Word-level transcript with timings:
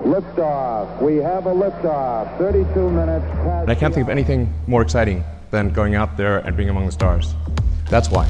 Liftoff. 0.00 1.02
We 1.02 1.16
have 1.16 1.46
a 1.46 1.54
liftoff. 1.54 2.38
32 2.38 2.90
minutes 2.90 3.26
past. 3.44 3.62
And 3.62 3.70
I 3.70 3.74
can't 3.74 3.94
think 3.94 4.06
of 4.06 4.10
anything 4.10 4.48
more 4.66 4.82
exciting 4.82 5.22
than 5.50 5.72
going 5.72 5.94
out 5.94 6.08
there 6.16 6.38
and 6.38 6.56
being 6.56 6.70
among 6.70 6.84
the 6.84 6.92
stars. 6.92 7.34
That's 7.90 8.10
why. 8.10 8.26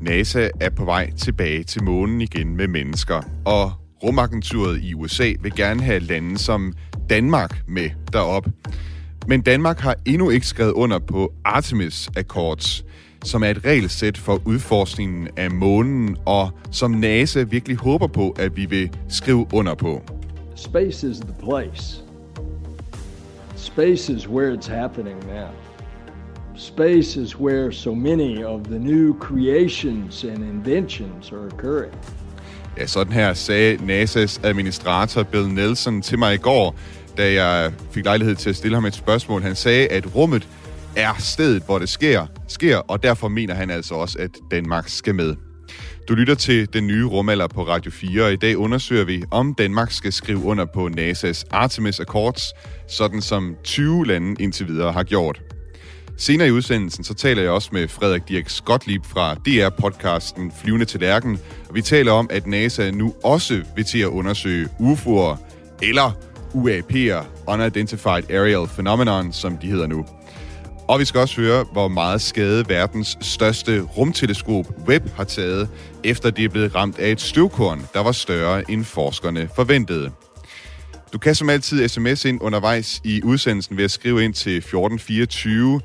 NASA 0.00 0.48
er 0.60 0.70
på 0.70 0.84
vej 0.84 1.10
tilbage 1.16 1.64
til 1.64 1.82
månen 1.82 2.20
igen 2.20 2.56
med 2.56 2.68
mennesker, 2.68 3.22
og 3.44 3.72
rumagenturet 4.02 4.80
i 4.80 4.94
USA 4.94 5.32
vil 5.40 5.54
gerne 5.56 5.82
have 5.82 6.00
lande 6.00 6.38
som 6.38 6.72
Danmark 7.10 7.62
med 7.68 7.90
derop. 8.12 8.46
Men 9.26 9.40
Danmark 9.40 9.78
har 9.78 9.94
endnu 10.06 10.30
ikke 10.30 10.46
skrevet 10.46 10.72
under 10.72 10.98
på 10.98 11.32
Artemis 11.44 12.10
Accords, 12.16 12.84
som 13.24 13.42
er 13.42 13.48
et 13.48 13.64
regelsæt 13.64 14.18
for 14.18 14.40
udforskningen 14.44 15.28
af 15.36 15.50
månen, 15.50 16.16
og 16.26 16.50
som 16.70 16.90
NASA 16.90 17.42
virkelig 17.42 17.76
håber 17.76 18.06
på, 18.06 18.30
at 18.38 18.56
vi 18.56 18.66
vil 18.66 18.90
skrive 19.08 19.46
under 19.52 19.74
på. 19.74 20.02
Space 20.54 21.10
is 21.10 21.16
the 21.16 21.34
place. 21.42 22.02
Space 23.56 24.12
is 24.12 24.28
where 24.28 24.54
it's 24.54 24.70
happening 24.70 25.16
now. 25.26 25.48
Space 26.56 27.20
is 27.20 27.38
where 27.38 27.72
so 27.72 27.94
many 27.94 28.44
of 28.44 28.60
the 28.64 28.78
new 28.78 29.18
creations 29.18 30.24
and 30.24 30.38
inventions 30.38 31.32
are 31.32 31.46
occurring. 31.46 31.92
Ja, 32.78 32.86
sådan 32.86 33.12
her 33.12 33.34
sagde 33.34 33.76
NASA's 33.76 34.46
administrator 34.46 35.22
Bill 35.22 35.48
Nelson 35.48 36.02
til 36.02 36.18
mig 36.18 36.34
i 36.34 36.38
går, 36.38 36.74
da 37.16 37.32
jeg 37.32 37.72
fik 37.90 38.04
lejlighed 38.04 38.34
til 38.34 38.50
at 38.50 38.56
stille 38.56 38.74
ham 38.74 38.84
et 38.84 38.94
spørgsmål. 38.94 39.42
Han 39.42 39.54
sagde, 39.54 39.86
at 39.86 40.14
rummet 40.14 40.48
er 40.96 41.14
stedet, 41.18 41.62
hvor 41.62 41.78
det 41.78 41.88
sker, 41.88 42.26
sker, 42.48 42.76
og 42.76 43.02
derfor 43.02 43.28
mener 43.28 43.54
han 43.54 43.70
altså 43.70 43.94
også, 43.94 44.18
at 44.18 44.30
Danmark 44.50 44.88
skal 44.88 45.14
med. 45.14 45.34
Du 46.08 46.14
lytter 46.14 46.34
til 46.34 46.72
den 46.72 46.86
nye 46.86 47.06
rumalder 47.06 47.46
på 47.46 47.68
Radio 47.68 47.90
4, 47.90 48.24
og 48.24 48.32
i 48.32 48.36
dag 48.36 48.56
undersøger 48.56 49.04
vi, 49.04 49.24
om 49.30 49.54
Danmark 49.54 49.92
skal 49.92 50.12
skrive 50.12 50.44
under 50.44 50.64
på 50.64 50.88
NASA's 50.98 51.44
Artemis 51.50 52.00
Accords, 52.00 52.42
sådan 52.88 53.22
som 53.22 53.56
20 53.64 54.06
lande 54.06 54.42
indtil 54.42 54.68
videre 54.68 54.92
har 54.92 55.02
gjort. 55.02 55.42
Senere 56.16 56.48
i 56.48 56.50
udsendelsen, 56.50 57.04
så 57.04 57.14
taler 57.14 57.42
jeg 57.42 57.50
også 57.50 57.68
med 57.72 57.88
Frederik 57.88 58.28
Dirk 58.28 58.48
Skotlib 58.48 59.04
fra 59.04 59.34
DR-podcasten 59.34 60.52
Flyvende 60.62 60.84
til 60.84 61.00
Lærken, 61.00 61.38
og 61.68 61.74
vi 61.74 61.82
taler 61.82 62.12
om, 62.12 62.26
at 62.30 62.46
NASA 62.46 62.90
nu 62.90 63.14
også 63.24 63.62
vil 63.76 63.84
til 63.84 63.98
at 63.98 64.08
undersøge 64.08 64.68
UFO'er, 64.80 65.36
eller 65.82 66.12
UAP'er, 66.54 67.26
Unidentified 67.46 68.30
Aerial 68.30 68.66
Phenomenon, 68.66 69.32
som 69.32 69.58
de 69.58 69.66
hedder 69.66 69.86
nu. 69.86 70.06
Og 70.92 71.00
vi 71.00 71.04
skal 71.04 71.20
også 71.20 71.40
høre, 71.40 71.64
hvor 71.72 71.88
meget 71.88 72.22
skade 72.22 72.68
verdens 72.68 73.18
største 73.20 73.80
rumteleskop 73.80 74.66
Webb 74.88 75.16
har 75.16 75.24
taget, 75.24 75.68
efter 76.04 76.30
det 76.30 76.44
er 76.44 76.48
blevet 76.48 76.74
ramt 76.74 76.98
af 76.98 77.10
et 77.10 77.20
støvkorn, 77.20 77.86
der 77.94 78.00
var 78.00 78.12
større 78.12 78.70
end 78.70 78.84
forskerne 78.84 79.48
forventede. 79.56 80.10
Du 81.12 81.18
kan 81.18 81.34
som 81.34 81.50
altid 81.50 81.88
sms 81.88 82.24
ind 82.24 82.42
undervejs 82.42 83.00
i 83.04 83.22
udsendelsen 83.24 83.76
ved 83.76 83.84
at 83.84 83.90
skrive 83.90 84.24
ind 84.24 84.34
til 84.34 84.56
1424. 84.56 85.80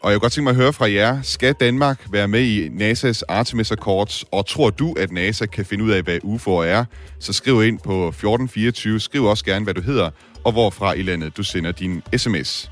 Og 0.00 0.10
jeg 0.10 0.16
kunne 0.16 0.20
godt 0.20 0.32
tænke 0.32 0.44
mig 0.44 0.50
at 0.50 0.56
høre 0.56 0.72
fra 0.72 0.90
jer, 0.92 1.22
skal 1.22 1.52
Danmark 1.52 2.06
være 2.10 2.28
med 2.28 2.40
i 2.40 2.68
NASA's 2.68 3.22
Artemis 3.28 3.72
Accords, 3.72 4.24
og 4.32 4.46
tror 4.46 4.70
du, 4.70 4.92
at 4.92 5.12
NASA 5.12 5.46
kan 5.46 5.64
finde 5.64 5.84
ud 5.84 5.90
af, 5.90 6.02
hvad 6.02 6.18
UFO'er 6.24 6.64
er? 6.64 6.84
Så 7.18 7.32
skriv 7.32 7.62
ind 7.62 7.78
på 7.78 8.08
1424, 8.08 9.00
skriv 9.00 9.24
også 9.24 9.44
gerne, 9.44 9.64
hvad 9.64 9.74
du 9.74 9.82
hedder, 9.82 10.10
og 10.44 10.52
hvorfra 10.52 10.92
i 10.92 11.02
landet 11.02 11.36
du 11.36 11.42
sender 11.42 11.72
din 11.72 12.02
sms. 12.16 12.70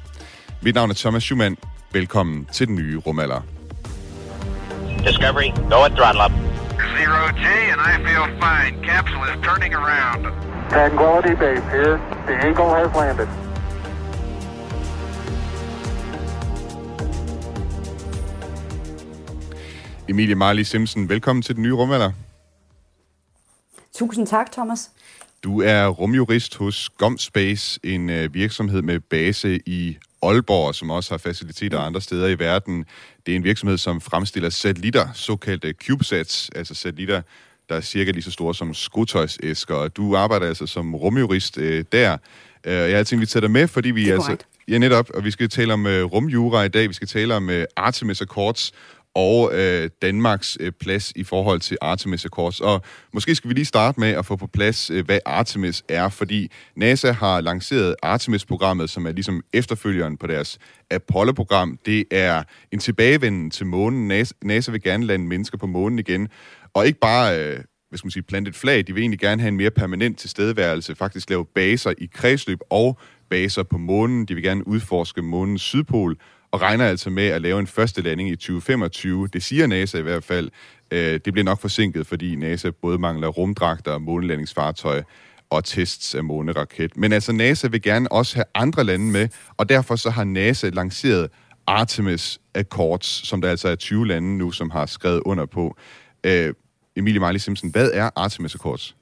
Mit 0.63 0.75
navn 0.75 0.91
er 0.91 0.95
Thomas 0.95 1.23
Schumann. 1.23 1.57
Velkommen 1.93 2.49
til 2.53 2.67
den 2.67 2.75
nye 2.75 2.97
rumalder. 2.97 3.41
Discovery, 5.07 5.51
go 5.71 5.79
at 5.85 5.93
throttle 5.99 6.23
up. 6.27 6.33
Zero 6.97 7.21
G, 7.43 7.45
and 7.73 7.81
I 7.93 7.95
feel 8.07 8.27
fine. 8.47 8.73
Capsule 8.91 9.25
is 9.33 9.39
turning 9.49 9.75
around. 9.75 10.21
Tranquility 10.71 11.35
Base 11.43 11.67
here. 11.77 11.97
The 12.29 12.35
Eagle 12.49 12.71
has 12.81 12.91
landed. 13.03 13.29
Emilie 20.09 20.35
Marley 20.35 20.63
Simpson, 20.63 21.09
velkommen 21.09 21.43
til 21.43 21.55
den 21.55 21.63
nye 21.63 21.73
rumalder. 21.73 22.13
Tusind 23.95 24.27
tak, 24.27 24.53
Thomas. 24.53 24.91
Du 25.45 25.61
er 25.61 25.87
rumjurist 25.87 26.57
hos 26.57 26.91
GomSpace, 26.91 27.81
en 27.85 28.11
øh, 28.11 28.35
virksomhed 28.35 28.83
med 28.83 29.01
base 29.01 29.61
i 29.67 29.99
Aalborg, 30.23 30.75
som 30.75 30.91
også 30.91 31.11
har 31.11 31.19
faciliteter 31.19 31.79
andre 31.79 32.01
steder 32.01 32.29
i 32.29 32.39
verden. 32.39 32.85
Det 33.27 33.33
er 33.33 33.37
en 33.37 33.45
virksomhed, 33.45 33.79
som 33.79 34.01
fremstiller 34.01 34.51
satellitter, 34.51 35.09
såkaldte 35.15 35.75
CubeSats, 35.87 36.51
altså 36.55 36.75
satellitter, 36.75 37.23
der 37.69 37.77
er 37.77 37.81
cirka 37.81 38.11
lige 38.11 38.23
så 38.23 38.31
store 38.31 38.55
som 38.55 38.75
skotøjsæsker. 38.75 39.89
Du 39.89 40.17
arbejder 40.17 40.47
altså 40.47 40.67
som 40.67 40.95
rumjurist 40.95 41.59
øh, 41.59 41.85
der. 41.93 42.17
Øh, 42.65 42.73
jeg 42.73 42.97
har 42.97 43.05
tænkt, 43.05 43.21
vi 43.21 43.27
tager 43.27 43.41
dig 43.41 43.51
med, 43.51 43.69
fordi 43.69 43.91
vi 43.91 44.01
Det 44.01 44.11
er 44.11 44.15
altså... 44.15 44.27
korrekt. 44.27 44.47
Ja, 44.69 44.79
netop, 44.79 45.11
og 45.15 45.25
vi 45.25 45.31
skal 45.31 45.49
tale 45.49 45.73
om 45.73 45.87
øh, 45.87 46.05
rumjura 46.05 46.63
i 46.63 46.69
dag. 46.69 46.89
Vi 46.89 46.95
skal 46.95 47.09
tale 47.09 47.35
om 47.35 47.51
øh, 47.51 47.65
Artemis 47.77 48.21
Accords 48.21 48.73
og 49.15 49.51
øh, 49.55 49.91
Danmarks 50.03 50.57
øh, 50.61 50.73
plads 50.81 51.13
i 51.17 51.25
forhold 51.25 51.61
til 51.61 51.79
Artemis 51.81 52.25
Accords. 52.25 52.61
Og 52.61 52.83
måske 53.13 53.35
skal 53.35 53.49
vi 53.49 53.55
lige 53.55 53.65
starte 53.65 54.01
med 54.01 54.09
at 54.09 54.27
få 54.27 54.37
på 54.37 54.47
plads, 54.47 54.91
øh, 54.91 55.05
hvad 55.05 55.19
Artemis 55.27 55.85
er, 55.89 56.09
fordi 56.09 56.51
NASA 56.77 57.13
har 57.13 57.41
lanceret 57.41 57.95
Artemis-programmet, 58.03 58.91
som 58.91 59.07
er 59.07 59.13
ligesom 59.13 59.43
efterfølgeren 59.53 60.17
på 60.17 60.27
deres 60.27 60.59
Apollo-program. 60.91 61.79
Det 61.87 62.05
er 62.11 62.43
en 62.73 62.79
tilbagevenden 62.79 63.51
til 63.51 63.67
månen. 63.67 64.09
NASA, 64.09 64.35
NASA 64.43 64.71
vil 64.71 64.83
gerne 64.83 65.07
lande 65.07 65.27
mennesker 65.27 65.59
på 65.59 65.67
månen 65.67 65.99
igen, 65.99 66.29
og 66.75 66.87
ikke 66.87 66.99
bare... 67.01 67.41
Øh, 67.41 67.61
hvad 67.89 67.99
skal 67.99 68.07
man 68.07 68.11
sige, 68.11 68.23
plantet 68.23 68.55
flag. 68.55 68.87
De 68.87 68.95
vil 68.95 69.01
egentlig 69.01 69.21
gerne 69.21 69.41
have 69.43 69.49
en 69.49 69.57
mere 69.57 69.71
permanent 69.71 70.19
tilstedeværelse, 70.19 70.95
faktisk 70.95 71.31
lave 71.31 71.45
baser 71.55 71.93
i 71.99 72.09
kredsløb 72.15 72.59
og 72.71 72.99
baser 73.31 73.63
på 73.63 73.79
månen. 73.79 74.25
De 74.25 74.35
vil 74.35 74.43
gerne 74.43 74.69
udforske 74.69 75.23
månens 75.23 75.63
sydpol, 75.63 76.17
og 76.51 76.61
regner 76.61 76.87
altså 76.87 77.11
med 77.11 77.27
at 77.27 77.43
lave 77.43 77.61
en 77.61 77.67
første 77.67 78.03
landing 78.03 78.31
i 78.31 78.37
2025. 78.37 79.29
Det 79.29 79.43
siger 79.43 79.67
NASA 79.67 79.99
i 79.99 80.03
hvert 80.03 80.25
fald. 80.25 80.51
Øh, 80.91 81.21
Det 81.25 81.33
bliver 81.33 81.45
nok 81.45 81.61
forsinket, 81.61 82.07
fordi 82.07 82.37
NASA 82.37 82.71
både 82.71 82.99
mangler 82.99 83.29
rumdragter, 83.29 83.99
månelandingsfartøj 83.99 85.03
og 85.51 85.65
tests 85.65 86.15
af 86.15 86.25
måneraket. 86.25 86.97
Men 86.97 87.13
altså 87.13 87.33
NASA 87.33 87.69
vil 87.69 87.83
gerne 87.83 88.13
også 88.13 88.35
have 88.35 88.45
andre 88.55 88.85
lande 88.85 89.05
med, 89.13 89.29
og 89.57 89.69
derfor 89.69 89.97
så 89.97 90.11
har 90.11 90.25
NASA 90.25 90.69
lanceret 90.69 91.31
Artemis 91.67 92.41
Accords, 92.55 93.07
som 93.29 93.41
der 93.41 93.51
altså 93.51 93.69
er 93.69 93.75
20 93.77 94.07
lande 94.07 94.39
nu, 94.39 94.51
som 94.51 94.71
har 94.71 94.87
skrevet 94.87 95.23
under 95.25 95.47
på. 95.47 95.77
Øh, 96.25 96.55
Emilie 96.97 97.21
Marley 97.21 97.39
Simpson, 97.39 97.71
hvad 97.71 97.91
er 97.95 98.11
Artemis 98.17 98.55
Accords? 98.55 98.97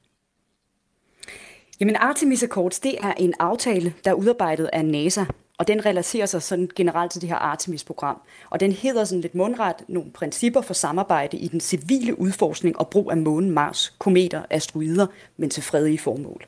Jamen 1.81 1.97
Artemis 1.97 2.43
Accords, 2.43 2.81
det 2.81 2.95
er 3.03 3.13
en 3.19 3.35
aftale, 3.41 3.95
der 4.05 4.11
er 4.11 4.15
udarbejdet 4.15 4.71
af 4.73 4.85
NASA, 4.85 5.25
og 5.59 5.69
den 5.69 5.87
relaterer 5.87 6.27
sig 6.27 6.43
sådan 6.43 6.71
generelt 6.77 7.13
til 7.13 7.21
det 7.21 7.29
her 7.29 7.37
Artemis-program. 7.37 8.21
Og 8.51 8.61
den 8.61 8.73
hedder 8.73 9.05
sådan 9.05 9.21
lidt 9.21 9.35
mundret 9.35 9.77
nogle 9.89 10.11
principper 10.11 10.61
for 10.61 10.75
samarbejde 10.75 11.37
i 11.37 11.49
den 11.49 11.61
civile 11.61 12.21
udforskning 12.21 12.79
og 12.79 12.89
brug 12.89 13.11
af 13.11 13.17
månen, 13.17 13.51
Mars, 13.51 13.95
kometer, 13.99 14.43
asteroider, 14.51 15.07
men 15.37 15.51
til 15.51 15.63
fredelige 15.63 15.99
formål. 15.99 16.45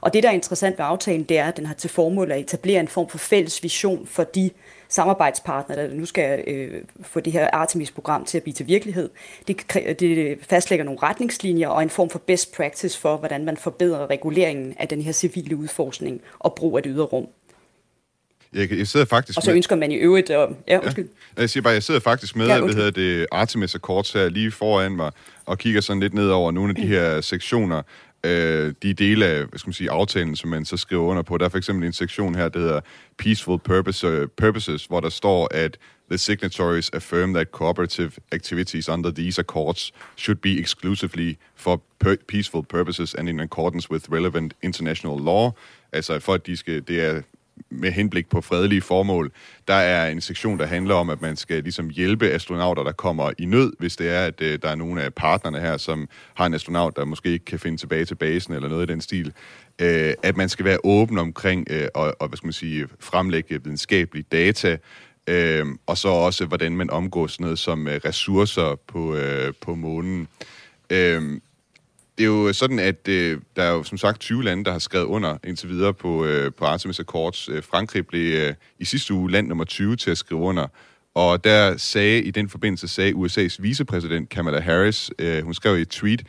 Og 0.00 0.12
det, 0.12 0.22
der 0.22 0.28
er 0.28 0.32
interessant 0.32 0.78
ved 0.78 0.84
aftalen, 0.88 1.24
det 1.24 1.38
er, 1.38 1.48
at 1.48 1.56
den 1.56 1.66
har 1.66 1.74
til 1.74 1.90
formål 1.90 2.32
at 2.32 2.40
etablere 2.40 2.80
en 2.80 2.88
form 2.88 3.08
for 3.08 3.18
fælles 3.18 3.62
vision 3.62 4.06
for 4.06 4.24
de 4.24 4.50
samarbejdspartnere, 4.88 5.82
der 5.82 5.94
nu 5.94 6.06
skal 6.06 6.44
øh, 6.46 6.82
få 7.02 7.20
det 7.20 7.32
her 7.32 7.50
Artemis-program 7.52 8.24
til 8.24 8.38
at 8.38 8.42
blive 8.42 8.54
til 8.54 8.66
virkelighed. 8.66 9.10
Det, 9.48 9.74
det 10.00 10.38
fastlægger 10.42 10.84
nogle 10.84 11.00
retningslinjer 11.02 11.68
og 11.68 11.82
en 11.82 11.90
form 11.90 12.10
for 12.10 12.18
best 12.18 12.56
practice 12.56 12.98
for, 12.98 13.16
hvordan 13.16 13.44
man 13.44 13.56
forbedrer 13.56 14.10
reguleringen 14.10 14.74
af 14.78 14.88
den 14.88 15.02
her 15.02 15.12
civile 15.12 15.56
udforskning 15.56 16.20
og 16.38 16.54
brug 16.54 16.76
af 16.76 16.82
det 16.82 16.92
ydre 16.94 17.04
rum. 17.04 17.26
Jeg, 18.54 18.72
jeg 18.72 18.86
sidder 18.86 19.06
faktisk 19.06 19.36
Og 19.36 19.42
så 19.42 19.52
ønsker 19.52 19.76
man 19.76 19.92
i 19.92 19.94
øvrigt... 19.94 20.30
Øh, 20.30 20.36
ja, 20.68 20.78
undskyld. 20.78 21.08
Ja. 21.36 21.40
Jeg 21.40 21.50
siger 21.50 21.62
bare, 21.62 21.72
jeg 21.72 21.82
sidder 21.82 22.00
faktisk 22.00 22.36
med, 22.36 22.46
Ja, 22.46 22.60
hvad 22.60 22.74
hedder 22.74 22.90
det, 22.90 23.26
Artemis 23.32 23.74
Accords 23.74 24.12
her 24.12 24.28
lige 24.28 24.50
foran 24.50 24.96
mig, 24.96 25.10
og 25.46 25.58
kigger 25.58 25.80
sådan 25.80 26.00
lidt 26.00 26.14
ned 26.14 26.28
over 26.28 26.50
nogle 26.50 26.70
af 26.70 26.74
de 26.74 26.86
her 26.86 27.20
sektioner, 27.20 27.82
øh, 28.24 28.74
de 28.82 28.94
dele 28.94 29.26
af, 29.26 29.44
hvad 29.44 29.58
skal 29.58 29.68
man 29.68 29.74
sige, 29.74 29.90
aftalen, 29.90 30.36
som 30.36 30.50
man 30.50 30.64
så 30.64 30.76
skriver 30.76 31.02
under 31.02 31.22
på. 31.22 31.38
Der 31.38 31.44
er 31.44 31.48
for 31.48 31.58
eksempel 31.58 31.86
en 31.86 31.92
sektion 31.92 32.34
her, 32.34 32.48
der 32.48 32.58
hedder 32.58 32.80
Peaceful 33.18 33.58
Purpose, 33.58 34.22
uh, 34.22 34.28
Purposes, 34.36 34.84
hvor 34.84 35.00
der 35.00 35.08
står, 35.08 35.48
at 35.50 35.78
the 36.10 36.18
signatories 36.18 36.90
affirm 36.90 37.34
that 37.34 37.46
cooperative 37.52 38.12
activities 38.32 38.88
under 38.88 39.10
these 39.10 39.40
accords 39.40 39.92
should 40.16 40.38
be 40.38 40.58
exclusively 40.58 41.34
for 41.56 41.82
per- 42.00 42.16
peaceful 42.28 42.62
purposes 42.62 43.14
and 43.14 43.28
in 43.28 43.40
accordance 43.40 43.90
with 43.90 44.12
relevant 44.12 44.52
international 44.62 45.24
law. 45.24 45.50
Altså 45.92 46.18
for 46.18 46.34
at 46.34 46.46
de 46.46 46.56
skal, 46.56 46.82
det 46.88 47.00
er 47.00 47.22
med 47.70 47.92
henblik 47.92 48.28
på 48.28 48.40
fredelige 48.40 48.80
formål. 48.80 49.32
Der 49.68 49.74
er 49.74 50.10
en 50.10 50.20
sektion, 50.20 50.58
der 50.58 50.66
handler 50.66 50.94
om, 50.94 51.10
at 51.10 51.22
man 51.22 51.36
skal 51.36 51.62
ligesom 51.62 51.88
hjælpe 51.88 52.30
astronauter, 52.30 52.82
der 52.82 52.92
kommer 52.92 53.32
i 53.38 53.44
nød, 53.44 53.72
hvis 53.78 53.96
det 53.96 54.10
er, 54.10 54.26
at 54.26 54.40
øh, 54.40 54.58
der 54.62 54.68
er 54.68 54.74
nogle 54.74 55.02
af 55.02 55.14
partnerne 55.14 55.60
her, 55.60 55.76
som 55.76 56.08
har 56.34 56.46
en 56.46 56.54
astronaut, 56.54 56.96
der 56.96 57.04
måske 57.04 57.28
ikke 57.28 57.44
kan 57.44 57.58
finde 57.58 57.76
tilbage 57.76 58.04
til 58.04 58.14
basen 58.14 58.54
eller 58.54 58.68
noget 58.68 58.90
i 58.90 58.92
den 58.92 59.00
stil. 59.00 59.32
Øh, 59.80 60.14
at 60.22 60.36
man 60.36 60.48
skal 60.48 60.64
være 60.64 60.78
åben 60.84 61.18
omkring 61.18 61.66
øh, 61.70 61.88
og, 61.94 62.14
og 62.20 62.28
hvad 62.28 62.36
skal 62.36 62.46
man 62.46 62.52
sige, 62.52 62.86
fremlægge 63.00 63.64
videnskabelige 63.64 64.26
data, 64.32 64.76
øh, 65.26 65.66
og 65.86 65.98
så 65.98 66.08
også, 66.08 66.46
hvordan 66.46 66.76
man 66.76 66.90
omgår 66.90 67.26
sådan 67.26 67.44
noget 67.44 67.58
som 67.58 67.88
øh, 67.88 68.00
ressourcer 68.04 68.80
på, 68.86 69.14
øh, 69.14 69.52
på 69.60 69.74
månen. 69.74 70.28
Øh, 70.90 71.40
det 72.20 72.26
er 72.26 72.30
jo 72.30 72.52
sådan, 72.52 72.78
at 72.78 73.08
øh, 73.08 73.38
der 73.56 73.62
er 73.62 73.70
jo 73.70 73.82
som 73.82 73.98
sagt 73.98 74.20
20 74.20 74.44
lande, 74.44 74.64
der 74.64 74.72
har 74.72 74.78
skrevet 74.78 75.04
under 75.04 75.38
indtil 75.44 75.68
videre 75.68 75.94
på, 75.94 76.24
øh, 76.24 76.52
på 76.52 76.64
Artemis 76.64 77.00
Accords. 77.00 77.48
Øh, 77.48 77.62
Frankrig 77.62 78.06
blev 78.06 78.34
øh, 78.34 78.54
i 78.78 78.84
sidste 78.84 79.14
uge 79.14 79.30
land 79.30 79.48
nummer 79.48 79.64
20 79.64 79.96
til 79.96 80.10
at 80.10 80.18
skrive 80.18 80.40
under. 80.40 80.66
Og 81.14 81.44
der 81.44 81.76
sagde, 81.76 82.22
i 82.22 82.30
den 82.30 82.48
forbindelse 82.48 82.88
sagde 82.88 83.12
USA's 83.12 83.56
vicepræsident 83.58 84.28
Kamala 84.28 84.60
Harris, 84.60 85.10
øh, 85.18 85.44
hun 85.44 85.54
skrev 85.54 85.78
i 85.78 85.80
et 85.80 85.88
tweet, 85.88 86.22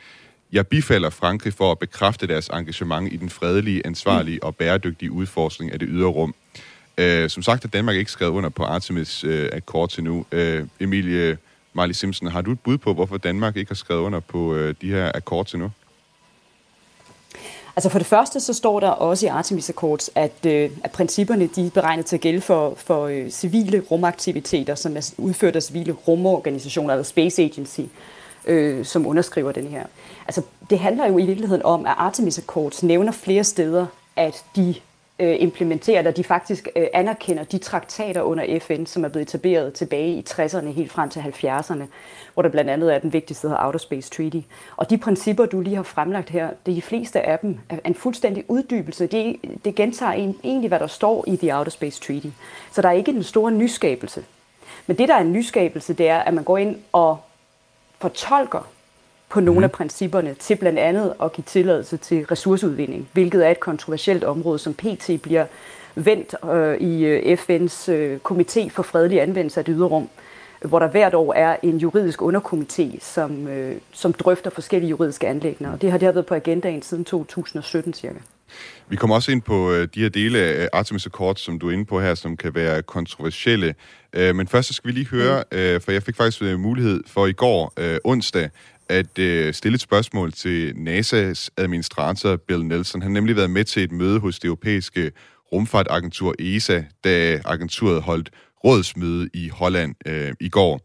jeg 0.52 0.66
bifalder 0.66 1.10
Frankrig 1.10 1.52
for 1.54 1.72
at 1.72 1.78
bekræfte 1.78 2.26
deres 2.26 2.48
engagement 2.48 3.12
i 3.12 3.16
den 3.16 3.30
fredelige, 3.30 3.86
ansvarlige 3.86 4.42
og 4.42 4.56
bæredygtige 4.56 5.12
udforskning 5.12 5.72
af 5.72 5.78
det 5.78 5.88
ydre 5.90 6.08
rum. 6.08 6.34
Øh, 6.98 7.30
som 7.30 7.42
sagt 7.42 7.62
har 7.62 7.68
Danmark 7.68 7.96
ikke 7.96 8.10
skrevet 8.10 8.32
under 8.32 8.50
på 8.50 8.64
Artemis 8.64 9.24
øh, 9.24 9.48
Accord 9.52 9.88
til 9.88 10.04
nu. 10.04 10.26
Øh, 10.32 10.66
Emilie 10.80 11.38
Marley 11.74 11.94
Simpson, 11.94 12.28
har 12.28 12.40
du 12.40 12.52
et 12.52 12.60
bud 12.60 12.78
på, 12.78 12.94
hvorfor 12.94 13.16
Danmark 13.16 13.56
ikke 13.56 13.70
har 13.70 13.74
skrevet 13.74 14.00
under 14.00 14.20
på 14.20 14.54
øh, 14.54 14.74
de 14.80 14.90
her 14.90 15.12
akkord 15.14 15.46
til 15.46 15.58
nu? 15.58 15.70
Altså 17.76 17.88
for 17.88 17.98
det 17.98 18.06
første, 18.06 18.40
så 18.40 18.54
står 18.54 18.80
der 18.80 18.88
også 18.88 19.26
i 19.26 19.28
Artemis 19.28 19.70
Accords, 19.70 20.10
at, 20.14 20.46
øh, 20.46 20.70
at 20.84 20.90
principperne 20.90 21.46
de 21.46 21.66
er 21.66 21.70
beregnet 21.70 22.06
til 22.06 22.16
at 22.16 22.20
gælde 22.20 22.40
for, 22.40 22.74
for 22.76 23.06
øh, 23.06 23.30
civile 23.30 23.82
rumaktiviteter, 23.90 24.74
som 24.74 24.96
er 24.96 25.14
udført 25.18 25.56
af 25.56 25.62
civile 25.62 25.92
rumorganisationer, 25.92 26.94
eller 26.94 27.04
Space 27.04 27.42
Agency, 27.42 27.80
øh, 28.44 28.84
som 28.84 29.06
underskriver 29.06 29.52
den 29.52 29.66
her. 29.66 29.84
Altså 30.28 30.42
det 30.70 30.78
handler 30.78 31.08
jo 31.08 31.18
i 31.18 31.26
virkeligheden 31.26 31.62
om, 31.62 31.86
at 31.86 31.94
Artemis 31.96 32.38
Accords 32.38 32.82
nævner 32.82 33.12
flere 33.12 33.44
steder, 33.44 33.86
at 34.16 34.44
de 34.56 34.74
øh, 35.22 35.36
implementerer, 35.38 36.08
at 36.08 36.16
de 36.16 36.24
faktisk 36.24 36.68
øh, 36.76 36.86
anerkender 36.94 37.44
de 37.44 37.58
traktater 37.58 38.22
under 38.22 38.58
FN, 38.60 38.86
som 38.86 39.04
er 39.04 39.08
blevet 39.08 39.28
etableret 39.28 39.72
tilbage 39.72 40.08
i 40.08 40.24
60'erne, 40.30 40.66
helt 40.66 40.92
frem 40.92 41.10
til 41.10 41.20
70'erne, 41.20 41.82
hvor 42.34 42.42
der 42.42 42.48
blandt 42.48 42.70
andet 42.70 42.94
er 42.94 42.98
den 42.98 43.12
vigtigste, 43.12 43.46
der 43.46 43.52
hedder 43.52 43.66
Outer 43.66 43.78
Space 43.78 44.10
Treaty. 44.10 44.40
Og 44.76 44.90
de 44.90 44.98
principper, 44.98 45.46
du 45.46 45.60
lige 45.60 45.76
har 45.76 45.82
fremlagt 45.82 46.30
her, 46.30 46.50
det 46.66 46.76
de 46.76 46.82
fleste 46.82 47.20
af 47.20 47.38
dem 47.38 47.58
er 47.68 47.78
en 47.84 47.94
fuldstændig 47.94 48.44
uddybelse. 48.48 49.06
Det, 49.06 49.36
det 49.64 49.74
gentager 49.74 50.12
en, 50.12 50.36
egentlig, 50.44 50.68
hvad 50.68 50.80
der 50.80 50.86
står 50.86 51.24
i 51.26 51.36
The 51.36 51.56
Outer 51.56 51.70
Space 51.70 52.00
Treaty. 52.00 52.28
Så 52.72 52.82
der 52.82 52.88
er 52.88 52.92
ikke 52.92 53.12
den 53.12 53.22
store 53.22 53.52
nyskabelse. 53.52 54.24
Men 54.86 54.98
det, 54.98 55.08
der 55.08 55.14
er 55.14 55.20
en 55.20 55.32
nyskabelse, 55.32 55.92
det 55.92 56.08
er, 56.08 56.18
at 56.18 56.34
man 56.34 56.44
går 56.44 56.58
ind 56.58 56.76
og 56.92 57.18
fortolker 57.98 58.68
på 59.32 59.40
nogle 59.40 59.58
mm. 59.58 59.64
af 59.64 59.72
principperne 59.72 60.34
til 60.34 60.56
blandt 60.56 60.78
andet 60.78 61.12
at 61.22 61.32
give 61.32 61.44
tilladelse 61.46 61.96
til 61.96 62.26
ressourceudvinding, 62.26 63.08
hvilket 63.12 63.46
er 63.46 63.50
et 63.50 63.60
kontroversielt 63.60 64.24
område, 64.24 64.58
som 64.58 64.74
PT 64.74 65.10
bliver 65.22 65.46
vendt 65.94 66.34
øh, 66.52 66.76
i 66.88 67.04
øh, 67.04 67.38
FN's 67.38 67.90
øh, 67.90 68.18
komité 68.30 68.68
for 68.70 68.82
fredelig 68.82 69.22
anvendelse 69.22 69.60
af 69.60 69.64
det 69.64 69.74
ydre 69.76 69.86
rum, 69.86 70.08
hvor 70.64 70.78
der 70.78 70.88
hvert 70.88 71.14
år 71.14 71.34
er 71.34 71.56
en 71.62 71.78
juridisk 71.78 72.22
underkomité, 72.22 73.00
som, 73.00 73.48
øh, 73.48 73.76
som 73.92 74.12
drøfter 74.12 74.50
forskellige 74.50 74.90
juridiske 74.90 75.28
anlægner. 75.28 75.72
Og 75.72 75.82
det 75.82 75.90
har 75.90 75.98
det 75.98 76.06
har 76.06 76.12
været 76.12 76.26
på 76.26 76.34
agendaen 76.34 76.82
siden 76.82 77.04
2017 77.04 77.94
cirka. 77.94 78.18
Vi 78.88 78.96
kommer 78.96 79.16
også 79.16 79.32
ind 79.32 79.42
på 79.42 79.72
øh, 79.72 79.88
de 79.94 80.00
her 80.00 80.08
dele 80.08 80.38
af 80.38 80.68
Artemis 80.72 81.06
Accord, 81.06 81.36
som 81.36 81.58
du 81.58 81.68
er 81.68 81.72
inde 81.72 81.84
på 81.84 82.00
her, 82.00 82.14
som 82.14 82.36
kan 82.36 82.54
være 82.54 82.82
kontroversielle. 82.82 83.74
Øh, 84.12 84.34
men 84.36 84.48
først 84.48 84.68
så 84.68 84.74
skal 84.74 84.88
vi 84.88 84.92
lige 84.92 85.08
høre, 85.08 85.44
mm. 85.52 85.80
for 85.80 85.92
jeg 85.92 86.02
fik 86.02 86.16
faktisk 86.16 86.42
mulighed 86.58 87.00
for 87.06 87.26
i 87.26 87.32
går, 87.32 87.72
onsdag, 88.04 88.50
at 88.92 89.18
øh, 89.18 89.54
stille 89.54 89.74
et 89.74 89.80
spørgsmål 89.80 90.32
til 90.32 90.72
NASA's 90.72 91.48
administrator 91.56 92.36
Bill 92.36 92.64
Nelson. 92.64 93.02
Han 93.02 93.10
har 93.10 93.14
nemlig 93.14 93.36
været 93.36 93.50
med 93.50 93.64
til 93.64 93.82
et 93.82 93.92
møde 93.92 94.20
hos 94.20 94.38
det 94.38 94.48
europæiske 94.48 95.12
rumfartagentur 95.52 96.34
ESA, 96.38 96.82
da 97.04 97.40
agenturet 97.44 98.02
holdt 98.02 98.30
rådsmøde 98.64 99.28
i 99.34 99.48
Holland 99.48 99.94
øh, 100.06 100.32
i 100.40 100.48
går. 100.48 100.80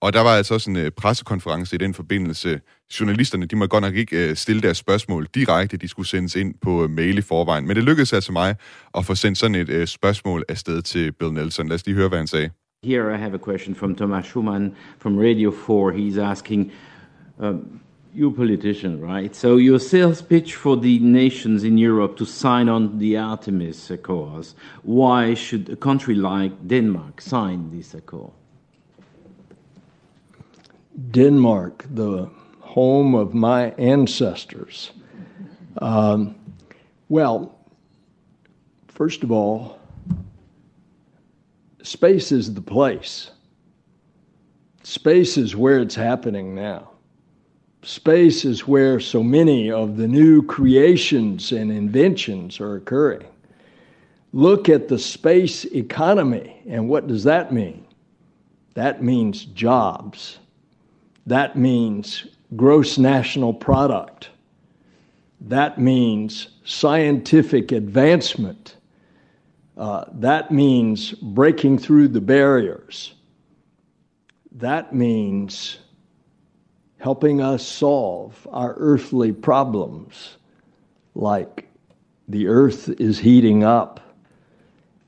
Og 0.00 0.12
der 0.12 0.20
var 0.20 0.30
altså 0.30 0.54
også 0.54 0.70
en 0.70 0.76
øh, 0.76 0.90
pressekonference 0.90 1.74
i 1.74 1.78
den 1.78 1.94
forbindelse. 1.94 2.60
Journalisterne, 3.00 3.46
de 3.46 3.56
må 3.56 3.66
godt 3.66 3.82
nok 3.82 3.94
ikke 3.94 4.28
øh, 4.28 4.36
stille 4.36 4.62
deres 4.62 4.76
spørgsmål 4.76 5.26
direkte, 5.34 5.76
de 5.76 5.88
skulle 5.88 6.08
sendes 6.08 6.36
ind 6.36 6.54
på 6.62 6.84
øh, 6.84 6.90
mail 6.90 7.18
i 7.18 7.22
forvejen. 7.22 7.66
Men 7.66 7.76
det 7.76 7.84
lykkedes 7.84 8.12
altså 8.12 8.32
mig 8.32 8.54
at 8.94 9.04
få 9.04 9.14
sendt 9.14 9.38
sådan 9.38 9.54
et 9.54 9.68
øh, 9.68 9.86
spørgsmål 9.86 10.44
afsted 10.48 10.82
til 10.82 11.12
Bill 11.12 11.32
Nelson. 11.32 11.68
Lad 11.68 11.74
os 11.74 11.86
lige 11.86 11.96
høre, 11.96 12.08
hvad 12.08 12.18
han 12.18 12.26
sagde. 12.26 12.50
Here 12.84 13.14
I 13.14 13.18
have 13.18 13.34
a 13.34 13.38
question 13.38 13.74
from 13.74 13.94
Thomas 13.94 14.24
Schumann 14.24 14.74
from 14.98 15.18
Radio 15.18 15.50
4. 15.50 15.92
He's 15.92 16.20
asking, 16.20 16.72
um, 17.42 17.80
you 18.14 18.30
politician, 18.30 19.00
right? 19.00 19.34
So 19.34 19.56
your 19.56 19.80
sales 19.80 20.22
pitch 20.22 20.54
for 20.54 20.76
the 20.76 20.98
nations 21.00 21.64
in 21.64 21.76
Europe 21.76 22.16
to 22.18 22.24
sign 22.24 22.68
on 22.68 22.98
the 22.98 23.16
Artemis 23.16 23.90
Accords. 23.90 24.54
Why 24.82 25.34
should 25.34 25.68
a 25.70 25.76
country 25.76 26.14
like 26.14 26.68
Denmark 26.68 27.20
sign 27.20 27.70
this 27.76 27.94
accord? 27.94 28.32
Denmark, 31.10 31.86
the 31.90 32.30
home 32.60 33.14
of 33.14 33.34
my 33.34 33.70
ancestors. 33.72 34.92
Um, 35.78 36.36
well, 37.08 37.58
first 38.88 39.22
of 39.22 39.32
all, 39.32 39.80
space 41.82 42.30
is 42.30 42.52
the 42.54 42.60
place. 42.60 43.30
Space 44.82 45.38
is 45.38 45.56
where 45.56 45.80
it's 45.80 45.94
happening 45.94 46.54
now 46.54 46.91
space 47.82 48.44
is 48.44 48.66
where 48.66 49.00
so 49.00 49.22
many 49.22 49.70
of 49.70 49.96
the 49.96 50.06
new 50.08 50.42
creations 50.42 51.52
and 51.52 51.70
inventions 51.70 52.60
are 52.60 52.76
occurring. 52.76 53.26
Look 54.32 54.68
at 54.68 54.88
the 54.88 54.98
space 54.98 55.64
economy, 55.66 56.62
and 56.66 56.88
what 56.88 57.06
does 57.06 57.24
that 57.24 57.52
mean? 57.52 57.84
That 58.74 59.02
means 59.02 59.44
jobs. 59.46 60.38
That 61.26 61.56
means 61.56 62.26
gross 62.56 62.98
national 62.98 63.54
product. 63.54 64.30
That 65.40 65.78
means 65.78 66.48
scientific 66.64 67.72
advancement. 67.72 68.76
Uh, 69.76 70.04
that 70.12 70.50
means 70.50 71.12
breaking 71.12 71.78
through 71.78 72.08
the 72.08 72.20
barriers. 72.20 73.14
That 74.52 74.94
means 74.94 75.78
helping 77.02 77.40
us 77.40 77.66
solve 77.66 78.46
our 78.52 78.74
earthly 78.78 79.32
problems, 79.32 80.36
like 81.16 81.68
the 82.28 82.46
earth 82.46 82.88
is 83.00 83.18
heating 83.18 83.64
up, 83.64 83.98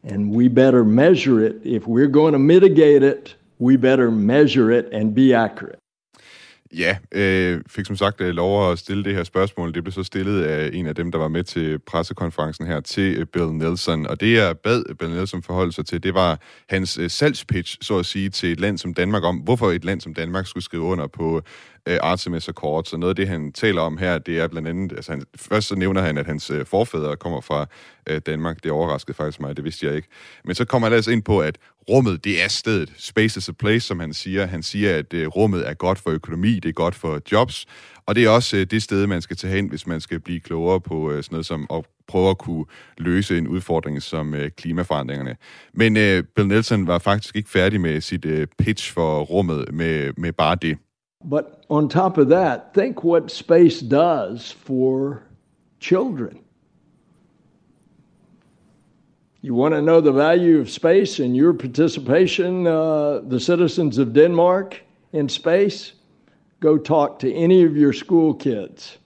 and 0.02 0.29
we 0.29 0.49
better 0.49 0.85
measure 0.85 1.41
it. 1.41 1.56
If 1.64 1.87
we're 1.87 2.08
going 2.08 2.32
to 2.32 2.38
mitigate 2.41 3.05
it, 3.05 3.37
we 3.61 3.76
better 3.76 4.11
measure 4.11 4.73
it 4.73 4.93
and 4.93 5.14
be 5.14 5.32
accurate. 5.32 5.79
Ja, 6.79 6.97
øh, 7.12 7.61
fik 7.69 7.87
som 7.87 7.97
sagt 7.97 8.21
øh, 8.21 8.35
lov 8.35 8.73
at 8.73 8.79
stille 8.79 9.05
det 9.05 9.15
her 9.15 9.25
spørgsmål. 9.25 9.75
Det 9.75 9.85
blev 9.85 9.93
så 9.93 10.03
stillet 10.03 10.43
af 10.43 10.71
en 10.73 10.87
af 10.87 10.94
dem, 10.94 11.12
der 11.12 11.19
var 11.19 11.29
med 11.29 11.44
til 11.44 11.79
pressekonferencen 11.79 12.67
her, 12.67 12.81
til 12.81 13.16
øh, 13.19 13.26
Bill 13.26 13.52
Nelson. 13.52 14.07
Og 14.07 14.21
det, 14.21 14.35
jeg 14.35 14.59
bad 14.59 14.83
øh, 14.88 14.97
Bill 14.97 15.11
Nelson 15.11 15.43
forholde 15.43 15.73
sig 15.73 15.87
til, 15.87 16.02
det 16.02 16.14
var 16.14 16.40
hans 16.69 16.99
øh, 16.99 17.11
salgspitch, 17.11 17.78
så 17.83 17.99
at 17.99 18.07
sige, 18.07 18.31
til 18.31 18.52
et 18.52 18.61
land 18.61 18.78
som 18.78 18.95
Danmark 18.95 19.25
om, 19.25 19.37
hvorfor 19.37 19.71
et 19.71 19.85
land 19.85 20.00
som 20.00 20.14
Danmark 20.14 20.47
skulle 20.47 20.64
skrive 20.64 20.83
under 20.83 21.07
på 21.07 21.43
øh, 21.88 21.99
Artemis 22.02 22.49
Accords. 22.49 22.88
Så 22.88 22.97
noget 22.97 23.11
af 23.11 23.16
det, 23.16 23.28
han 23.28 23.52
taler 23.52 23.81
om 23.81 23.99
her, 23.99 24.19
det 24.19 24.40
er 24.40 24.49
blandt 24.49 24.69
andet, 24.69 24.93
altså 24.93 25.12
han, 25.12 25.23
først 25.37 25.69
så 25.69 25.75
nævner 25.75 26.00
han, 26.00 26.19
at 26.19 26.26
hans 26.26 26.50
øh, 26.50 26.66
forfædre 26.66 27.16
kommer 27.16 27.40
fra 27.40 27.66
øh, 28.07 28.21
Danmark. 28.26 28.64
Det 28.64 28.73
overraskede 28.73 29.16
faktisk 29.16 29.40
mig, 29.40 29.57
det 29.57 29.64
vidste 29.64 29.87
jeg 29.87 29.97
ikke. 29.97 30.09
Men 30.45 30.54
så 30.54 30.64
kommer 30.64 30.88
han 30.88 30.97
altså 30.97 31.11
ind 31.11 31.23
på, 31.23 31.38
at 31.38 31.59
rummet, 31.88 32.25
det 32.25 32.45
er 32.45 32.49
stedet. 32.49 32.93
Space 32.97 33.38
is 33.38 33.49
a 33.49 33.53
place, 33.53 33.87
som 33.87 34.00
han 34.00 34.14
siger. 34.14 34.47
Han 34.47 34.62
siger, 34.62 34.99
at 34.99 35.14
øh, 35.14 35.29
rummet 35.29 35.69
er 35.69 35.75
godt 35.75 35.99
for 35.99 36.11
økonomi, 36.11 36.55
det 36.55 36.69
er 36.69 36.73
godt 36.73 36.95
for 36.95 37.21
jobs, 37.33 37.67
og 38.07 38.14
det 38.14 38.25
er 38.25 38.31
også 38.31 38.57
øh, 38.57 38.67
det 38.67 38.83
sted, 38.83 39.07
man 39.07 39.23
skal 39.23 39.37
tage 39.37 39.55
hen, 39.55 39.69
hvis 39.69 39.87
man 39.87 40.00
skal 40.00 40.21
blive 40.21 40.41
klogere 40.41 40.81
på 40.81 41.11
øh, 41.11 41.23
sådan 41.23 41.35
noget 41.35 41.47
som 41.47 41.67
at 41.73 41.85
prøve 42.09 42.31
at 42.31 42.38
kunne 42.38 42.64
løse 42.99 43.38
en 43.38 43.49
udfordring 43.49 44.03
som 44.03 44.35
øh, 44.35 44.50
klimaforandringerne. 44.50 45.37
Men 45.75 45.97
øh, 45.97 46.25
Bill 46.37 46.49
Nelson 46.49 46.87
var 46.87 46.99
faktisk 46.99 47.37
ikke 47.37 47.50
færdig 47.50 47.81
med 47.81 48.00
sit 48.00 48.25
øh, 48.25 48.47
pitch 48.59 48.93
for 48.93 49.21
rummet 49.21 49.75
med, 49.75 50.12
med 50.17 50.33
bare 50.33 50.57
det. 50.62 50.79
But 51.31 51.45
on 51.69 51.88
top 51.88 52.19
of 52.19 52.26
that, 52.26 52.61
think 52.75 53.05
what 53.05 53.33
space 53.33 53.88
does 53.88 54.53
for 54.53 55.19
children. 55.81 56.44
You 59.45 59.53
want 59.53 59.75
to 59.75 59.83
know 59.83 60.01
the 60.01 60.11
value 60.11 60.59
of 60.59 60.71
space 60.71 61.19
and 61.19 61.37
your 61.37 61.53
participation, 61.53 62.67
uh, 62.67 63.21
the 63.27 63.39
citizens 63.39 63.99
of 63.99 64.15
Denmark, 64.15 64.81
in 65.13 65.29
space? 65.29 65.93
Go 66.61 66.79
talk 66.79 67.19
to 67.19 67.31
any 67.31 67.63
of 67.63 67.77
your 67.77 67.93
school 67.93 68.33
kids. 68.33 68.97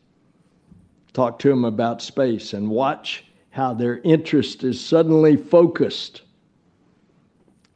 Talk 1.13 1.41
to 1.41 1.49
them 1.49 1.65
about 1.65 2.01
space 2.03 2.53
and 2.53 2.71
watch 2.71 3.25
how 3.51 3.75
their 3.75 3.99
interest 4.05 4.63
is 4.63 4.81
suddenly 4.81 5.37
focused 5.37 6.23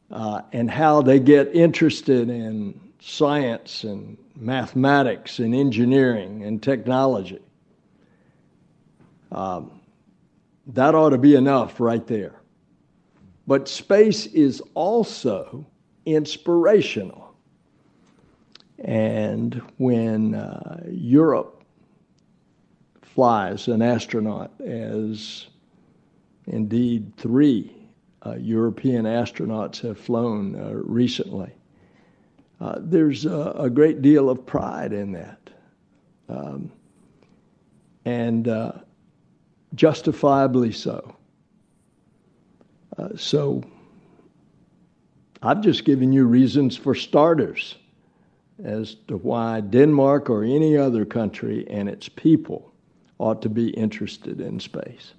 uh, 0.09 0.43
and 0.53 0.71
how 0.71 1.01
they 1.01 1.19
get 1.19 1.53
interested 1.53 2.29
in 2.29 2.79
science 3.01 3.83
and 3.83 4.17
mathematics 4.37 5.39
and 5.39 5.53
engineering 5.53 6.45
and 6.45 6.63
technology. 6.63 7.41
Um, 9.33 9.81
that 10.67 10.95
ought 10.95 11.09
to 11.09 11.17
be 11.17 11.35
enough 11.35 11.81
right 11.81 12.07
there. 12.07 12.35
But 13.45 13.67
space 13.67 14.25
is 14.27 14.61
also 14.73 15.65
inspirational. 16.05 17.35
And 18.79 19.61
when 19.77 20.35
uh, 20.35 20.83
Europe 20.89 21.63
flies 23.01 23.67
an 23.67 23.81
astronaut, 23.81 24.51
as 24.61 25.47
indeed 26.47 27.15
three 27.17 27.83
uh, 28.25 28.35
European 28.35 29.05
astronauts 29.05 29.81
have 29.81 29.99
flown 29.99 30.55
uh, 30.55 30.71
recently. 30.73 31.51
Uh, 32.61 32.75
there's 32.79 33.25
a, 33.25 33.53
a, 33.57 33.69
great 33.69 34.01
deal 34.01 34.29
of 34.29 34.45
pride 34.45 34.93
in 34.93 35.11
that. 35.11 35.49
Um, 36.29 36.71
and 38.05 38.47
uh, 38.47 38.71
justifiably 39.75 40.71
so. 40.71 41.15
Uh, 42.97 43.09
so 43.15 43.63
I've 45.41 45.61
just 45.61 45.83
given 45.85 46.13
you 46.13 46.25
reasons 46.25 46.77
for 46.77 46.95
starters 46.95 47.75
as 48.63 48.95
to 49.07 49.17
why 49.17 49.61
Denmark 49.61 50.29
or 50.29 50.43
any 50.43 50.77
other 50.77 51.05
country 51.05 51.67
and 51.69 51.89
its 51.89 52.07
people 52.07 52.71
ought 53.17 53.41
to 53.41 53.49
be 53.49 53.69
interested 53.69 54.39
in 54.39 54.59
space. 54.59 55.13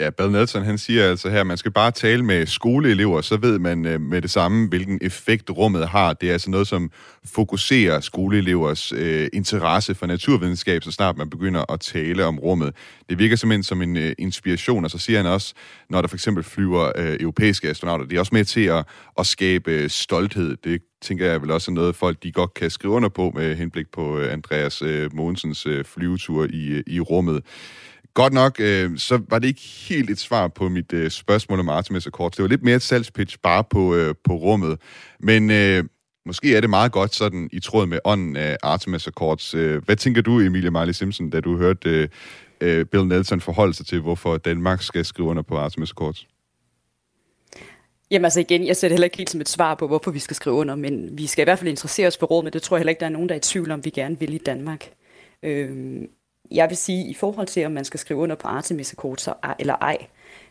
Ja, 0.00 0.10
Bad 0.10 0.30
Nelson, 0.30 0.62
han 0.62 0.78
siger 0.78 1.10
altså 1.10 1.30
her, 1.30 1.40
at 1.40 1.46
man 1.46 1.56
skal 1.56 1.72
bare 1.72 1.90
tale 1.90 2.24
med 2.24 2.46
skoleelever, 2.46 3.20
så 3.20 3.36
ved 3.36 3.58
man 3.58 3.86
øh, 3.86 4.00
med 4.00 4.22
det 4.22 4.30
samme, 4.30 4.68
hvilken 4.68 4.98
effekt 5.02 5.50
rummet 5.50 5.88
har. 5.88 6.12
Det 6.12 6.28
er 6.28 6.32
altså 6.32 6.50
noget, 6.50 6.66
som 6.66 6.90
fokuserer 7.24 8.00
skoleelevers 8.00 8.92
øh, 8.92 9.28
interesse 9.32 9.94
for 9.94 10.06
naturvidenskab, 10.06 10.82
så 10.82 10.90
snart 10.90 11.16
man 11.16 11.30
begynder 11.30 11.72
at 11.72 11.80
tale 11.80 12.24
om 12.24 12.38
rummet. 12.38 12.76
Det 13.08 13.18
virker 13.18 13.36
simpelthen 13.36 13.62
som 13.62 13.82
en 13.82 13.96
øh, 13.96 14.12
inspiration, 14.18 14.84
og 14.84 14.90
så 14.90 14.98
siger 14.98 15.22
han 15.22 15.26
også, 15.26 15.54
når 15.90 16.00
der 16.00 16.08
for 16.08 16.16
eksempel 16.16 16.44
flyver 16.44 16.92
øh, 16.96 17.16
europæiske 17.20 17.68
astronauter, 17.68 18.04
det 18.04 18.16
er 18.16 18.20
også 18.20 18.34
med 18.34 18.44
til 18.44 18.64
at, 18.64 18.84
at 19.18 19.26
skabe 19.26 19.70
øh, 19.70 19.90
stolthed. 19.90 20.56
Det 20.64 20.82
tænker 21.02 21.26
jeg 21.26 21.42
vel 21.42 21.50
også 21.50 21.70
er 21.70 21.74
noget, 21.74 21.96
folk 21.96 22.22
de 22.22 22.32
godt 22.32 22.54
kan 22.54 22.70
skrive 22.70 22.94
under 22.94 23.08
på 23.08 23.32
med 23.34 23.56
henblik 23.56 23.86
på 23.92 24.18
øh, 24.18 24.32
Andreas 24.32 24.82
øh, 24.82 25.14
Mogensens 25.14 25.66
øh, 25.66 25.84
flyvetur 25.84 26.46
i, 26.50 26.66
øh, 26.66 26.82
i 26.86 27.00
rummet. 27.00 27.42
Godt 28.14 28.32
nok, 28.32 28.60
øh, 28.60 28.98
så 28.98 29.20
var 29.28 29.38
det 29.38 29.48
ikke 29.48 29.60
helt 29.88 30.10
et 30.10 30.18
svar 30.18 30.48
på 30.48 30.68
mit 30.68 30.92
øh, 30.92 31.10
spørgsmål 31.10 31.60
om 31.60 31.68
Artemis 31.68 32.06
Accords. 32.06 32.36
Det 32.36 32.42
var 32.42 32.48
lidt 32.48 32.62
mere 32.62 32.76
et 32.76 32.82
salgspitch 32.82 33.38
bare 33.42 33.64
på, 33.64 33.94
øh, 33.94 34.14
på 34.24 34.34
rummet. 34.34 34.80
Men 35.20 35.50
øh, 35.50 35.84
måske 36.26 36.56
er 36.56 36.60
det 36.60 36.70
meget 36.70 36.92
godt 36.92 37.14
sådan 37.14 37.48
i 37.52 37.60
tråd 37.60 37.86
med 37.86 37.98
ånden 38.04 38.36
af 38.36 38.56
Artemis 38.62 39.06
Accords. 39.06 39.54
Øh, 39.54 39.84
hvad 39.84 39.96
tænker 39.96 40.22
du, 40.22 40.40
Emilie 40.40 40.70
Miley 40.70 40.92
Simpson, 40.92 41.30
da 41.30 41.40
du 41.40 41.56
hørte 41.56 41.90
øh, 41.90 42.08
øh, 42.60 42.86
Bill 42.86 43.06
Nelson 43.06 43.40
forholde 43.40 43.74
sig 43.74 43.86
til, 43.86 44.00
hvorfor 44.00 44.36
Danmark 44.36 44.82
skal 44.82 45.04
skrive 45.04 45.28
under 45.28 45.42
på 45.42 45.58
Artemis 45.58 45.90
Accords? 45.90 46.26
Jamen 48.10 48.24
altså 48.24 48.40
igen, 48.40 48.66
jeg 48.66 48.76
ser 48.76 48.88
det 48.88 48.94
heller 48.94 49.04
ikke 49.04 49.16
helt 49.16 49.30
som 49.30 49.40
et 49.40 49.48
svar 49.48 49.74
på, 49.74 49.86
hvorfor 49.86 50.10
vi 50.10 50.18
skal 50.18 50.36
skrive 50.36 50.56
under, 50.56 50.74
men 50.74 51.18
vi 51.18 51.26
skal 51.26 51.42
i 51.42 51.46
hvert 51.46 51.58
fald 51.58 51.68
interessere 51.70 52.06
os 52.06 52.16
for 52.16 52.26
rummet. 52.26 52.52
det 52.52 52.62
tror 52.62 52.76
jeg 52.76 52.80
heller 52.80 52.90
ikke, 52.90 53.00
der 53.00 53.06
er 53.06 53.10
nogen, 53.10 53.28
der 53.28 53.34
er 53.34 53.38
i 53.38 53.40
tvivl 53.40 53.70
om, 53.70 53.84
vi 53.84 53.90
gerne 53.90 54.18
vil 54.20 54.34
i 54.34 54.38
Danmark. 54.38 54.90
Øhm, 55.42 56.08
jeg 56.50 56.68
vil 56.68 56.76
sige, 56.76 57.06
i 57.06 57.14
forhold 57.14 57.46
til, 57.46 57.66
om 57.66 57.72
man 57.72 57.84
skal 57.84 58.00
skrive 58.00 58.20
under 58.20 58.36
på 58.36 58.48
Artemis 58.48 58.92
Accords 58.92 59.28
eller 59.58 59.76
ej, 59.80 59.98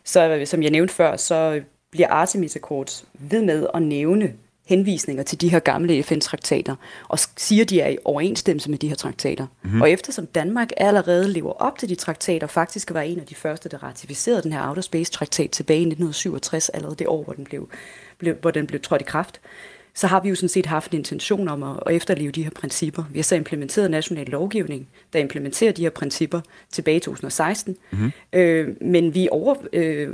så 0.04 0.42
som 0.44 0.62
jeg 0.62 0.70
nævnte 0.70 0.94
før, 0.94 1.16
så 1.16 1.60
bliver 1.90 2.08
Artemis 2.08 2.56
Accords 2.56 3.04
ved 3.14 3.42
med 3.42 3.66
at 3.74 3.82
nævne 3.82 4.32
henvisninger 4.66 5.22
til 5.22 5.40
de 5.40 5.48
her 5.48 5.58
gamle 5.58 6.02
FN-traktater, 6.02 6.76
og 7.08 7.18
siger, 7.36 7.64
de 7.64 7.80
er 7.80 7.88
i 7.88 7.98
overensstemmelse 8.04 8.70
med 8.70 8.78
de 8.78 8.88
her 8.88 8.94
traktater. 8.94 9.46
Mm-hmm. 9.62 9.82
Og 9.82 9.90
eftersom 9.90 10.26
Danmark 10.26 10.70
allerede 10.76 11.28
lever 11.28 11.52
op 11.52 11.78
til 11.78 11.88
de 11.88 11.94
traktater, 11.94 12.46
faktisk 12.46 12.94
var 12.94 13.00
en 13.00 13.20
af 13.20 13.26
de 13.26 13.34
første, 13.34 13.68
der 13.68 13.82
ratificerede 13.82 14.42
den 14.42 14.52
her 14.52 14.68
Outer 14.68 14.82
Space-traktat 14.82 15.50
tilbage 15.50 15.78
i 15.78 15.82
1967, 15.82 16.68
allerede 16.68 16.96
det 16.96 17.06
år, 17.06 17.22
hvor 17.22 17.32
den 17.32 17.44
blev, 17.44 17.68
blev, 18.18 18.34
hvor 18.34 18.50
den 18.50 18.66
blev 18.66 18.80
trådt 18.80 19.00
i 19.00 19.04
kraft, 19.04 19.40
så 19.94 20.06
har 20.06 20.20
vi 20.20 20.28
jo 20.28 20.34
sådan 20.34 20.48
set 20.48 20.66
haft 20.66 20.90
en 20.90 20.98
intention 20.98 21.48
om 21.48 21.62
at, 21.62 21.76
at 21.86 21.94
efterleve 21.94 22.32
de 22.32 22.42
her 22.42 22.50
principper. 22.50 23.04
Vi 23.10 23.18
har 23.18 23.22
så 23.22 23.34
implementeret 23.34 23.90
national 23.90 24.26
lovgivning, 24.26 24.88
der 25.12 25.18
implementerer 25.18 25.72
de 25.72 25.82
her 25.82 25.90
principper 25.90 26.40
tilbage 26.70 26.96
i 26.96 27.00
2016, 27.00 27.76
mm-hmm. 27.90 28.12
øh, 28.32 28.68
men 28.80 29.14
vi, 29.14 29.28
over, 29.30 29.54
øh, 29.72 30.08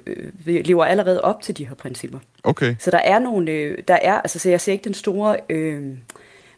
vi 0.44 0.62
lever 0.62 0.84
allerede 0.84 1.20
op 1.20 1.42
til 1.42 1.56
de 1.56 1.68
her 1.68 1.74
principper. 1.74 2.18
Okay. 2.44 2.76
Så 2.78 2.90
der 2.90 2.98
er 2.98 3.18
nogle, 3.18 3.52
øh, 3.52 3.78
der 3.88 3.98
er, 4.02 4.14
altså 4.14 4.38
så 4.38 4.50
jeg 4.50 4.60
ser 4.60 4.72
ikke 4.72 4.84
den 4.84 4.94
store, 4.94 5.36
øh, 5.50 5.82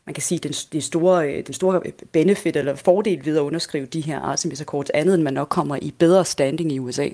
man 0.07 0.15
kan 0.15 0.23
sige, 0.23 0.39
den, 0.39 0.53
den, 0.73 0.81
store, 0.81 1.33
øh, 1.33 1.47
den 1.47 1.55
store 1.55 1.81
benefit 2.13 2.57
eller 2.57 2.75
fordel 2.75 3.25
ved 3.25 3.37
at 3.37 3.41
underskrive 3.41 3.87
de 3.87 4.01
her 4.01 4.21
Artemis 4.21 4.61
Accords, 4.61 4.91
andet 4.91 5.15
end 5.15 5.23
man 5.23 5.35
nok 5.35 5.49
kommer 5.49 5.77
i 5.83 5.95
bedre 5.99 6.25
standing 6.25 6.73
i 6.73 6.79
USA. 6.79 7.09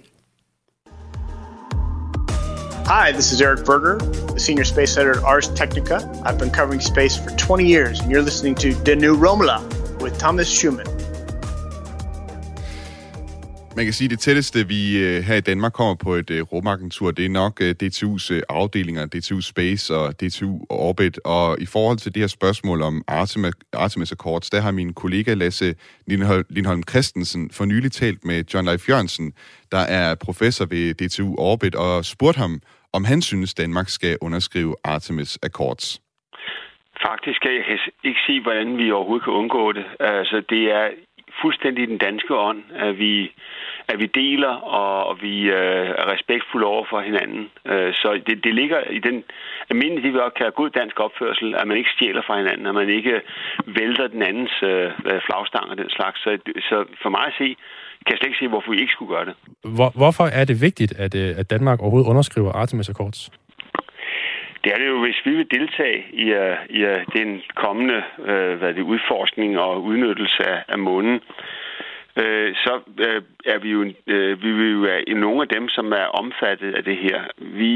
Hi, 2.88 3.12
this 3.12 3.32
is 3.32 3.42
Eric 3.42 3.66
Berger, 3.66 3.98
the 4.32 4.40
senior 4.40 4.64
space 4.64 4.96
editor 4.96 5.18
at 5.18 5.24
Ars 5.24 5.48
Technica. 5.48 5.96
I've 6.24 6.38
been 6.38 6.50
covering 6.50 6.80
space 6.80 7.18
for 7.18 7.28
20 7.36 7.66
years, 7.66 8.00
and 8.00 8.10
you're 8.10 8.22
listening 8.22 8.54
to 8.54 8.72
The 8.72 8.96
New 8.96 9.14
Romula 9.14 9.60
with 10.00 10.18
Thomas 10.18 10.48
Schumann. 10.48 10.86
Man 13.76 13.84
kan 13.84 13.92
sige, 13.92 14.06
at 14.06 14.10
det 14.10 14.20
tætteste, 14.20 14.68
vi 14.68 14.98
øh, 14.98 15.22
her 15.22 15.34
i 15.34 15.40
Danmark 15.40 15.72
kommer 15.72 15.94
på 15.94 16.14
et 16.14 16.30
øh, 16.30 16.42
rumagentur, 16.42 17.10
det 17.10 17.24
er 17.24 17.28
nok 17.28 17.60
øh, 17.60 17.74
DTU's 17.82 18.40
afdelinger, 18.48 19.06
DTU 19.06 19.40
Space 19.40 19.94
og 19.96 20.20
DTU 20.20 20.58
Orbit. 20.68 21.20
Og 21.24 21.60
i 21.60 21.66
forhold 21.66 21.98
til 21.98 22.14
det 22.14 22.22
her 22.22 22.26
spørgsmål 22.26 22.82
om 22.82 23.02
Artemis, 23.06 23.52
Artemis 23.72 24.12
Accords, 24.12 24.50
der 24.50 24.60
har 24.60 24.70
min 24.70 24.94
kollega 24.94 25.34
Lasse 25.34 25.74
Lindholm 26.06 26.82
Christensen 26.90 27.50
for 27.50 27.64
nylig 27.64 27.92
talt 27.92 28.24
med 28.24 28.44
John 28.54 28.64
Leif 28.64 28.88
Jørgensen, 28.88 29.32
der 29.72 29.78
er 29.78 30.14
professor 30.14 30.64
ved 30.64 30.94
DTU 30.94 31.34
Orbit, 31.38 31.74
og 31.74 32.04
spurgt 32.04 32.36
ham, 32.36 32.60
om 32.92 33.04
han 33.04 33.22
synes, 33.22 33.54
Danmark 33.54 33.88
skal 33.88 34.18
underskrive 34.20 34.74
Artemis 34.84 35.38
Accords. 35.42 36.00
Faktisk 37.06 37.40
kan 37.40 37.52
jeg 37.54 37.78
ikke 38.04 38.20
se, 38.26 38.40
hvordan 38.40 38.78
vi 38.78 38.90
overhovedet 38.90 39.24
kan 39.24 39.32
undgå 39.32 39.72
det. 39.72 39.84
Altså, 40.00 40.42
det 40.50 40.62
er 40.72 40.88
fuldstændig 41.42 41.88
den 41.88 41.98
danske 41.98 42.34
ånd, 42.36 42.62
at 42.74 42.98
vi, 42.98 43.32
at 43.88 43.98
vi 43.98 44.06
deler, 44.06 44.54
og, 44.80 45.06
og 45.06 45.22
vi 45.22 45.34
øh, 45.42 45.86
er 46.00 46.12
respektfulde 46.14 46.66
over 46.66 46.84
for 46.90 47.00
hinanden. 47.00 47.50
Øh, 47.66 47.94
så 47.94 48.20
det, 48.26 48.44
det 48.44 48.54
ligger 48.54 48.80
i 48.90 48.98
den 48.98 49.24
almindelige, 49.70 50.06
det 50.06 50.14
vi 50.14 50.18
også 50.18 50.38
kalder 50.38 50.60
god 50.60 50.70
dansk 50.70 51.00
opførsel, 51.00 51.54
at 51.54 51.68
man 51.68 51.76
ikke 51.76 51.94
stjæler 51.96 52.22
fra 52.26 52.36
hinanden, 52.36 52.66
at 52.66 52.74
man 52.74 52.88
ikke 52.88 53.20
vælter 53.66 54.06
den 54.06 54.22
andens 54.22 54.62
øh, 54.62 54.90
flagstang 55.26 55.70
og 55.70 55.76
den 55.78 55.90
slags. 55.90 56.20
Så, 56.20 56.38
så 56.68 56.84
for 57.02 57.08
mig 57.08 57.26
at 57.26 57.38
se, 57.38 57.56
kan 58.04 58.10
jeg 58.10 58.18
slet 58.18 58.30
ikke 58.30 58.42
se, 58.42 58.48
hvorfor 58.48 58.70
vi 58.70 58.80
ikke 58.80 58.92
skulle 58.92 59.14
gøre 59.14 59.24
det. 59.24 59.34
Hvor, 59.76 59.90
hvorfor 60.00 60.24
er 60.24 60.44
det 60.44 60.56
vigtigt, 60.62 60.92
at, 61.04 61.14
øh, 61.14 61.40
at 61.40 61.50
Danmark 61.50 61.80
overhovedet 61.80 62.10
underskriver 62.10 62.52
Artemis 62.52 62.88
Accords? 62.88 63.30
Det 64.64 64.72
er 64.72 64.78
det 64.78 64.86
jo, 64.86 65.00
hvis 65.00 65.18
vi 65.24 65.30
vil 65.30 65.46
deltage 65.50 65.98
i, 66.12 66.26
uh, 66.42 66.56
i 66.78 66.80
uh, 66.84 66.98
den 67.18 67.42
kommende 67.54 68.02
uh, 68.18 68.52
hvad 68.58 68.74
det, 68.74 68.82
udforskning 68.82 69.58
og 69.58 69.82
udnyttelse 69.82 70.42
af, 70.48 70.64
af 70.68 70.78
månen, 70.78 71.20
øh, 72.22 72.54
så 72.64 72.80
øh, 73.06 73.22
er 73.44 73.58
vi 73.58 73.70
jo, 73.70 73.92
øh, 74.06 74.42
vi 74.42 74.52
vil 74.52 74.72
jo 74.72 74.78
være 74.78 75.02
nogle 75.14 75.42
af 75.42 75.48
dem, 75.48 75.68
som 75.68 75.92
er 75.92 76.06
omfattet 76.22 76.74
af 76.74 76.84
det 76.84 76.96
her. 76.96 77.20
Vi 77.38 77.74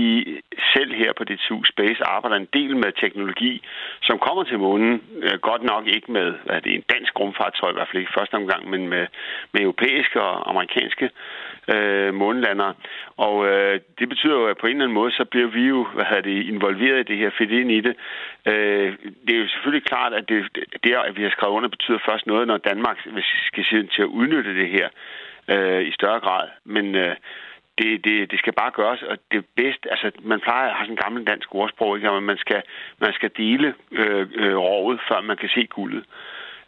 selv 0.75 0.95
her 0.95 1.13
på 1.13 1.25
DTU 1.25 1.65
Space 1.65 2.01
arbejder 2.05 2.37
en 2.37 2.49
del 2.53 2.77
med 2.77 2.93
teknologi, 2.93 3.63
som 4.03 4.19
kommer 4.19 4.45
til 4.45 4.59
månen. 4.59 5.03
Øh, 5.23 5.39
godt 5.39 5.63
nok 5.63 5.87
ikke 5.87 6.13
med 6.13 6.35
hvad 6.45 6.61
det, 6.61 6.73
er 6.73 6.77
en 6.77 6.91
dansk 6.95 7.21
rumfartøj, 7.21 7.71
i 7.71 7.73
hvert 7.75 7.89
fald 7.89 8.01
ikke 8.01 8.19
første 8.19 8.35
omgang, 8.35 8.71
men 8.71 8.89
med, 8.89 9.07
med 9.53 9.61
europæiske 9.61 10.23
og 10.23 10.51
amerikanske 10.51 11.11
øh, 11.69 12.15
månelandere. 12.15 12.75
Og 13.17 13.47
øh, 13.49 13.81
det 13.99 14.09
betyder 14.09 14.35
jo, 14.35 14.47
at 14.47 14.59
på 14.59 14.67
en 14.67 14.73
eller 14.73 14.85
anden 14.85 15.01
måde, 15.01 15.13
så 15.13 15.25
bliver 15.25 15.49
vi 15.49 15.65
jo 15.69 15.87
hvad 15.95 16.05
hedder 16.05 16.23
det, 16.23 16.47
involveret 16.53 17.01
i 17.01 17.13
det 17.13 17.17
her, 17.19 17.31
fedt 17.39 17.51
ind 17.51 17.71
i 17.73 17.81
det. 17.81 17.95
Øh, 18.47 18.93
det 19.27 19.33
er 19.35 19.41
jo 19.41 19.49
selvfølgelig 19.49 19.85
klart, 19.85 20.13
at 20.13 20.29
det, 20.29 20.39
det, 20.85 20.95
at 21.09 21.17
vi 21.17 21.23
har 21.23 21.31
skrevet 21.31 21.55
under, 21.55 21.69
betyder 21.69 21.99
først 22.09 22.27
noget, 22.27 22.47
når 22.47 22.57
Danmark 22.57 22.99
skal 23.47 23.65
se 23.65 23.87
til 23.87 24.03
at 24.03 24.15
udnytte 24.19 24.32
det 24.37 24.69
her 24.69 24.89
øh, 25.49 25.83
i 25.89 25.93
større 25.93 26.21
grad. 26.21 26.49
Men 26.65 26.95
øh, 26.95 27.17
det, 27.79 28.05
det, 28.05 28.31
det 28.31 28.39
skal 28.39 28.53
bare 28.53 28.71
gøres, 28.71 29.03
og 29.03 29.17
det 29.33 29.45
bedste, 29.57 29.91
altså 29.91 30.11
man 30.23 30.41
plejer 30.41 30.69
at 30.69 30.77
have 30.77 30.87
sådan 30.87 30.97
en 30.99 31.05
gammel 31.05 31.27
dansk 31.27 31.55
ordsprog, 31.55 31.97
ikke? 31.97 32.21
man 32.21 32.39
skal, 32.45 32.62
man 32.99 33.12
skal 33.12 33.31
dele 33.37 33.75
øh, 33.93 34.27
øh, 34.35 34.57
rovet, 34.57 35.01
før 35.09 35.21
man 35.21 35.37
kan 35.37 35.49
se 35.49 35.67
guldet. 35.67 36.05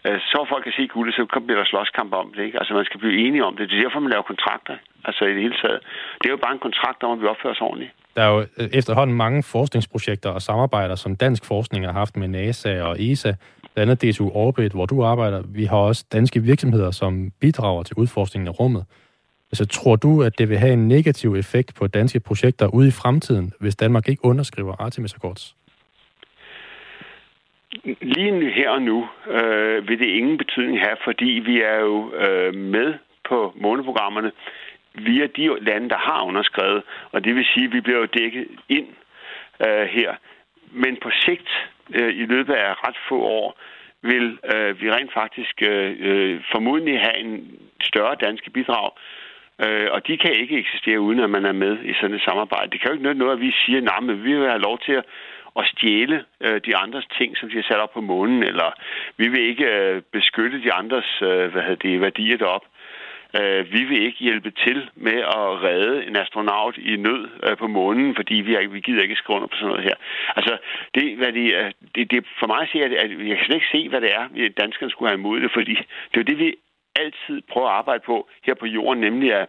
Øh, 0.07 0.21
så 0.21 0.47
folk 0.49 0.65
kan 0.65 0.73
se 0.79 0.87
guldet, 0.95 1.15
så 1.15 1.41
bliver 1.47 1.61
der 1.61 1.67
slåskamp 1.73 2.13
om 2.13 2.33
det. 2.37 2.43
Ikke? 2.47 2.59
Altså 2.59 2.75
man 2.75 2.85
skal 2.85 3.01
blive 3.01 3.19
enige 3.27 3.45
om 3.45 3.57
det. 3.57 3.71
Det 3.71 3.79
er 3.79 3.83
derfor, 3.83 4.01
man 4.01 4.11
laver 4.11 4.23
kontrakter. 4.33 4.77
Altså 5.05 5.25
i 5.25 5.33
det 5.35 5.43
hele 5.43 5.59
taget. 5.63 5.81
Det 6.21 6.27
er 6.27 6.35
jo 6.37 6.43
bare 6.47 6.53
en 6.53 6.65
kontrakt 6.69 7.03
om, 7.03 7.13
at 7.13 7.21
vi 7.23 7.27
opfører 7.27 7.55
os 7.55 7.61
ordentligt. 7.61 7.93
Der 8.17 8.23
er 8.23 8.31
jo 8.35 8.41
øh, 8.41 8.69
efterhånden 8.73 9.17
mange 9.17 9.43
forskningsprojekter 9.43 10.31
og 10.31 10.43
samarbejder, 10.43 10.95
som 10.95 11.17
dansk 11.17 11.45
forskning 11.45 11.87
har 11.87 11.93
haft 11.93 12.17
med 12.17 12.29
NASA 12.29 12.83
og 12.83 13.03
ESA, 13.03 13.33
blandt 13.75 13.91
andet 13.91 14.15
DTU 14.15 14.31
Orbit, 14.31 14.73
hvor 14.73 14.87
du 14.87 15.05
arbejder. 15.05 15.43
Vi 15.49 15.65
har 15.65 15.77
også 15.77 16.05
danske 16.13 16.41
virksomheder, 16.41 16.91
som 16.91 17.31
bidrager 17.41 17.83
til 17.83 17.97
udforskningen 17.97 18.49
af 18.49 18.61
rummet. 18.61 18.85
Altså, 19.51 19.67
tror 19.67 19.97
du, 19.97 20.23
at 20.23 20.39
det 20.39 20.49
vil 20.49 20.59
have 20.59 20.73
en 20.73 20.89
negativ 20.89 21.35
effekt 21.35 21.75
på 21.75 21.87
danske 21.87 22.21
projekter 22.21 22.67
ude 22.67 22.89
i 22.89 22.91
fremtiden, 22.91 23.53
hvis 23.61 23.77
Danmark 23.77 24.09
ikke 24.09 24.25
underskriver 24.25 24.75
Artemis 24.79 25.15
Accords? 25.15 25.57
Lige 28.01 28.51
her 28.51 28.71
og 28.71 28.83
nu 28.83 29.09
øh, 29.31 29.89
vil 29.89 29.99
det 29.99 30.07
ingen 30.07 30.39
betydning 30.39 30.81
have, 30.81 30.97
fordi 31.05 31.25
vi 31.25 31.63
er 31.63 31.81
jo 31.81 32.15
øh, 32.15 32.55
med 32.55 32.95
på 33.29 33.53
måneprogrammerne 33.57 34.33
via 34.95 35.27
de 35.37 35.65
lande, 35.65 35.89
der 35.89 35.99
har 35.99 36.23
underskrevet. 36.23 36.83
Og 37.13 37.25
det 37.25 37.35
vil 37.35 37.45
sige, 37.55 37.67
at 37.67 37.73
vi 37.73 37.81
bliver 37.81 37.99
jo 37.99 38.07
dækket 38.19 38.47
ind 38.69 38.87
øh, 39.67 39.87
her. 39.87 40.15
Men 40.73 40.97
på 41.03 41.11
sigt, 41.25 41.49
øh, 41.95 42.15
i 42.23 42.27
løbet 42.27 42.55
af 42.55 42.87
ret 42.89 42.97
få 43.09 43.19
år, 43.21 43.59
vil 44.03 44.39
øh, 44.55 44.81
vi 44.81 44.91
rent 44.91 45.13
faktisk 45.13 45.63
øh, 45.63 45.97
øh, 45.99 46.41
formodentlig 46.53 47.01
have 47.01 47.19
en 47.19 47.59
større 47.83 48.15
danske 48.15 48.51
bidrag. 48.51 48.91
Øh, 49.65 49.89
og 49.91 50.07
de 50.07 50.17
kan 50.17 50.33
ikke 50.33 50.59
eksistere, 50.59 51.01
uden 51.01 51.21
at 51.21 51.31
man 51.31 51.45
er 51.45 51.53
med 51.53 51.79
i 51.85 51.95
sådan 51.95 52.17
et 52.17 52.23
samarbejde. 52.29 52.71
Det 52.71 52.81
kan 52.81 52.89
jo 52.89 52.95
ikke 52.95 53.07
nytte 53.07 53.19
noget, 53.19 53.33
at 53.33 53.41
vi 53.41 53.53
siger, 53.53 53.81
nej, 53.81 54.01
men 54.01 54.25
vi 54.25 54.33
vil 54.35 54.49
have 54.49 54.67
lov 54.69 54.79
til 54.79 54.93
at 54.93 55.05
at 55.59 55.67
stjæle 55.67 56.25
øh, 56.41 56.61
de 56.67 56.77
andres 56.77 57.07
ting, 57.19 57.37
som 57.37 57.49
de 57.49 57.57
har 57.57 57.63
sat 57.63 57.81
op 57.85 57.93
på 57.93 58.01
månen, 58.01 58.43
eller 58.43 58.73
vi 59.17 59.29
vil 59.29 59.43
ikke 59.51 59.65
øh, 59.65 60.03
beskytte 60.13 60.63
de 60.63 60.73
andres 60.73 61.23
øh, 61.23 61.53
hvad 61.53 61.63
hedder 61.63 61.83
det, 61.89 62.01
værdier 62.01 62.37
derop. 62.37 62.65
Øh, 63.39 63.73
vi 63.73 63.85
vil 63.85 64.03
ikke 64.03 64.19
hjælpe 64.19 64.51
til 64.51 64.91
med 64.95 65.19
at 65.39 65.63
redde 65.67 66.07
en 66.07 66.17
astronaut 66.17 66.77
i 66.79 66.97
nød 66.97 67.29
øh, 67.47 67.57
på 67.57 67.67
månen, 67.67 68.15
fordi 68.15 68.35
vi, 68.35 68.55
er, 68.55 68.69
vi 68.69 68.81
gider 68.81 69.03
ikke 69.03 69.17
skrive 69.17 69.37
under 69.37 69.49
på 69.49 69.57
sådan 69.57 69.69
noget 69.69 69.85
her. 69.85 69.97
Altså, 70.37 70.59
det, 70.95 71.17
hvad 71.17 71.33
det, 71.33 71.55
øh, 71.55 71.73
det, 71.95 72.11
det 72.11 72.27
for 72.41 72.47
mig 72.47 72.69
siger, 72.69 72.85
at, 72.85 72.93
at 72.93 73.11
jeg 73.11 73.37
kan 73.37 73.47
slet 73.47 73.61
ikke 73.61 73.75
se, 73.77 73.89
hvad 73.89 74.01
det 74.01 74.11
er, 74.15 74.25
danskerne 74.63 74.91
skulle 74.91 75.09
have 75.09 75.19
imod 75.19 75.41
det, 75.41 75.51
fordi 75.53 75.75
det 76.15 76.21
er 76.21 76.25
det, 76.25 76.39
vi 76.39 76.55
altid 76.97 77.43
prøver 77.53 77.69
at 77.69 77.75
arbejde 77.75 78.03
på 78.07 78.29
her 78.47 78.55
på 78.55 78.67
jorden, 78.67 79.01
nemlig 79.01 79.35
at 79.35 79.49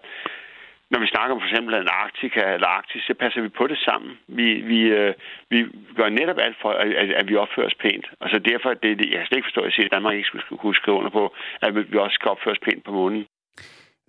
når 0.91 0.99
vi 0.99 1.07
snakker 1.07 1.35
om 1.35 1.41
for 1.41 1.47
eksempel 1.47 1.73
Antarktika 1.75 2.41
eller 2.53 2.67
Arktis, 2.67 3.03
så 3.03 3.13
passer 3.13 3.41
vi 3.41 3.49
på 3.49 3.67
det 3.67 3.77
sammen. 3.77 4.11
Vi, 4.27 4.47
vi, 4.71 4.79
øh, 4.81 5.13
vi 5.49 5.57
gør 5.95 6.09
netop 6.09 6.39
alt 6.39 6.57
for, 6.61 6.69
at, 6.69 7.11
at 7.19 7.29
vi 7.29 7.35
opfører 7.35 7.67
os 7.67 7.75
pænt. 7.75 8.07
Og 8.19 8.29
så 8.29 8.39
derfor, 8.39 8.73
det, 8.73 8.89
jeg 9.11 9.17
kan 9.17 9.25
slet 9.27 9.37
ikke 9.37 9.51
forstå, 9.51 9.61
at, 9.61 9.79
at 9.79 9.91
Danmark 9.91 10.15
ikke 10.15 10.27
skulle 10.27 10.57
kunne 10.57 10.75
skrive 10.75 10.97
under 10.97 11.09
på, 11.09 11.35
at 11.61 11.91
vi 11.91 11.97
også 11.97 12.15
skal 12.15 12.31
opføre 12.31 12.51
os 12.51 12.65
pænt 12.67 12.83
på 12.83 12.91
månen. 12.91 13.25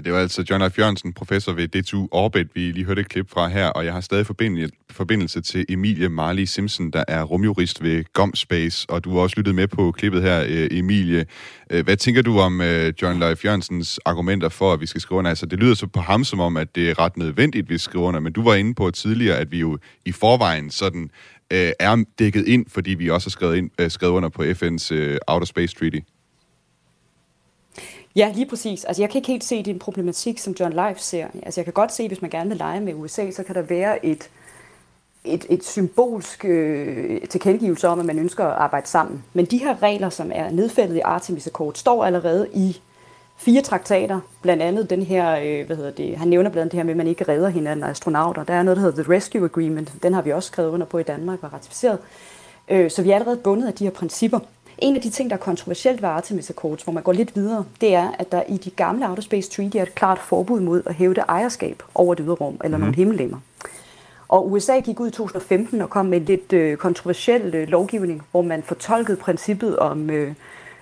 Det 0.05 0.13
var 0.13 0.19
altså 0.19 0.45
John 0.51 0.71
F. 0.71 0.79
Jørgensen, 0.79 1.13
professor 1.13 1.53
ved 1.53 1.69
DTU 1.69 2.09
Orbit, 2.11 2.47
vi 2.55 2.61
lige 2.61 2.85
hørte 2.85 3.01
et 3.01 3.09
klip 3.09 3.31
fra 3.31 3.49
her, 3.49 3.67
og 3.67 3.85
jeg 3.85 3.93
har 3.93 4.01
stadig 4.01 4.27
forbindelse 4.91 5.41
til 5.41 5.67
Emilie 5.69 6.09
Marley 6.09 6.45
Simpson, 6.45 6.91
der 6.91 7.05
er 7.09 7.23
rumjurist 7.23 7.83
ved 7.83 8.05
GomSpace, 8.13 8.91
og 8.91 9.05
du 9.05 9.15
har 9.15 9.21
også 9.21 9.35
lyttet 9.37 9.55
med 9.55 9.69
på 9.69 9.93
klippet 9.93 10.23
her, 10.23 10.45
øh, 10.49 10.69
Emilie. 10.71 11.27
Øh, 11.71 11.85
hvad 11.85 11.97
tænker 11.97 12.23
du 12.23 12.39
om 12.39 12.61
øh, 12.61 12.93
John 13.03 13.37
F. 13.37 13.45
Jørgensens 13.45 14.01
argumenter 14.05 14.49
for, 14.49 14.73
at 14.73 14.81
vi 14.81 14.87
skal 14.87 15.01
skrive 15.01 15.19
under? 15.19 15.29
Altså, 15.29 15.47
det 15.47 15.59
lyder 15.59 15.75
så 15.75 15.87
på 15.87 16.01
ham 16.01 16.25
som 16.25 16.41
om, 16.41 16.57
at 16.57 16.75
det 16.75 16.91
er 16.91 16.99
ret 16.99 17.17
nødvendigt, 17.17 17.63
at 17.63 17.71
vi 17.71 17.79
skriver 17.79 18.07
under, 18.07 18.21
men 18.21 18.33
du 18.33 18.43
var 18.43 18.55
inde 18.55 18.75
på 18.75 18.91
tidligere, 18.91 19.39
at 19.39 19.51
vi 19.51 19.59
jo 19.59 19.79
i 20.05 20.13
forvejen 20.13 20.71
sådan 20.71 21.11
er 21.51 22.05
dækket 22.19 22.49
ind, 22.49 22.67
fordi 22.69 22.91
vi 22.91 23.11
også 23.11 23.27
har 23.27 23.31
skrevet, 23.31 23.57
ind, 23.57 23.91
skrevet 23.91 24.13
under 24.13 24.29
på 24.29 24.43
FN's 24.43 25.19
Outer 25.29 25.47
Space 25.47 25.75
Treaty. 25.75 25.99
Ja, 28.17 28.33
lige 28.35 28.47
præcis. 28.47 28.85
Altså, 28.85 29.03
jeg 29.03 29.11
kan 29.11 29.19
ikke 29.19 29.29
helt 29.29 29.45
se 29.45 29.63
din 29.63 29.79
problematik, 29.79 30.39
som 30.39 30.55
John 30.61 30.73
Life 30.73 31.01
ser. 31.01 31.27
Altså, 31.43 31.61
jeg 31.61 31.65
kan 31.65 31.73
godt 31.73 31.93
se, 31.93 32.09
hvis 32.09 32.23
man 32.23 32.31
gerne 32.31 32.49
vil 32.49 32.59
lege 32.59 32.81
med 32.81 32.95
USA, 32.95 33.31
så 33.31 33.43
kan 33.43 33.55
der 33.55 33.63
være 33.63 34.07
et, 34.07 34.31
et, 35.25 35.47
et 35.51 35.65
symbolsk 35.65 36.45
øh, 36.45 37.21
tilkendegivelse 37.29 37.89
om, 37.89 38.01
at 38.01 38.07
man 38.07 38.19
ønsker 38.19 38.45
at 38.45 38.53
arbejde 38.53 38.89
sammen. 38.89 39.25
Men 39.33 39.45
de 39.45 39.59
her 39.59 39.83
regler, 39.83 40.11
som 40.11 40.31
er 40.35 40.51
nedfældet 40.51 40.97
i 40.97 41.01
Artemis 41.01 41.47
Accord, 41.47 41.75
står 41.75 42.05
allerede 42.05 42.49
i 42.55 42.81
fire 43.37 43.63
traktater, 43.63 44.21
blandt 44.43 44.63
andet 44.63 44.91
den 44.91 45.03
her, 45.03 45.37
øh, 45.37 45.67
hvad 45.67 45.77
hedder 45.77 45.91
det, 45.91 46.17
han 46.17 46.29
nævner 46.29 46.51
blandt 46.51 46.61
andet 46.63 46.73
det 46.73 46.79
her 46.79 46.85
med, 46.85 46.93
at 46.93 46.97
man 46.97 47.07
ikke 47.07 47.25
redder 47.29 47.49
hinanden 47.49 47.85
af 47.85 47.89
astronauter. 47.91 48.45
Der 48.45 48.55
er 48.55 48.63
noget, 48.63 48.77
der 48.77 48.83
hedder 48.83 49.03
The 49.03 49.15
Rescue 49.15 49.45
Agreement, 49.45 49.93
den 50.03 50.15
har 50.15 50.23
vi 50.23 50.33
også 50.33 50.47
skrevet 50.47 50.71
under 50.71 50.87
på 50.87 50.99
i 50.99 51.03
Danmark 51.03 51.39
og 51.43 51.53
ratificeret. 51.53 51.99
Øh, 52.69 52.91
så 52.91 53.03
vi 53.03 53.11
er 53.11 53.15
allerede 53.15 53.37
bundet 53.37 53.67
af 53.67 53.75
de 53.75 53.85
her 53.85 53.91
principper. 53.91 54.39
En 54.79 54.97
af 54.97 55.03
de 55.03 55.11
ting, 55.11 55.31
der 55.31 55.37
er 55.37 55.41
kontroversielt 55.41 56.03
ved 56.03 56.09
Artemis 56.09 56.51
Accords, 56.51 56.83
hvor 56.83 56.93
man 56.93 57.03
går 57.03 57.13
lidt 57.13 57.37
videre, 57.37 57.65
det 57.81 57.95
er, 57.95 58.11
at 58.19 58.33
der 58.33 58.43
i 58.49 58.57
de 58.57 58.71
gamle 58.71 59.09
Outer 59.09 59.23
Space 59.23 59.51
Treaty 59.51 59.77
er 59.77 59.83
et 59.83 59.95
klart 59.95 60.19
forbud 60.19 60.61
mod 60.61 60.83
at 60.87 60.95
hæve 60.95 61.15
det 61.15 61.25
ejerskab 61.29 61.83
over 61.95 62.15
det 62.15 62.25
ydre 62.27 62.35
rum, 62.35 62.55
eller 62.55 62.69
mm-hmm. 62.69 62.81
nogle 62.81 62.97
himmellemmer. 62.97 63.39
Og 64.29 64.53
USA 64.53 64.81
gik 64.81 65.01
ud 65.01 65.09
i 65.09 65.11
2015 65.11 65.81
og 65.81 65.91
kom 65.91 66.07
med 66.07 66.19
en 66.19 66.25
lidt 66.25 66.53
øh, 66.53 66.77
kontroversiel 66.77 67.55
øh, 67.55 67.69
lovgivning, 67.69 68.23
hvor 68.31 68.43
man 68.43 68.63
fortolkede 68.63 69.17
princippet 69.17 69.79
om 69.79 70.11
øh, 70.11 70.35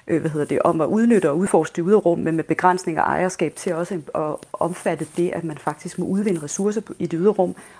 øh, 0.07 0.21
hvad 0.21 0.31
hedder 0.31 0.47
det, 0.47 0.63
om 0.63 0.81
at 0.81 0.87
udnytte 0.87 1.31
og 1.31 1.39
udforske 1.39 1.77
det 1.77 1.85
ydre 1.89 1.99
rum, 1.99 2.19
men 2.19 2.37
med 2.37 2.45
begrænsning 2.45 2.99
af 2.99 3.03
ejerskab 3.03 3.55
til 3.57 3.75
også 3.75 4.01
at 4.15 4.37
omfatte 4.53 5.07
det, 5.17 5.31
at 5.31 5.45
man 5.45 5.59
faktisk 5.59 5.99
må 5.99 6.07
udvinde 6.07 6.43
ressourcer 6.43 6.81
i 6.99 7.07
det 7.07 7.21
ydre 7.23 7.35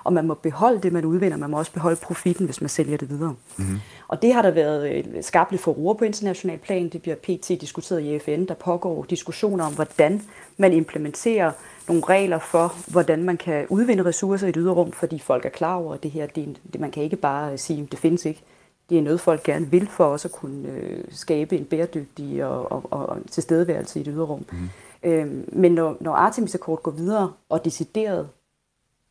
og 0.05 0.13
man 0.13 0.27
må 0.27 0.35
beholde 0.35 0.81
det, 0.81 0.93
man 0.93 1.05
udvinder, 1.05 1.37
man 1.37 1.51
må 1.51 1.59
også 1.59 1.73
beholde 1.73 1.97
profitten, 2.03 2.47
hvis 2.47 2.61
man 2.61 2.69
sælger 2.69 2.97
det 2.97 3.11
videre. 3.11 3.35
Mm-hmm. 3.57 3.81
Og 4.09 4.23
det 4.23 4.35
har 4.35 4.43
der 4.43 4.51
været 4.51 4.95
øh, 4.95 5.05
skabt 5.23 5.51
lidt 5.51 5.63
forroer 5.63 5.95
på 5.95 6.05
international 6.05 6.59
plan. 6.59 6.89
Det 6.89 7.03
bliver 7.03 7.17
pt. 7.17 7.49
diskuteret 7.49 8.01
i 8.01 8.19
FN. 8.19 8.45
Der 8.45 8.55
pågår 8.55 9.07
diskussioner 9.11 9.65
om, 9.65 9.75
hvordan 9.75 10.23
man 10.57 10.73
implementerer 10.73 11.53
nogle 11.89 12.03
regler 12.09 12.39
for, 12.39 12.75
hvordan 12.87 13.23
man 13.23 13.37
kan 13.37 13.67
udvinde 13.69 14.05
ressourcer 14.05 14.47
i 14.47 14.53
det 14.53 14.61
ydre 14.61 14.73
rum, 14.73 14.93
fordi 14.93 15.19
folk 15.19 15.45
er 15.45 15.49
klar 15.49 15.75
over, 15.75 15.95
at 15.95 16.03
det 16.03 16.11
her, 16.11 16.27
det, 16.27 16.61
det, 16.73 16.81
man 16.81 16.91
kan 16.91 17.03
ikke 17.03 17.17
bare 17.17 17.59
sige, 17.59 17.83
at 17.83 17.91
det 17.91 17.99
findes 17.99 18.25
ikke 18.25 18.43
det 18.91 18.99
er 18.99 19.03
noget, 19.03 19.21
folk 19.21 19.43
gerne 19.43 19.71
vil 19.71 19.89
for 19.89 20.05
os 20.05 20.25
at 20.25 20.33
kunne 20.33 20.69
øh, 20.69 21.05
skabe 21.11 21.57
en 21.57 21.65
bæredygtig 21.65 22.45
og, 22.45 22.73
og, 22.73 22.83
og 22.91 23.19
tilstedeværelse 23.31 24.01
i 24.01 24.03
det 24.03 24.15
ydre 24.17 24.25
rum. 24.25 24.45
Mm. 24.53 24.69
Øhm, 25.03 25.49
men 25.53 25.73
når, 25.73 25.97
når 26.01 26.13
Artemis 26.13 26.55
Accord 26.55 26.83
går 26.83 26.91
videre 26.91 27.33
og 27.49 27.65
decideret 27.65 28.29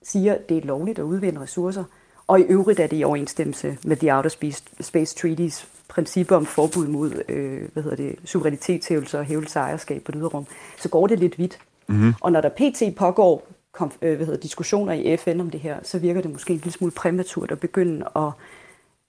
siger, 0.03 0.33
at 0.33 0.49
det 0.49 0.57
er 0.57 0.61
lovligt 0.61 0.99
at 0.99 1.03
udvinde 1.03 1.41
ressourcer, 1.41 1.83
og 2.27 2.39
i 2.39 2.43
øvrigt 2.43 2.79
er 2.79 2.87
det 2.87 2.97
i 2.97 3.03
overensstemmelse 3.03 3.77
med 3.83 3.97
The 3.97 4.15
Outer 4.15 4.29
Space, 4.29 4.63
Space 4.81 5.15
Treaties 5.15 5.67
principper 5.87 6.35
om 6.35 6.45
forbud 6.45 6.87
mod 6.87 7.23
øh, 7.29 7.61
hvad 7.73 7.83
hedder 7.83 7.97
det, 7.97 8.15
suverænitetshævelse 8.25 9.19
og 9.19 9.25
hævelse 9.25 9.59
af 9.59 9.63
ejerskab 9.63 10.03
på 10.03 10.11
det 10.11 10.19
ydre 10.19 10.27
rum, 10.27 10.45
så 10.77 10.89
går 10.89 11.07
det 11.07 11.19
lidt 11.19 11.39
vidt. 11.39 11.59
Mm-hmm. 11.87 12.13
Og 12.21 12.31
når 12.31 12.41
der 12.41 12.49
pt. 12.49 12.95
pågår 12.95 13.47
kom, 13.71 13.91
øh, 14.01 14.15
hvad 14.15 14.25
hedder, 14.25 14.39
diskussioner 14.39 14.93
i 14.93 15.17
FN 15.17 15.39
om 15.39 15.49
det 15.49 15.59
her, 15.59 15.77
så 15.83 15.99
virker 15.99 16.21
det 16.21 16.31
måske 16.31 16.53
en 16.53 16.59
lille 16.59 16.71
smule 16.71 16.91
præmaturt 16.91 17.51
at 17.51 17.59
begynde 17.59 18.05
at 18.15 18.31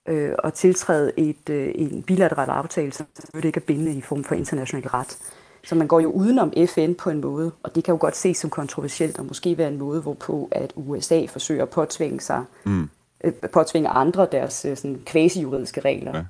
øh, 0.07 0.33
at 0.43 0.53
tiltræde 0.53 1.11
et, 1.17 1.49
øh, 1.49 1.71
en 1.75 2.03
bilateral 2.03 2.49
aftale, 2.49 2.93
som 2.93 3.05
ikke 3.43 3.57
er 3.57 3.65
bindende 3.67 3.93
i 3.93 4.01
form 4.01 4.23
for 4.23 4.35
international 4.35 4.89
ret. 4.89 5.17
Så 5.63 5.75
man 5.75 5.87
går 5.87 5.99
jo 5.99 6.11
udenom 6.11 6.53
FN 6.67 6.93
på 6.93 7.09
en 7.09 7.21
måde, 7.21 7.51
og 7.63 7.75
det 7.75 7.83
kan 7.83 7.91
jo 7.91 7.97
godt 8.01 8.15
ses 8.15 8.37
som 8.37 8.49
kontroversielt, 8.49 9.19
og 9.19 9.25
måske 9.25 9.57
være 9.57 9.67
en 9.67 9.77
måde, 9.77 10.01
hvorpå 10.01 10.49
at 10.51 10.73
USA 10.75 11.25
forsøger 11.25 11.63
at 11.63 11.69
påtvinge 11.69 12.19
sig, 12.19 12.43
mm. 12.63 12.89
øh, 13.23 13.33
påtvinge 13.53 13.89
andre 13.89 14.27
deres 14.31 14.65
øh, 14.65 14.77
sådan, 14.77 15.01
quasi-juridiske 15.05 15.81
regler. 15.81 16.17
Ja. 16.17 16.23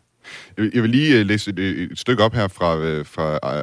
Jeg 0.57 0.83
vil 0.83 0.89
lige 0.89 1.19
øh, 1.19 1.25
læse 1.25 1.51
et, 1.51 1.59
øh, 1.59 1.91
et 1.91 1.99
stykke 1.99 2.23
op 2.23 2.33
her 2.33 2.47
fra, 2.47 2.77
øh, 2.77 3.05
fra 3.05 3.61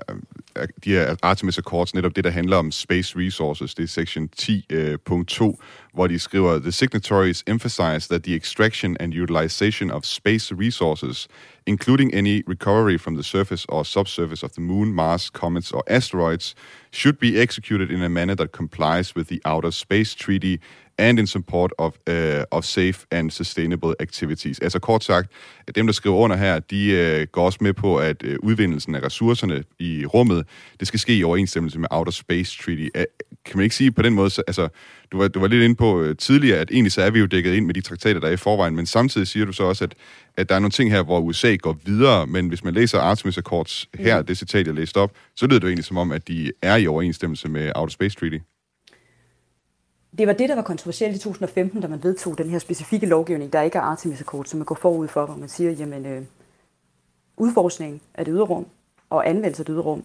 de 0.84 0.90
her 0.90 1.16
Artemis 1.22 1.58
Accords, 1.58 1.94
netop 1.94 2.16
det, 2.16 2.24
der 2.24 2.30
handler 2.30 2.56
om 2.56 2.70
space 2.70 3.18
resources. 3.18 3.74
Det 3.74 3.82
er 3.82 3.88
section 3.88 4.28
10.2, 4.36 5.58
hvor 5.94 6.06
de 6.06 6.18
skriver, 6.18 6.58
The 6.58 6.72
signatories 6.72 7.44
emphasize 7.46 8.08
that 8.08 8.22
the 8.22 8.34
extraction 8.34 8.96
and 9.00 9.14
utilization 9.14 9.90
of 9.90 10.04
space 10.04 10.54
resources, 10.54 11.28
including 11.66 12.14
any 12.14 12.42
recovery 12.48 12.98
from 12.98 13.14
the 13.14 13.22
surface 13.22 13.66
or 13.68 13.84
subsurface 13.84 14.42
of 14.42 14.50
the 14.50 14.62
moon, 14.62 14.92
Mars, 14.92 15.30
comets 15.30 15.72
or 15.72 15.82
asteroids, 15.86 16.54
should 16.92 17.18
be 17.18 17.40
executed 17.40 17.90
in 17.90 18.02
a 18.02 18.08
manner 18.08 18.34
that 18.34 18.52
complies 18.52 19.16
with 19.16 19.28
the 19.28 19.40
Outer 19.44 19.70
Space 19.70 20.14
Treaty 20.14 20.60
and 20.98 21.18
in 21.18 21.26
support 21.26 21.72
of, 21.78 21.94
uh, 22.10 22.42
of 22.50 22.64
safe 22.64 23.06
and 23.10 23.30
sustainable 23.30 23.94
activities. 24.00 24.58
Altså 24.58 24.78
kort 24.78 25.04
sagt, 25.04 25.32
at 25.68 25.74
dem, 25.74 25.86
der 25.86 25.92
skriver 25.92 26.16
under 26.16 26.36
her, 26.36 26.58
de 26.58 27.18
uh, 27.20 27.26
går 27.32 27.44
også 27.44 27.58
med 27.60 27.72
på, 27.72 27.96
at 27.96 28.22
uh, 28.22 28.34
udvindelsen 28.42 28.94
af 28.94 29.02
ressourcerne 29.02 29.64
i 29.78 30.06
rummet, 30.06 30.46
det 30.80 30.88
skal 30.88 31.00
ske 31.00 31.16
i 31.16 31.24
overensstemmelse 31.24 31.78
med 31.78 31.88
Outer 31.90 32.12
Space 32.12 32.62
Treaty. 32.62 32.88
Uh, 32.98 33.02
kan 33.44 33.56
man 33.56 33.64
ikke 33.64 33.76
sige 33.76 33.92
på 33.92 34.02
den 34.02 34.14
måde, 34.14 34.30
så, 34.30 34.42
altså, 34.46 34.68
du 35.12 35.18
var, 35.18 35.28
du 35.28 35.40
var 35.40 35.48
lidt 35.48 35.62
inde 35.62 35.74
på 35.74 36.00
uh, 36.00 36.16
tidligere, 36.16 36.58
at 36.58 36.70
egentlig 36.70 36.92
så 36.92 37.02
er 37.02 37.10
vi 37.10 37.18
jo 37.18 37.26
dækket 37.26 37.54
ind 37.54 37.66
med 37.66 37.74
de 37.74 37.80
traktater, 37.80 38.20
der 38.20 38.28
er 38.28 38.32
i 38.32 38.36
forvejen, 38.36 38.76
men 38.76 38.86
samtidig 38.86 39.26
siger 39.26 39.46
du 39.46 39.52
så 39.52 39.64
også, 39.64 39.84
at, 39.84 39.94
at 40.36 40.48
der 40.48 40.54
er 40.54 40.58
nogle 40.58 40.70
ting 40.70 40.90
her, 40.90 41.02
hvor 41.02 41.20
USA 41.20 41.54
går 41.54 41.78
videre, 41.84 42.26
men 42.26 42.48
hvis 42.48 42.64
man 42.64 42.74
læser 42.74 42.98
Artemis 42.98 43.38
Accords 43.38 43.88
her, 43.94 44.20
mm. 44.20 44.26
det 44.26 44.38
citat, 44.38 44.66
jeg 44.66 44.74
læste 44.74 44.96
op, 44.96 45.12
så 45.36 45.46
lyder 45.46 45.58
det 45.58 45.64
jo 45.64 45.68
egentlig 45.68 45.84
som 45.84 45.96
om, 45.96 46.12
at 46.12 46.28
de 46.28 46.52
er 46.62 46.76
i 46.76 46.86
overensstemmelse 46.86 47.48
med 47.48 47.72
Outer 47.74 47.92
Space 47.92 48.16
Treaty 48.16 48.38
det 50.18 50.26
var 50.26 50.32
det, 50.32 50.48
der 50.48 50.54
var 50.54 50.62
kontroversielt 50.62 51.16
i 51.16 51.18
2015, 51.18 51.80
da 51.80 51.88
man 51.88 52.02
vedtog 52.02 52.38
den 52.38 52.50
her 52.50 52.58
specifikke 52.58 53.06
lovgivning, 53.06 53.52
der 53.52 53.62
ikke 53.62 53.78
er 53.78 53.82
Artemis 53.82 54.20
Accord, 54.20 54.44
som 54.44 54.58
man 54.58 54.66
går 54.66 54.74
forud 54.74 55.08
for, 55.08 55.26
hvor 55.26 55.36
man 55.36 55.48
siger, 55.48 55.70
jamen 55.70 56.06
øh, 56.06 56.22
udforskning 57.36 58.02
af 58.14 58.24
det 58.24 58.34
ydre 58.34 58.44
rum 58.44 58.66
og 59.10 59.28
anvendelse 59.28 59.60
af 59.60 59.66
det 59.66 59.72
ydre 59.72 59.82
rum 59.82 60.04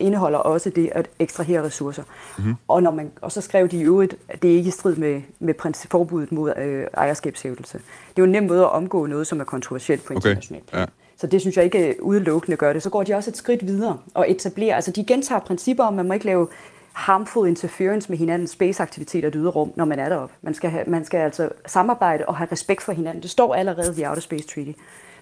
indeholder 0.00 0.38
også 0.38 0.70
det 0.70 0.90
at 0.92 1.10
ekstrahere 1.18 1.62
ressourcer. 1.62 2.02
Mm-hmm. 2.38 2.54
Og, 2.68 2.82
når 2.82 2.90
man, 2.90 3.12
og 3.20 3.32
så 3.32 3.40
skrev 3.40 3.68
de 3.68 3.76
i 3.76 3.82
øvrigt, 3.82 4.16
at 4.28 4.42
det 4.42 4.52
er 4.52 4.56
ikke 4.56 4.68
i 4.68 4.70
strid 4.70 4.96
med, 4.96 5.22
med 5.38 5.54
forbuddet 5.90 6.32
mod 6.32 6.56
øh, 6.56 6.86
ejerskabshævelse. 6.94 7.78
Det 7.78 7.82
er 8.16 8.22
jo 8.22 8.24
en 8.24 8.30
nem 8.30 8.42
måde 8.42 8.60
at 8.60 8.70
omgå 8.70 9.06
noget, 9.06 9.26
som 9.26 9.40
er 9.40 9.44
kontroversielt 9.44 10.04
på 10.04 10.12
international 10.12 10.62
okay. 10.62 10.70
plan. 10.70 10.80
Ja. 10.80 10.86
Så 11.16 11.26
det 11.26 11.40
synes 11.40 11.56
jeg 11.56 11.64
ikke 11.64 11.96
udelukkende 12.02 12.56
gør 12.56 12.72
det. 12.72 12.82
Så 12.82 12.90
går 12.90 13.02
de 13.02 13.14
også 13.14 13.30
et 13.30 13.36
skridt 13.36 13.66
videre 13.66 13.98
og 14.14 14.30
etablerer, 14.30 14.76
altså 14.76 14.90
de 14.90 15.04
gentager 15.04 15.40
principper 15.40 15.84
om, 15.84 15.92
at 15.92 15.96
man 15.96 16.06
må 16.06 16.14
ikke 16.14 16.26
lave 16.26 16.48
harmful 16.94 17.48
interference 17.48 18.10
med 18.10 18.18
hinandens 18.18 18.50
spaceaktiviteter 18.50 19.28
i 19.28 19.30
det 19.30 19.40
ydre 19.40 19.50
rum, 19.50 19.72
når 19.76 19.84
man 19.84 19.98
er 19.98 20.08
deroppe. 20.08 20.34
Man 20.42 20.54
skal, 20.54 20.70
have, 20.70 20.84
man 20.86 21.04
skal 21.04 21.18
altså 21.18 21.48
samarbejde 21.66 22.24
og 22.26 22.36
have 22.36 22.48
respekt 22.52 22.82
for 22.82 22.92
hinanden. 22.92 23.22
Det 23.22 23.30
står 23.30 23.54
allerede 23.54 24.00
i 24.00 24.06
Outer 24.06 24.20
Space 24.20 24.48
Treaty. 24.48 24.72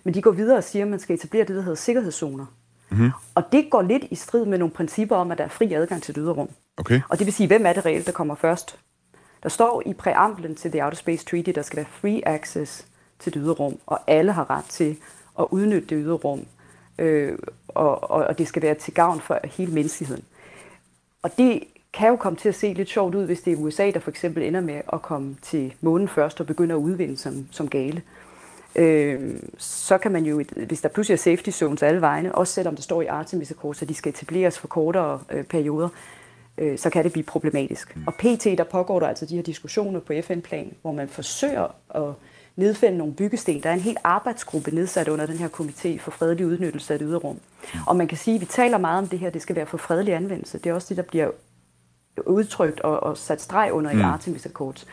Men 0.04 0.14
de 0.14 0.22
går 0.22 0.30
videre 0.30 0.56
og 0.56 0.64
siger, 0.64 0.84
at 0.84 0.90
man 0.90 0.98
skal 0.98 1.14
etablere 1.16 1.44
det, 1.44 1.56
der 1.56 1.62
hedder 1.62 1.74
sikkerhedszoner. 1.74 2.46
Mm-hmm. 2.90 3.10
Og 3.34 3.52
det 3.52 3.70
går 3.70 3.82
lidt 3.82 4.04
i 4.10 4.14
strid 4.14 4.44
med 4.44 4.58
nogle 4.58 4.74
principper 4.74 5.16
om, 5.16 5.30
at 5.30 5.38
der 5.38 5.44
er 5.44 5.48
fri 5.48 5.72
adgang 5.72 6.02
til 6.02 6.14
det 6.14 6.22
ydre 6.22 6.32
rum. 6.32 6.48
Okay. 6.76 7.00
Og 7.08 7.18
det 7.18 7.26
vil 7.26 7.34
sige, 7.34 7.46
hvem 7.46 7.66
er 7.66 7.72
det 7.72 7.86
reelt, 7.86 8.06
der 8.06 8.12
kommer 8.12 8.34
først? 8.34 8.78
Der 9.42 9.48
står 9.48 9.82
i 9.86 9.92
præamblen 9.92 10.54
til 10.54 10.70
The 10.70 10.84
Outer 10.84 10.96
Space 10.96 11.24
Treaty, 11.24 11.50
der 11.50 11.62
skal 11.62 11.76
være 11.76 11.86
free 11.90 12.28
access 12.28 12.86
til 13.18 13.34
det 13.34 13.42
ydre 13.44 13.52
rum, 13.52 13.78
og 13.86 14.00
alle 14.06 14.32
har 14.32 14.50
ret 14.50 14.64
til 14.64 14.96
at 15.38 15.46
udnytte 15.50 15.88
det 15.88 16.04
ydre 16.04 16.14
rum 16.14 16.46
øh, 16.98 17.38
og, 17.68 18.10
og, 18.10 18.24
og 18.24 18.38
det 18.38 18.48
skal 18.48 18.62
være 18.62 18.74
til 18.74 18.94
gavn 18.94 19.20
for 19.20 19.40
hele 19.44 19.72
menneskeheden. 19.72 20.24
Og 21.22 21.30
det 21.38 21.62
kan 21.92 22.08
jo 22.08 22.16
komme 22.16 22.36
til 22.36 22.48
at 22.48 22.54
se 22.54 22.72
lidt 22.72 22.88
sjovt 22.88 23.14
ud, 23.14 23.26
hvis 23.26 23.40
det 23.40 23.52
er 23.52 23.56
USA, 23.56 23.90
der 23.90 24.00
for 24.00 24.10
eksempel 24.10 24.42
ender 24.42 24.60
med 24.60 24.80
at 24.92 25.02
komme 25.02 25.36
til 25.42 25.74
månen 25.80 26.08
først 26.08 26.40
og 26.40 26.46
begynder 26.46 26.76
at 26.76 26.80
udvinde 26.80 27.16
som, 27.16 27.46
som 27.50 27.68
gale. 27.68 28.02
Øh, 28.76 29.34
så 29.58 29.98
kan 29.98 30.12
man 30.12 30.24
jo, 30.24 30.42
hvis 30.66 30.80
der 30.80 30.88
pludselig 30.88 31.14
er 31.14 31.18
safety 31.18 31.50
zones 31.50 31.82
alle 31.82 32.00
vegne, 32.00 32.34
også 32.34 32.52
selvom 32.52 32.74
det 32.74 32.84
står 32.84 33.02
i 33.02 33.06
Artemis 33.06 33.50
Accords, 33.50 33.82
at 33.82 33.88
de 33.88 33.94
skal 33.94 34.10
etableres 34.12 34.58
for 34.58 34.68
kortere 34.68 35.20
øh, 35.30 35.44
perioder, 35.44 35.88
øh, 36.58 36.78
så 36.78 36.90
kan 36.90 37.04
det 37.04 37.12
blive 37.12 37.24
problematisk. 37.24 37.96
Mm. 37.96 38.02
Og 38.06 38.14
PT, 38.14 38.44
der 38.44 38.64
pågår 38.64 39.00
der 39.00 39.06
altså 39.06 39.26
de 39.26 39.36
her 39.36 39.42
diskussioner 39.42 40.00
på 40.00 40.12
FN-plan, 40.22 40.74
hvor 40.82 40.92
man 40.92 41.08
forsøger 41.08 41.74
at 41.94 42.14
nedfælde 42.56 42.98
nogle 42.98 43.14
byggesten. 43.14 43.62
Der 43.62 43.70
er 43.70 43.74
en 43.74 43.80
helt 43.80 43.98
arbejdsgruppe 44.04 44.70
nedsat 44.70 45.08
under 45.08 45.26
den 45.26 45.36
her 45.36 45.48
komité 45.48 45.98
for 45.98 46.10
fredelig 46.10 46.46
udnyttelse 46.46 46.92
af 46.92 46.98
det 46.98 47.08
ydre 47.08 47.18
rum. 47.18 47.36
Mm. 47.74 47.80
Og 47.86 47.96
man 47.96 48.08
kan 48.08 48.18
sige, 48.18 48.34
at 48.34 48.40
vi 48.40 48.46
taler 48.46 48.78
meget 48.78 48.98
om 48.98 49.08
det 49.08 49.18
her, 49.18 49.30
det 49.30 49.42
skal 49.42 49.56
være 49.56 49.66
for 49.66 49.78
fredelig 49.78 50.14
anvendelse. 50.14 50.58
Det 50.58 50.70
er 50.70 50.74
også 50.74 50.86
det, 50.88 50.96
der 50.96 51.02
bliver 51.02 51.30
udtrykt 52.26 52.80
og, 52.80 53.02
og 53.02 53.16
sat 53.16 53.40
streg 53.40 53.72
under 53.72 53.92
mm. 53.92 54.00
i 54.00 54.02
Artemis 54.02 54.46
Accords. 54.46 54.86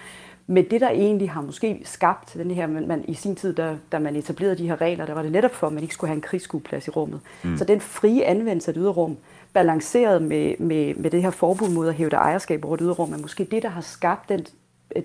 Men 0.47 0.65
det, 0.71 0.81
der 0.81 0.89
egentlig 0.89 1.31
har 1.31 1.41
måske 1.41 1.81
skabt 1.85 2.33
den 2.33 2.51
her, 2.51 2.67
man, 2.67 2.87
man 2.87 3.05
i 3.07 3.13
sin 3.13 3.35
tid, 3.35 3.53
da, 3.53 3.75
da 3.91 3.99
man 3.99 4.15
etablerede 4.15 4.57
de 4.57 4.67
her 4.67 4.81
regler, 4.81 5.05
der 5.05 5.13
var 5.13 5.21
det 5.21 5.31
netop 5.31 5.55
for, 5.55 5.67
at 5.67 5.73
man 5.73 5.83
ikke 5.83 5.93
skulle 5.93 6.09
have 6.09 6.15
en 6.15 6.21
krigsskueplads 6.21 6.87
i 6.87 6.89
rummet. 6.89 7.19
Mm. 7.43 7.57
Så 7.57 7.65
den 7.65 7.81
frie 7.81 8.25
anvendelse 8.25 8.69
af 8.69 8.73
det 8.73 8.81
ydre 8.81 8.91
rum, 8.91 9.17
balanceret 9.53 10.21
med, 10.21 10.57
med, 10.59 10.95
med 10.95 11.11
det 11.11 11.21
her 11.21 11.29
forbud 11.29 11.69
mod 11.69 11.87
at 11.87 11.93
hæve 11.93 12.13
ejerskab 12.13 12.65
over 12.65 12.75
det 12.75 12.83
ydre 12.85 12.93
rum, 12.93 13.13
er 13.13 13.17
måske 13.17 13.43
det, 13.51 13.63
der 13.63 13.69
har 13.69 13.81
skabt 13.81 14.29
den, 14.29 14.45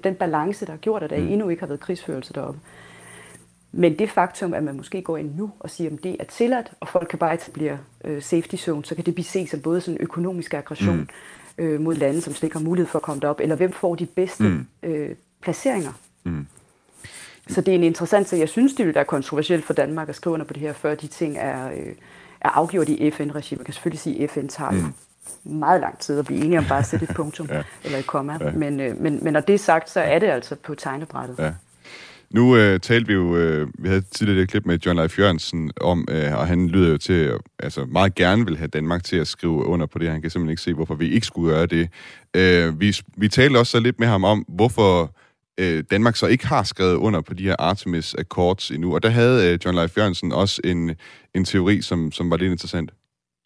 den 0.05 0.15
balance, 0.15 0.67
der 0.67 0.73
har 0.73 0.79
gjort, 0.79 1.03
at 1.03 1.11
der 1.11 1.19
mm. 1.19 1.29
endnu 1.29 1.49
ikke 1.49 1.61
har 1.61 1.67
været 1.67 1.81
krigsførelse 1.81 2.33
deroppe. 2.33 2.61
Men 3.73 3.99
det 3.99 4.11
faktum, 4.11 4.55
at 4.55 4.63
man 4.63 4.77
måske 4.77 5.03
går 5.03 5.17
ind 5.17 5.37
nu 5.37 5.51
og 5.61 5.71
siger, 5.71 5.91
at 5.91 6.03
det 6.03 6.17
er 6.21 6.25
tilladt, 6.25 6.73
og 6.81 6.89
folk 6.89 7.09
kan 7.09 7.19
bare 7.19 7.35
etablere 7.35 7.79
øh, 8.05 8.23
safety 8.23 8.57
zone, 8.57 8.85
så 8.85 8.95
kan 8.95 9.05
det 9.05 9.15
blive 9.15 9.25
set 9.25 9.51
som 9.51 9.61
både 9.61 9.81
sådan 9.81 10.01
økonomisk 10.01 10.55
aggression 10.55 10.97
mm. 10.97 11.65
øh, 11.65 11.81
mod 11.81 11.95
lande, 11.95 12.21
som 12.21 12.35
slet 12.35 12.43
ikke 12.43 12.57
har 12.57 12.65
mulighed 12.65 12.89
for 12.89 12.99
at 12.99 13.03
komme 13.03 13.21
derop, 13.21 13.41
eller 13.41 13.57
hvem 13.57 13.73
får 13.73 13.95
de 13.95 14.07
bedste 14.07 14.45
mm. 14.45 14.67
øh, 14.83 15.11
placeringer. 15.43 15.93
Mm. 16.25 16.47
Så 17.49 17.61
det 17.61 17.73
er 17.73 17.79
en 17.79 17.85
interessant 17.85 18.29
sag. 18.29 18.39
Jeg 18.39 18.49
synes, 18.49 18.75
det 18.75 18.87
vil 18.87 18.95
være 18.95 19.05
kontroversielt 19.05 19.65
for 19.65 19.73
Danmark 19.73 20.09
at 20.09 20.15
skrive 20.15 20.35
under 20.35 20.47
på 20.47 20.53
det 20.53 20.61
her, 20.61 20.73
før 20.73 20.95
de 20.95 21.07
ting 21.07 21.37
er, 21.39 21.71
øh, 21.71 21.95
er 22.41 22.49
afgjort 22.49 22.89
i 22.89 23.11
FN-regi. 23.11 23.57
Man 23.57 23.65
kan 23.65 23.75
selvfølgelig 23.75 24.01
sige, 24.01 24.25
at 24.25 24.31
FN 24.31 24.47
tager 24.47 24.71
mm. 24.71 24.93
Meget 25.45 25.81
lang 25.81 25.99
tid 25.99 26.19
at 26.19 26.25
blive 26.25 26.45
enige 26.45 26.59
om 26.59 26.65
bare 26.69 26.79
at 26.79 26.87
sætte 26.87 27.07
et 27.11 27.17
punktum 27.17 27.49
ja. 27.53 27.63
eller 27.85 27.99
et 27.99 28.07
komma. 28.07 28.39
Ja. 28.41 28.51
Men, 28.51 28.81
øh, 28.81 29.01
men, 29.01 29.25
men 29.25 29.33
når 29.33 29.41
det 29.41 29.55
er 29.55 29.59
sagt, 29.59 29.91
så 29.91 30.01
er 30.01 30.19
det 30.19 30.27
altså 30.27 30.55
på 30.55 30.75
tegnebrættet. 30.75 31.39
Ja. 31.39 31.53
Nu 32.31 32.57
øh, 32.57 32.81
talte 32.81 33.07
vi 33.07 33.13
jo, 33.13 33.37
øh, 33.37 33.69
vi 33.79 33.89
havde 33.89 34.01
tidligere 34.01 34.43
et 34.43 34.49
klip 34.49 34.67
med 34.67 34.79
John 34.79 34.99
Leif 34.99 35.19
Jørgensen 35.19 35.71
om, 35.81 36.09
øh, 36.11 36.39
og 36.39 36.47
han 36.47 36.69
lyder 36.69 36.91
jo 36.91 36.99
til, 36.99 37.33
altså 37.59 37.85
meget 37.85 38.15
gerne 38.15 38.47
vil 38.47 38.57
have 38.57 38.69
Danmark 38.69 39.05
til 39.05 39.17
at 39.17 39.27
skrive 39.27 39.65
under 39.65 39.87
på 39.87 39.99
det. 39.99 40.11
Han 40.11 40.23
kan 40.23 40.31
simpelthen 40.31 40.51
ikke 40.51 40.63
se, 40.63 40.75
hvorfor 40.75 40.95
vi 40.95 41.11
ikke 41.11 41.27
skulle 41.27 41.55
gøre 41.55 41.67
det. 41.67 41.89
Øh, 42.37 42.81
vi, 42.81 42.97
vi 43.17 43.29
talte 43.29 43.59
også 43.59 43.71
så 43.71 43.81
lidt 43.81 44.01
med 44.01 44.09
ham 44.09 44.25
om, 44.25 44.45
hvorfor 44.49 45.15
øh, 45.61 45.85
Danmark 45.91 46.17
så 46.17 46.27
ikke 46.27 46.47
har 46.47 46.63
skrevet 46.63 46.95
under 46.95 47.21
på 47.21 47.35
de 47.35 47.43
her 47.43 47.57
Artemis 47.59 48.15
Accords 48.15 48.71
endnu. 48.71 48.95
Og 48.95 49.03
der 49.03 49.09
havde 49.09 49.53
øh, 49.53 49.59
John 49.65 49.77
Leif 49.77 49.97
Jørgensen 49.99 50.33
også 50.33 50.61
en, 50.65 50.95
en 51.35 51.45
teori, 51.45 51.83
som, 51.83 52.13
som 52.13 52.31
var 52.31 52.37
lidt 52.37 52.53
interessant. 52.53 52.91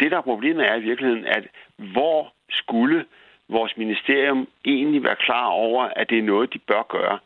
Det, 0.01 0.11
der 0.11 0.17
er 0.17 0.23
problemet, 0.33 0.71
er 0.71 0.77
i 0.77 0.81
virkeligheden, 0.81 1.27
at 1.27 1.45
hvor 1.77 2.33
skulle 2.51 3.05
vores 3.49 3.77
ministerium 3.77 4.49
egentlig 4.65 5.05
være 5.05 5.17
klar 5.17 5.47
over, 5.47 5.85
at 5.97 6.11
det 6.11 6.19
er 6.19 6.23
noget, 6.23 6.55
de 6.55 6.59
bør 6.59 6.83
gøre? 6.89 7.19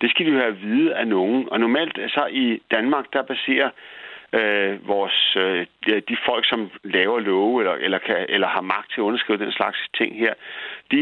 Det 0.00 0.10
skal 0.10 0.26
de 0.26 0.30
jo 0.30 0.38
have 0.38 0.52
at 0.52 0.62
vide 0.62 0.94
af 0.94 1.06
nogen. 1.06 1.48
Og 1.52 1.60
normalt 1.60 1.98
så 2.08 2.26
i 2.30 2.62
Danmark, 2.70 3.04
der 3.12 3.22
baserer 3.22 3.70
øh, 4.32 4.88
vores, 4.88 5.36
øh, 5.36 5.66
de 6.08 6.16
folk, 6.26 6.48
som 6.48 6.70
laver 6.84 7.20
love 7.20 7.60
eller, 7.60 7.74
eller, 7.74 7.98
kan, 7.98 8.26
eller 8.28 8.48
har 8.48 8.60
magt 8.60 8.90
til 8.90 9.00
at 9.00 9.04
underskrive 9.04 9.38
den 9.38 9.52
slags 9.52 9.78
ting 9.98 10.18
her, 10.18 10.34
de, 10.90 10.98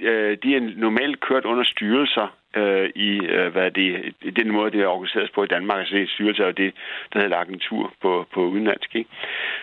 øh, 0.00 0.36
de 0.42 0.56
er 0.56 0.60
normalt 0.76 1.20
kørt 1.20 1.44
under 1.44 1.64
styrelser 1.64 2.36
øh, 2.56 2.90
i, 2.94 3.10
øh, 3.36 3.52
hvad 3.52 3.70
det, 3.70 4.14
den 4.36 4.50
måde, 4.52 4.70
det 4.70 4.80
er 4.80 4.86
organiseret 4.86 5.30
på 5.34 5.44
i 5.44 5.46
Danmark. 5.46 5.78
Altså 5.78 5.94
det 5.94 6.10
styrelse 6.10 6.46
og 6.46 6.56
det, 6.56 6.74
der 7.12 7.20
hedder 7.20 7.36
agentur 7.36 7.92
på, 8.02 8.26
på 8.34 8.40
udenlandsk. 8.40 8.94
Ikke? 8.94 9.10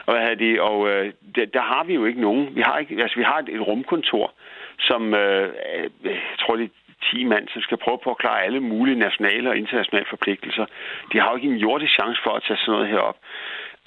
Og, 0.06 0.14
hvad 0.14 0.36
det, 0.36 0.62
og 0.62 0.90
øh, 0.90 1.14
der, 1.36 1.46
der, 1.46 1.62
har 1.62 1.84
vi 1.84 1.94
jo 1.94 2.06
ikke 2.06 2.22
nogen. 2.22 2.56
Vi 2.56 2.62
har, 2.62 2.78
ikke, 2.78 3.02
altså, 3.02 3.18
vi 3.18 3.24
har 3.24 3.38
et, 3.40 3.50
et 3.50 3.68
rumkontor, 3.68 4.34
som 4.80 5.14
øh, 5.14 5.50
øh, 5.76 5.90
jeg 6.06 6.38
tror, 6.40 6.56
det 6.56 6.72
10 7.12 7.24
mand, 7.24 7.48
som 7.48 7.62
skal 7.62 7.78
prøve 7.78 8.00
på 8.04 8.12
at 8.12 8.18
klare 8.18 8.44
alle 8.44 8.60
mulige 8.60 9.00
nationale 9.00 9.50
og 9.50 9.58
internationale 9.58 10.06
forpligtelser. 10.10 10.66
De 11.14 11.20
har 11.20 11.30
jo 11.30 11.36
ikke 11.36 11.48
en 11.48 11.64
jordisk 11.68 11.94
chance 11.94 12.22
for 12.24 12.32
at 12.32 12.44
tage 12.48 12.58
sådan 12.58 12.72
noget 12.72 12.88
herop. 12.88 13.18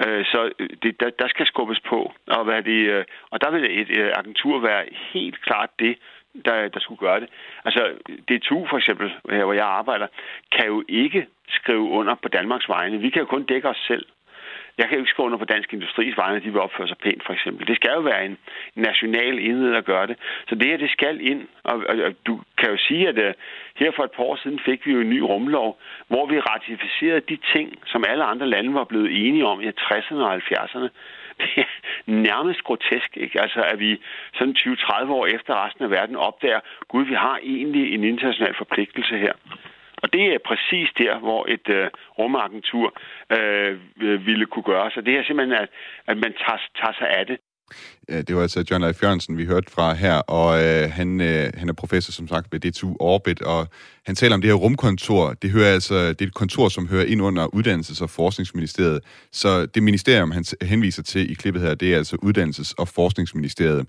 Øh, 0.06 0.24
så 0.24 0.50
øh, 0.58 0.68
det, 0.82 1.00
der, 1.00 1.10
der 1.18 1.28
skal 1.28 1.46
skubbes 1.46 1.80
på. 1.80 2.12
Og, 2.26 2.44
hvad 2.44 2.62
det, 2.62 3.04
og 3.30 3.40
der 3.40 3.50
vil 3.50 3.80
et 3.80 4.12
agentur 4.20 4.58
være 4.58 4.84
helt 5.12 5.42
klart 5.42 5.70
det, 5.78 5.96
der, 6.44 6.68
der 6.68 6.80
skulle 6.80 6.98
gøre 6.98 7.20
det. 7.20 7.28
Altså, 7.64 7.82
DTU 8.28 8.66
for 8.70 8.76
eksempel, 8.76 9.12
hvor 9.22 9.52
jeg 9.52 9.66
arbejder, 9.66 10.06
kan 10.52 10.66
jo 10.66 10.84
ikke 10.88 11.26
skrive 11.48 11.88
under 11.98 12.14
på 12.14 12.28
Danmarks 12.28 12.68
vegne. 12.68 12.98
Vi 12.98 13.10
kan 13.10 13.20
jo 13.20 13.26
kun 13.26 13.42
dække 13.42 13.68
os 13.68 13.84
selv. 13.86 14.06
Jeg 14.78 14.86
kan 14.86 14.94
jo 14.94 15.02
ikke 15.02 15.10
skrive 15.10 15.26
under 15.26 15.38
på 15.38 15.44
Dansk 15.44 15.72
Industris 15.72 16.16
vegne, 16.16 16.36
at 16.36 16.42
de 16.42 16.52
vil 16.52 16.60
opføre 16.60 16.88
sig 16.88 16.98
pænt, 16.98 17.24
for 17.26 17.32
eksempel. 17.32 17.66
Det 17.66 17.76
skal 17.76 17.90
jo 17.94 18.00
være 18.00 18.24
en 18.26 18.38
national 18.74 19.38
enhed 19.38 19.74
at 19.74 19.84
gøre 19.84 20.06
det. 20.06 20.16
Så 20.48 20.54
det 20.54 20.66
her, 20.68 20.76
det 20.76 20.90
skal 20.90 21.20
ind. 21.20 21.48
Og, 21.62 21.76
og, 21.88 21.96
og 22.06 22.12
du 22.26 22.40
kan 22.58 22.70
jo 22.70 22.76
sige, 22.76 23.08
at 23.08 23.18
uh, 23.18 23.32
her 23.76 23.90
for 23.96 24.04
et 24.04 24.10
par 24.10 24.22
år 24.22 24.36
siden 24.36 24.60
fik 24.64 24.86
vi 24.86 24.92
jo 24.92 25.00
en 25.00 25.10
ny 25.10 25.20
rumlov, 25.20 25.78
hvor 26.08 26.26
vi 26.26 26.40
ratificerede 26.40 27.20
de 27.20 27.38
ting, 27.54 27.78
som 27.86 28.04
alle 28.08 28.24
andre 28.24 28.48
lande 28.48 28.74
var 28.74 28.84
blevet 28.84 29.26
enige 29.26 29.46
om 29.46 29.60
i 29.60 29.68
60'erne 29.68 30.22
og 30.26 30.36
70'erne. 30.36 30.88
Det 31.42 31.58
er 31.58 31.64
nærmest 32.06 32.64
grotesk, 32.64 33.16
ikke? 33.16 33.40
Altså, 33.40 33.62
at 33.62 33.78
vi 33.78 34.00
sådan 34.34 34.56
20-30 34.58 35.10
år 35.10 35.26
efter 35.26 35.64
resten 35.66 35.84
af 35.84 35.90
verden 35.90 36.16
opdager, 36.16 36.60
gud, 36.88 37.04
vi 37.04 37.14
har 37.14 37.38
egentlig 37.42 37.94
en 37.94 38.04
international 38.04 38.54
forpligtelse 38.54 39.18
her. 39.18 39.32
Og 40.02 40.12
det 40.12 40.34
er 40.34 40.38
præcis 40.38 40.88
der, 40.98 41.18
hvor 41.18 41.46
et 41.48 41.68
øh, 41.68 41.90
rumagentur 42.18 42.88
øh, 43.30 43.80
ville 44.26 44.46
kunne 44.46 44.62
gøre. 44.62 44.90
Så 44.90 45.00
det 45.00 45.16
er 45.16 45.24
simpelthen, 45.24 45.58
at, 45.62 45.68
at 46.06 46.16
man 46.16 46.32
tager, 46.32 46.60
tager 46.80 46.92
sig 46.98 47.08
af 47.18 47.26
det. 47.26 47.38
Øh, 48.08 48.22
det 48.28 48.36
var 48.36 48.42
altså 48.42 48.64
John 48.70 48.82
Leif 48.82 49.02
Jørgensen, 49.02 49.38
vi 49.38 49.44
hørte 49.44 49.70
fra 49.70 49.94
her, 49.94 50.14
og 50.14 50.64
øh, 50.64 50.90
han, 50.92 51.20
øh, 51.20 51.52
han 51.54 51.68
er 51.68 51.72
professor, 51.72 52.12
som 52.12 52.28
sagt, 52.28 52.52
ved 52.52 52.60
DTU 52.60 52.96
Orbit, 53.00 53.42
og 53.42 53.68
han 54.06 54.14
taler 54.14 54.34
om 54.34 54.40
det 54.40 54.50
her 54.50 54.54
rumkontor. 54.54 55.32
Det, 55.42 55.50
hører 55.50 55.72
altså, 55.72 56.08
det 56.08 56.22
er 56.22 56.26
et 56.26 56.34
kontor, 56.34 56.68
som 56.68 56.88
hører 56.88 57.04
ind 57.04 57.22
under 57.22 57.46
Uddannelses- 57.54 58.02
og 58.02 58.10
Forskningsministeriet. 58.10 59.00
Så 59.32 59.66
det 59.66 59.82
ministerium, 59.82 60.30
han 60.30 60.44
henviser 60.62 61.02
til 61.02 61.30
i 61.30 61.34
klippet 61.34 61.62
her, 61.62 61.74
det 61.74 61.92
er 61.92 61.96
altså 61.96 62.16
Uddannelses- 62.16 62.74
og 62.78 62.88
Forskningsministeriet. 62.88 63.86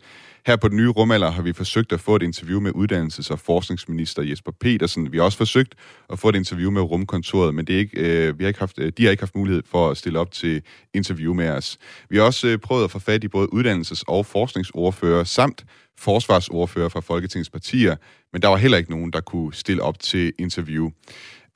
Her 0.47 0.55
på 0.55 0.67
den 0.67 0.77
nye 0.77 0.89
rumalder 0.89 1.31
har 1.31 1.41
vi 1.41 1.53
forsøgt 1.53 1.93
at 1.93 1.99
få 1.99 2.15
et 2.15 2.23
interview 2.23 2.59
med 2.59 2.71
uddannelses- 2.75 3.31
og 3.31 3.39
forskningsminister 3.39 4.21
Jesper 4.21 4.51
Petersen. 4.51 5.11
Vi 5.11 5.17
har 5.17 5.23
også 5.23 5.37
forsøgt 5.37 5.75
at 6.09 6.19
få 6.19 6.29
et 6.29 6.35
interview 6.35 6.71
med 6.71 6.81
rumkontoret, 6.81 7.55
men 7.55 7.67
det 7.67 7.75
er 7.75 7.79
ikke, 7.79 7.99
øh, 7.99 8.39
vi 8.39 8.43
har 8.43 8.47
ikke 8.47 8.59
haft, 8.59 8.79
øh, 8.79 8.91
de 8.97 9.03
har 9.03 9.11
ikke 9.11 9.21
haft 9.21 9.35
mulighed 9.35 9.63
for 9.71 9.89
at 9.89 9.97
stille 9.97 10.19
op 10.19 10.31
til 10.31 10.61
interview 10.93 11.33
med 11.33 11.49
os. 11.49 11.77
Vi 12.09 12.17
har 12.17 12.23
også 12.23 12.47
øh, 12.47 12.57
prøvet 12.57 12.83
at 12.83 12.91
få 12.91 12.99
fat 12.99 13.23
i 13.23 13.27
både 13.27 13.47
uddannelses- 13.53 14.03
og 14.07 14.25
forskningsordfører 14.25 15.23
samt 15.23 15.65
forsvarsordfører 15.99 16.89
fra 16.89 16.99
Folketingets 16.99 17.49
partier, 17.49 17.95
men 18.33 18.41
der 18.41 18.47
var 18.47 18.57
heller 18.57 18.77
ikke 18.77 18.91
nogen, 18.91 19.13
der 19.13 19.21
kunne 19.21 19.53
stille 19.53 19.81
op 19.81 19.99
til 19.99 20.33
interview 20.39 20.91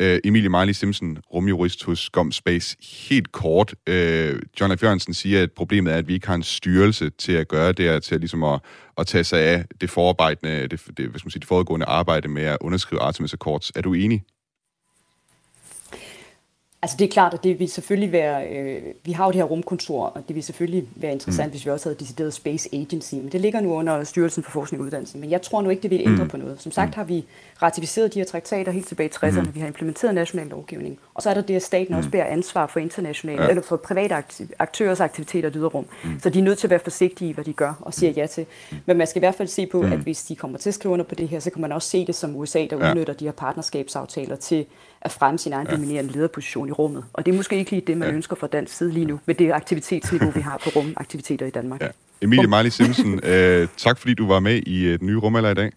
øh, 0.02 0.20
Emilie 0.24 0.50
Marley 0.50 0.74
Simpson, 0.74 1.18
rumjurist 1.34 1.84
hos 1.84 2.10
GOM 2.10 2.32
Space. 2.32 2.78
Helt 3.10 3.32
kort, 3.32 3.76
Øh, 3.88 4.42
John 4.60 4.78
F. 4.78 4.84
Jørgensen 4.84 5.14
siger, 5.14 5.44
at 5.44 5.52
problemet 5.52 5.94
er, 5.94 5.98
at 5.98 6.08
vi 6.08 6.14
ikke 6.14 6.28
har 6.28 6.36
en 6.36 6.44
styrelse 6.44 7.10
til 7.10 7.32
at 7.32 7.48
gøre 7.48 7.72
det, 7.72 8.04
til 8.04 8.16
at, 8.16 8.22
ligesom 8.22 8.44
at, 8.44 8.60
at 8.98 9.08
tage 9.08 9.24
sig 9.24 9.40
af 9.40 9.66
det 9.82 9.90
forarbejdende, 9.90 10.68
det, 10.68 10.82
det, 10.98 11.06
hvad 11.10 11.20
skal 11.20 11.28
man 11.28 11.32
sige, 11.32 11.40
det 11.40 11.48
foregående 11.48 11.86
arbejde 11.86 12.28
med 12.28 12.44
at 12.44 12.58
underskrive 12.62 13.02
Artemis 13.02 13.34
Accords. 13.34 13.72
Er 13.76 13.82
du 13.82 13.94
enig? 13.94 14.24
Altså 16.84 16.98
det 16.98 17.06
er 17.06 17.12
klart, 17.12 17.34
at 17.34 17.44
det 17.44 17.60
vil 17.60 17.70
selvfølgelig 17.70 18.12
være, 18.12 18.48
øh, 18.48 18.82
vi 19.04 19.12
har 19.12 19.26
jo 19.26 19.32
det 19.32 19.38
her 19.38 19.44
rumkontor, 19.44 20.06
og 20.06 20.24
det 20.28 20.36
vil 20.36 20.44
selvfølgelig 20.44 20.88
være 20.96 21.12
interessant, 21.12 21.48
mm. 21.48 21.52
hvis 21.52 21.66
vi 21.66 21.72
også 21.72 21.90
havde 21.90 22.00
decideret 22.00 22.34
Space 22.34 22.70
Agency, 22.74 23.14
men 23.14 23.32
det 23.32 23.42
ligger 23.42 23.62
nu 23.62 23.74
under 23.74 24.04
Styrelsen 24.04 24.44
for 24.44 24.52
Forskning 24.52 24.82
og 24.82 24.86
Uddannelse, 24.86 25.18
men 25.18 25.32
jeg 25.32 25.42
tror 25.42 25.62
nu 25.62 25.70
ikke, 25.70 25.82
det 25.82 25.92
vil 25.92 26.02
ændre 26.02 26.24
mm. 26.24 26.30
på 26.30 26.38
noget. 26.38 26.62
Som 26.62 26.72
sagt 26.72 26.90
mm. 26.90 26.94
har 26.94 27.04
vi 27.04 27.26
ratificeret 27.62 28.14
de 28.14 28.20
her 28.20 28.26
traktater 28.26 28.72
helt 28.72 28.88
tilbage 28.88 29.10
i 29.10 29.12
60'erne, 29.16 29.42
mm. 29.42 29.56
vi 29.56 29.60
har 29.60 29.68
implementeret 29.68 30.16
national 30.16 30.48
lovgivning, 30.48 31.00
og 31.14 31.22
så 31.22 31.30
er 31.30 31.34
der 31.34 31.42
det, 31.42 31.56
at 31.56 31.64
staten 31.64 31.94
mm. 31.94 31.98
også 31.98 32.10
bærer 32.10 32.26
ansvar 32.26 32.68
for 32.68 32.80
internationale, 32.80 33.44
ja. 33.44 33.50
eller 33.50 33.64
for 33.64 33.76
private 33.78 34.16
aktørers 34.60 35.00
aktiviteter 35.00 35.50
i 35.56 35.60
rum. 35.60 35.86
Mm. 36.04 36.20
Så 36.20 36.30
de 36.30 36.40
er 36.40 36.44
nødt 36.44 36.58
til 36.58 36.68
at 36.68 36.72
være 36.72 36.80
forsigtige 36.80 37.30
i, 37.30 37.34
hvad 37.34 37.44
de 37.44 37.54
gør 37.54 37.74
og 37.82 37.94
siger 37.94 38.12
ja 38.12 38.28
til. 38.28 38.46
Mm. 38.72 38.78
Men 38.86 38.98
man 38.98 39.08
skal 39.08 39.20
i 39.20 39.24
hvert 39.24 39.36
fald 39.36 39.48
se 39.48 39.66
på, 39.66 39.82
mm. 39.82 39.92
at 39.92 40.00
hvis 40.00 40.24
de 40.24 40.36
kommer 40.36 40.58
til 40.58 40.70
at 40.70 40.74
skrive 40.74 40.94
under 40.94 41.06
på 41.06 41.16
det 41.16 41.28
her, 41.28 41.40
så 41.40 41.50
kan 41.50 41.62
man 41.62 41.72
også 41.72 41.90
se 41.90 42.08
det 42.08 42.16
som 42.16 42.36
USA, 42.36 42.66
der 42.70 42.86
ja. 42.86 42.92
udnytter 42.92 43.14
de 43.14 43.26
her 43.26 43.32
partnerskabsaftaler 43.32 44.36
til 44.36 44.66
at 45.02 45.12
fremme 45.12 45.38
sin 45.38 45.54
egen 45.54 45.68
ja. 45.68 45.74
dominerende 45.76 46.12
lederposition 46.12 46.68
i 46.70 46.72
rummet. 46.72 47.04
Og 47.14 47.26
det 47.26 47.32
er 47.32 47.36
måske 47.36 47.58
ikke 47.58 47.72
lige 47.72 47.84
det, 47.88 47.98
man 47.98 48.10
ja. 48.10 48.14
ønsker 48.16 48.36
fra 48.36 48.48
dansk 48.48 48.78
side 48.78 48.92
lige 48.92 49.06
nu, 49.06 49.20
med 49.26 49.36
det 49.36 49.52
aktivitetsniveau, 49.52 50.32
vi 50.32 50.42
har 50.42 50.58
på 50.58 50.70
rumaktiviteter 50.76 51.46
i 51.46 51.50
Danmark. 51.50 51.82
Ja. 51.82 51.88
Emilie 52.22 52.48
Marley 52.48 52.70
Simpson, 52.70 53.20
øh, 53.34 53.68
tak 53.78 53.98
fordi 53.98 54.14
du 54.14 54.28
var 54.28 54.40
med 54.40 54.62
i 54.68 54.88
et 54.88 55.02
nye 55.02 55.18
rumalder 55.18 55.50
i 55.50 55.54
dag. 55.54 55.72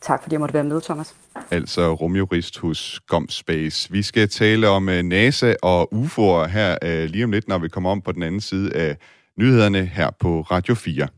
Tak 0.00 0.22
fordi 0.22 0.34
jeg 0.34 0.40
måtte 0.40 0.54
være 0.54 0.64
med, 0.64 0.80
Thomas. 0.80 1.14
Altså 1.50 1.94
rumjurist 1.94 2.58
hos 2.58 3.00
GomSpace. 3.08 3.92
Vi 3.92 4.02
skal 4.02 4.28
tale 4.28 4.68
om 4.68 4.88
uh, 4.88 4.94
NASA 4.94 5.54
og 5.62 5.94
UFO'er 5.94 6.46
her 6.46 6.76
uh, 6.82 7.10
lige 7.10 7.24
om 7.24 7.30
lidt, 7.30 7.48
når 7.48 7.58
vi 7.58 7.68
kommer 7.68 7.90
om 7.90 8.02
på 8.02 8.12
den 8.12 8.22
anden 8.22 8.40
side 8.40 8.76
af 8.76 8.96
nyhederne 9.38 9.84
her 9.84 10.10
på 10.20 10.40
Radio 10.40 10.74
4. 10.74 11.08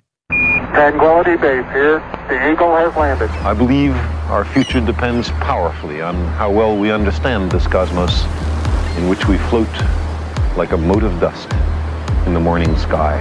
Tranquility 0.74 1.42
Base 1.42 1.68
here. 1.72 2.00
The 2.28 2.36
Eagle 2.48 2.72
has 2.76 2.96
landed. 2.96 3.28
I 3.52 3.54
believe 3.54 4.17
our 4.30 4.44
future 4.44 4.86
depends 4.86 5.30
powerfully 5.30 6.02
on 6.02 6.14
how 6.14 6.50
well 6.52 6.78
we 6.82 6.92
understand 6.92 7.50
this 7.50 7.66
cosmos 7.66 8.24
in 8.98 9.08
which 9.08 9.28
we 9.28 9.38
float 9.38 9.74
like 10.58 10.74
a 10.74 10.76
mote 10.76 11.02
of 11.02 11.20
dust 11.20 11.48
in 12.26 12.32
the 12.34 12.40
morning 12.40 12.78
sky. 12.78 13.20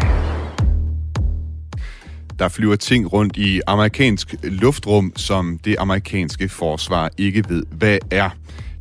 Der 2.40 2.48
flyver 2.48 2.76
ting 2.76 3.14
rundt 3.14 3.38
i 3.38 3.62
amerikansk 3.68 4.36
luftrum, 4.44 5.14
som 5.16 5.60
det 5.66 5.76
amerikanske 5.80 6.50
forsvar 6.50 7.10
ikke 7.18 7.44
ved, 7.50 7.64
hvad 7.72 7.98
er. 8.12 8.30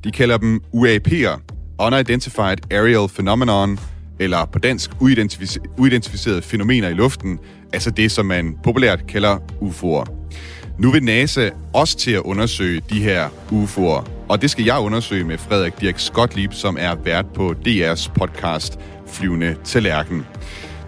De 0.04 0.10
kalder 0.10 0.36
dem 0.36 0.60
UAP'er, 0.74 1.40
Unidentified 1.78 2.72
Aerial 2.72 3.08
Phenomenon, 3.08 3.78
eller 4.18 4.44
på 4.44 4.58
dansk 4.58 4.90
uidentificerede 5.78 6.42
fænomener 6.42 6.88
i 6.88 6.94
luften, 6.94 7.38
altså 7.72 7.90
det, 7.90 8.10
som 8.10 8.26
man 8.26 8.56
populært 8.64 9.06
kalder 9.06 9.38
UFO'er. 9.62 10.25
Nu 10.78 10.90
vil 10.90 11.02
NASA 11.02 11.50
også 11.72 11.96
til 11.96 12.10
at 12.10 12.20
undersøge 12.20 12.82
de 12.90 13.02
her 13.02 13.28
UFO'er, 13.28 14.10
og 14.28 14.42
det 14.42 14.50
skal 14.50 14.64
jeg 14.64 14.78
undersøge 14.78 15.24
med 15.24 15.38
Frederik 15.38 15.80
Dirk 15.80 15.98
Skotlib, 15.98 16.52
som 16.52 16.76
er 16.80 16.94
vært 16.94 17.26
på 17.34 17.54
DR's 17.66 18.10
podcast 18.14 18.78
Flyvende 19.06 19.56
Tallerken. 19.64 20.26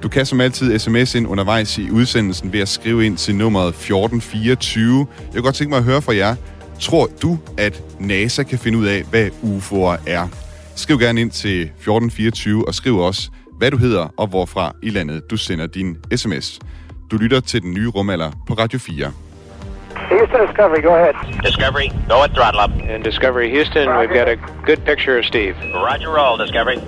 Du 0.02 0.08
kan 0.08 0.26
som 0.26 0.40
altid 0.40 0.78
sms 0.78 1.14
ind 1.14 1.26
undervejs 1.26 1.78
i 1.78 1.90
udsendelsen 1.90 2.52
ved 2.52 2.60
at 2.60 2.68
skrive 2.68 3.06
ind 3.06 3.16
til 3.16 3.34
nummeret 3.34 3.68
1424. 3.68 5.06
Jeg 5.20 5.32
kunne 5.32 5.42
godt 5.42 5.54
tænke 5.54 5.70
mig 5.70 5.78
at 5.78 5.84
høre 5.84 6.02
fra 6.02 6.14
jer. 6.14 6.34
Tror 6.80 7.10
du, 7.22 7.38
at 7.58 7.82
NASA 8.00 8.42
kan 8.42 8.58
finde 8.58 8.78
ud 8.78 8.86
af, 8.86 9.02
hvad 9.10 9.30
UFO'er 9.42 10.10
er? 10.10 10.28
Skriv 10.76 10.98
gerne 10.98 11.20
ind 11.20 11.30
til 11.30 11.60
1424 11.62 12.68
og 12.68 12.74
skriv 12.74 12.96
også, 12.96 13.30
hvad 13.58 13.70
du 13.70 13.76
hedder 13.76 14.14
og 14.16 14.26
hvorfra 14.26 14.72
i 14.82 14.90
landet 14.90 15.30
du 15.30 15.36
sender 15.36 15.66
din 15.66 15.96
sms. 16.16 16.58
Du 17.10 17.16
lytter 17.16 17.40
til 17.40 17.62
den 17.62 17.74
nye 17.74 17.88
rumalder 17.88 18.30
på 18.46 18.54
Radio 18.54 18.78
4. 18.78 19.12
Houston 20.28 20.46
Discovery, 20.46 20.82
go 20.82 20.94
ahead. 20.94 21.14
Discovery, 21.42 21.88
go 22.08 22.22
at 22.22 22.30
throttle 22.34 22.60
up. 22.60 22.70
And 22.70 23.04
Discovery 23.04 23.50
Houston, 23.50 23.88
we've 23.98 24.12
got 24.12 24.28
a 24.28 24.36
good 24.66 24.84
picture 24.84 25.18
of 25.18 25.24
Steve. 25.24 25.56
Roger 25.74 26.10
roll, 26.10 26.36
Discovery. 26.36 26.78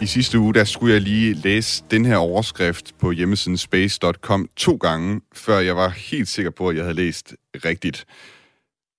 I 0.00 0.06
sidste 0.06 0.38
uge, 0.38 0.54
der 0.54 0.64
skulle 0.64 0.94
jeg 0.94 1.02
lige 1.02 1.34
læse 1.34 1.84
den 1.90 2.04
her 2.04 2.16
overskrift 2.16 2.98
på 3.00 3.10
hjemmesiden 3.10 3.58
space.com 3.58 4.48
to 4.56 4.76
gange, 4.76 5.20
før 5.34 5.58
jeg 5.58 5.76
var 5.76 5.88
helt 5.88 6.28
sikker 6.28 6.50
på, 6.50 6.68
at 6.68 6.76
jeg 6.76 6.84
havde 6.84 6.96
læst 6.96 7.34
rigtigt. 7.64 8.04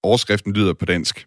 Overskriften 0.03 0.53
lyder 0.53 0.73
på 0.73 0.86
dansk. 0.86 1.25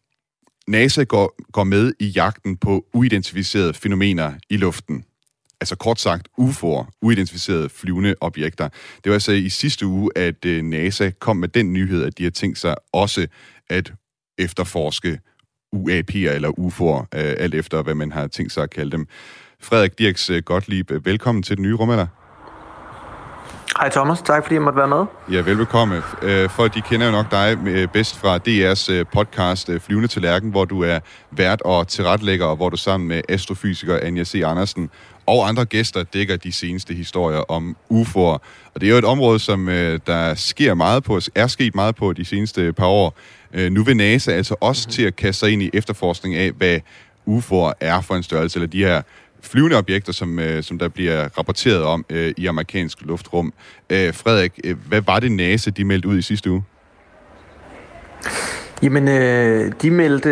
NASA 0.69 1.03
går, 1.03 1.35
går 1.53 1.65
med 1.65 1.93
i 2.01 2.07
jagten 2.07 2.57
på 2.57 2.85
uidentificerede 2.95 3.75
fænomener 3.75 4.33
i 4.51 4.57
luften. 4.57 5.05
Altså 5.61 5.77
kort 5.77 6.01
sagt 6.01 6.29
UFO'er, 6.41 6.91
uidentificerede 7.03 7.69
flyvende 7.69 8.15
objekter. 8.21 8.69
Det 9.05 9.11
var 9.11 9.13
altså 9.13 9.33
i 9.33 9.49
sidste 9.49 9.87
uge, 9.87 10.11
at 10.17 10.45
øh, 10.45 10.63
NASA 10.63 11.11
kom 11.21 11.37
med 11.37 11.49
den 11.49 11.73
nyhed, 11.73 12.05
at 12.05 12.19
de 12.19 12.23
har 12.25 12.31
tænkt 12.31 12.59
sig 12.59 12.75
også 12.93 13.27
at 13.71 13.93
efterforske 14.39 15.21
UAP'er 15.77 16.31
eller 16.31 16.49
UFO'er, 16.59 17.01
øh, 17.19 17.35
alt 17.39 17.55
efter 17.55 17.83
hvad 17.83 17.95
man 17.95 18.13
har 18.13 18.27
tænkt 18.27 18.53
sig 18.53 18.63
at 18.63 18.71
kalde 18.71 18.91
dem. 18.91 19.07
Frederik 19.63 19.99
Dirks 19.99 20.31
øh, 20.31 20.43
Gottlieb, 20.43 20.91
velkommen 21.05 21.43
til 21.43 21.57
den 21.57 21.63
nye 21.63 21.75
rumalder. 21.75 22.07
Hej 23.79 23.89
Thomas, 23.89 24.23
tak 24.23 24.43
fordi 24.45 24.55
jeg 24.55 24.63
måtte 24.63 24.77
være 24.77 24.89
med. 24.89 25.05
Ja, 25.33 25.41
velbekomme. 25.41 26.03
Folk 26.49 26.75
de 26.75 26.81
kender 26.81 27.07
jo 27.07 27.13
nok 27.13 27.31
dig 27.31 27.59
bedst 27.93 28.19
fra 28.19 28.37
DR's 28.37 29.05
podcast 29.13 29.71
Flyvende 29.81 30.09
til 30.09 30.23
Lærken, 30.23 30.51
hvor 30.51 30.65
du 30.65 30.83
er 30.83 30.99
vært 31.31 31.63
og 31.63 31.89
tilretlægger, 31.89 32.47
og 32.47 32.57
hvor 32.57 32.69
du 32.69 32.77
sammen 32.77 33.09
med 33.09 33.23
astrofysiker 33.29 33.99
Anja 34.03 34.25
C. 34.25 34.43
Andersen 34.45 34.91
og 35.31 35.49
andre 35.49 35.65
gæster 35.65 36.03
dækker 36.03 36.37
de 36.37 36.53
seneste 36.53 36.95
historier 36.95 37.39
om 37.51 37.77
UFO'er. 37.93 38.39
Og 38.75 38.81
det 38.81 38.87
er 38.87 38.91
jo 38.91 38.97
et 38.97 39.05
område, 39.05 39.39
som 39.39 39.67
der 40.07 40.35
sker 40.35 40.75
meget 40.75 41.05
på, 41.05 41.21
er 41.35 41.47
sket 41.47 41.75
meget 41.75 41.97
på 41.97 42.13
de 42.13 42.25
seneste 42.25 42.73
par 42.73 42.87
år. 42.87 43.19
Nu 43.69 43.85
vil 43.85 43.97
NASA 43.97 44.33
altså 44.33 44.55
også 44.61 44.89
til 44.89 45.03
at 45.03 45.17
kaste 45.17 45.41
sig 45.41 45.51
ind 45.51 45.63
i 45.63 45.71
efterforskning 45.73 46.35
af, 46.35 46.51
hvad 46.51 46.81
UFO'er 47.27 47.73
er 47.81 48.01
for 48.01 48.15
en 48.15 48.23
størrelse, 48.23 48.59
eller 48.59 48.69
de 48.69 48.79
her 48.79 49.03
flyvende 49.43 49.77
objekter, 49.77 50.13
som, 50.13 50.39
øh, 50.39 50.63
som 50.63 50.79
der 50.79 50.89
bliver 50.89 51.29
rapporteret 51.39 51.83
om 51.83 52.05
øh, 52.11 52.35
i 52.37 52.47
amerikansk 52.47 53.03
luftrum. 53.03 53.53
Øh, 53.91 54.15
Frederik, 54.15 54.53
øh, 54.65 54.77
hvad 54.89 55.01
var 55.01 55.21
det 55.21 55.33
NASA, 55.33 55.71
de 55.71 55.85
meldte 55.85 56.09
ud 56.09 56.19
i 56.19 56.23
sidste 56.23 56.51
uge? 56.51 56.63
Jamen, 58.83 59.09
øh, 59.09 59.73
de 59.83 59.91
meldte 59.91 60.31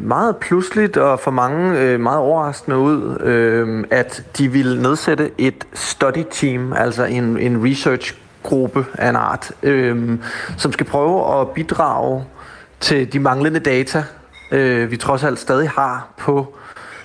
meget 0.00 0.36
pludseligt 0.36 0.96
og 0.96 1.20
for 1.20 1.30
mange 1.30 1.80
øh, 1.80 2.00
meget 2.00 2.18
overraskende 2.18 2.78
ud, 2.78 3.20
øh, 3.20 3.84
at 3.90 4.24
de 4.38 4.52
ville 4.52 4.82
nedsætte 4.82 5.30
et 5.38 5.66
study 5.74 6.24
team, 6.30 6.72
altså 6.72 7.04
en, 7.04 7.38
en 7.38 7.70
research 7.70 8.14
gruppe 8.42 8.86
af 8.94 9.08
en 9.08 9.16
art, 9.16 9.52
øh, 9.62 10.18
som 10.56 10.72
skal 10.72 10.86
prøve 10.86 11.40
at 11.40 11.50
bidrage 11.50 12.24
til 12.80 13.12
de 13.12 13.20
manglende 13.20 13.60
data, 13.60 14.04
øh, 14.50 14.90
vi 14.90 14.96
trods 14.96 15.24
alt 15.24 15.38
stadig 15.38 15.70
har 15.70 16.08
på 16.18 16.54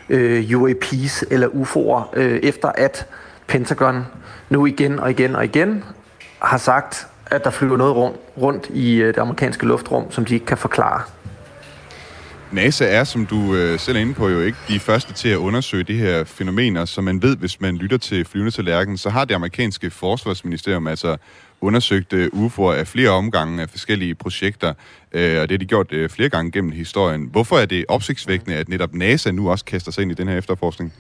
øh, 0.10 0.62
UAPs 0.62 1.24
eller 1.32 1.48
UFO'er, 1.48 2.20
øh, 2.20 2.40
efter 2.44 2.72
at 2.76 3.06
Pentagon 3.48 4.06
nu 4.50 4.66
igen 4.66 5.00
og 5.00 5.10
igen 5.12 5.36
og 5.36 5.46
igen 5.46 5.84
har 6.40 6.58
sagt, 6.58 7.08
at 7.32 7.44
der 7.44 7.50
flyver 7.50 7.78
noget 7.78 7.96
rundt, 7.96 8.18
rundt 8.38 8.70
i 8.74 8.96
øh, 8.96 9.08
det 9.08 9.18
amerikanske 9.18 9.66
luftrum, 9.66 10.12
som 10.12 10.26
de 10.26 10.34
ikke 10.34 10.46
kan 10.46 10.58
forklare. 10.58 11.02
NASA 12.52 12.86
er, 12.86 13.04
som 13.04 13.26
du 13.26 13.56
øh, 13.56 13.80
selv 13.80 13.98
er 13.98 14.02
inde 14.02 14.14
på, 14.14 14.30
jo 14.30 14.42
ikke 14.42 14.58
de 14.68 14.80
første 14.80 15.14
til 15.14 15.30
at 15.30 15.38
undersøge 15.38 15.84
de 15.84 15.98
her 15.98 16.24
fænomener, 16.24 16.86
som 16.86 17.04
man 17.04 17.22
ved, 17.22 17.38
hvis 17.38 17.62
man 17.62 17.78
lytter 17.78 17.98
til 17.98 18.26
flyvende 18.26 18.52
tallerken, 18.52 18.78
lærken, 18.80 18.98
så 18.98 19.10
har 19.10 19.26
det 19.26 19.36
amerikanske 19.36 19.92
forsvarsministerium 19.92 20.88
altså 20.88 21.18
undersøgt 21.62 22.14
øh, 22.14 22.30
UFO'er 22.34 22.72
af 22.72 22.88
flere 22.88 23.10
omgange 23.10 23.62
af 23.62 23.70
forskellige 23.70 24.16
projekter, 24.16 24.74
øh, 25.12 25.42
og 25.42 25.50
det 25.50 25.52
har 25.52 25.58
de 25.58 25.66
gjort 25.66 25.94
øh, 25.94 26.10
flere 26.10 26.30
gange 26.30 26.52
gennem 26.52 26.72
historien. 26.72 27.30
Hvorfor 27.32 27.58
er 27.58 27.66
det 27.66 27.86
opsigtsvækkende, 27.88 28.58
at 28.58 28.70
netop 28.70 28.94
NASA 28.94 29.32
nu 29.32 29.52
også 29.52 29.66
kaster 29.66 29.92
sig 29.92 30.02
ind 30.02 30.12
i 30.12 30.16
den 30.16 30.28
her 30.28 30.38
efterforskning? 30.38 30.94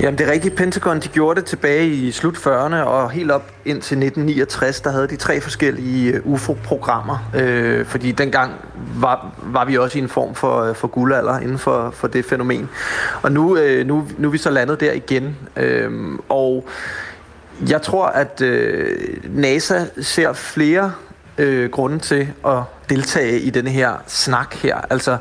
Jamen 0.00 0.18
det 0.18 0.28
er 0.28 0.32
rigtigt. 0.32 0.54
Pentagon 0.54 1.00
de 1.00 1.08
gjorde 1.08 1.40
det 1.40 1.48
tilbage 1.48 1.88
i 1.88 2.12
slut 2.12 2.36
40'erne 2.36 2.76
og 2.76 3.10
helt 3.10 3.30
op 3.30 3.52
indtil 3.64 3.96
1969, 3.96 4.80
der 4.80 4.90
havde 4.90 5.08
de 5.08 5.16
tre 5.16 5.40
forskellige 5.40 6.12
øh, 6.12 6.26
UFO-programmer. 6.26 7.30
Øh, 7.34 7.86
fordi 7.86 8.12
dengang 8.12 8.52
var, 8.94 9.34
var 9.42 9.64
vi 9.64 9.78
også 9.78 9.98
i 9.98 10.00
en 10.00 10.08
form 10.08 10.34
for, 10.34 10.62
øh, 10.62 10.74
for 10.74 10.88
guldalder 10.88 11.38
inden 11.38 11.58
for, 11.58 11.90
for 11.90 12.08
det 12.08 12.24
fænomen. 12.24 12.68
Og 13.22 13.32
nu, 13.32 13.56
øh, 13.56 13.86
nu, 13.86 14.06
nu 14.18 14.28
er 14.28 14.32
vi 14.32 14.38
så 14.38 14.50
landet 14.50 14.80
der 14.80 14.92
igen. 14.92 15.36
Øh, 15.56 16.18
og 16.28 16.68
jeg 17.68 17.82
tror, 17.82 18.06
at 18.06 18.40
øh, 18.40 18.96
NASA 19.24 19.84
ser 20.00 20.32
flere 20.32 20.92
øh, 21.38 21.70
grunde 21.70 21.98
til 21.98 22.28
at 22.46 22.62
deltage 22.88 23.40
i 23.40 23.50
denne 23.50 23.70
her 23.70 23.92
snak 24.06 24.54
her. 24.54 24.76
Altså, 24.90 25.16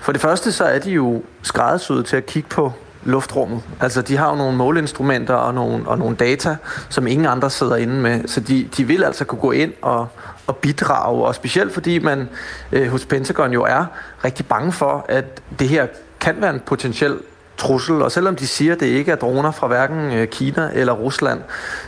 for 0.00 0.12
det 0.12 0.20
første 0.20 0.52
så 0.52 0.64
er 0.64 0.78
de 0.78 0.90
jo 0.90 1.22
skræddersyet 1.42 2.06
til 2.06 2.16
at 2.16 2.26
kigge 2.26 2.48
på 2.48 2.72
luftrummet. 3.04 3.62
Altså, 3.80 4.02
de 4.02 4.16
har 4.16 4.30
jo 4.30 4.36
nogle 4.36 4.56
måleinstrumenter 4.56 5.34
og 5.34 5.54
nogle, 5.54 5.88
og 5.88 5.98
nogle 5.98 6.16
data, 6.16 6.56
som 6.88 7.06
ingen 7.06 7.26
andre 7.26 7.50
sidder 7.50 7.76
inde 7.76 7.94
med. 7.94 8.28
Så 8.28 8.40
de, 8.40 8.68
de 8.76 8.84
vil 8.84 9.04
altså 9.04 9.24
kunne 9.24 9.40
gå 9.40 9.50
ind 9.50 9.72
og, 9.82 10.08
og 10.46 10.56
bidrage, 10.56 11.24
og 11.24 11.34
specielt 11.34 11.72
fordi 11.72 11.98
man 11.98 12.28
øh, 12.72 12.88
hos 12.88 13.06
Pentagon 13.06 13.52
jo 13.52 13.62
er 13.64 13.84
rigtig 14.24 14.46
bange 14.46 14.72
for, 14.72 15.06
at 15.08 15.42
det 15.58 15.68
her 15.68 15.86
kan 16.20 16.36
være 16.40 16.54
en 16.54 16.60
potentiel 16.66 17.18
trussel, 17.56 18.02
og 18.02 18.12
selvom 18.12 18.36
de 18.36 18.46
siger, 18.46 18.72
at 18.72 18.80
det 18.80 18.86
ikke 18.86 19.12
er 19.12 19.16
droner 19.16 19.50
fra 19.50 19.66
hverken 19.66 20.12
øh, 20.12 20.28
Kina 20.28 20.70
eller 20.74 20.92
Rusland, 20.92 21.40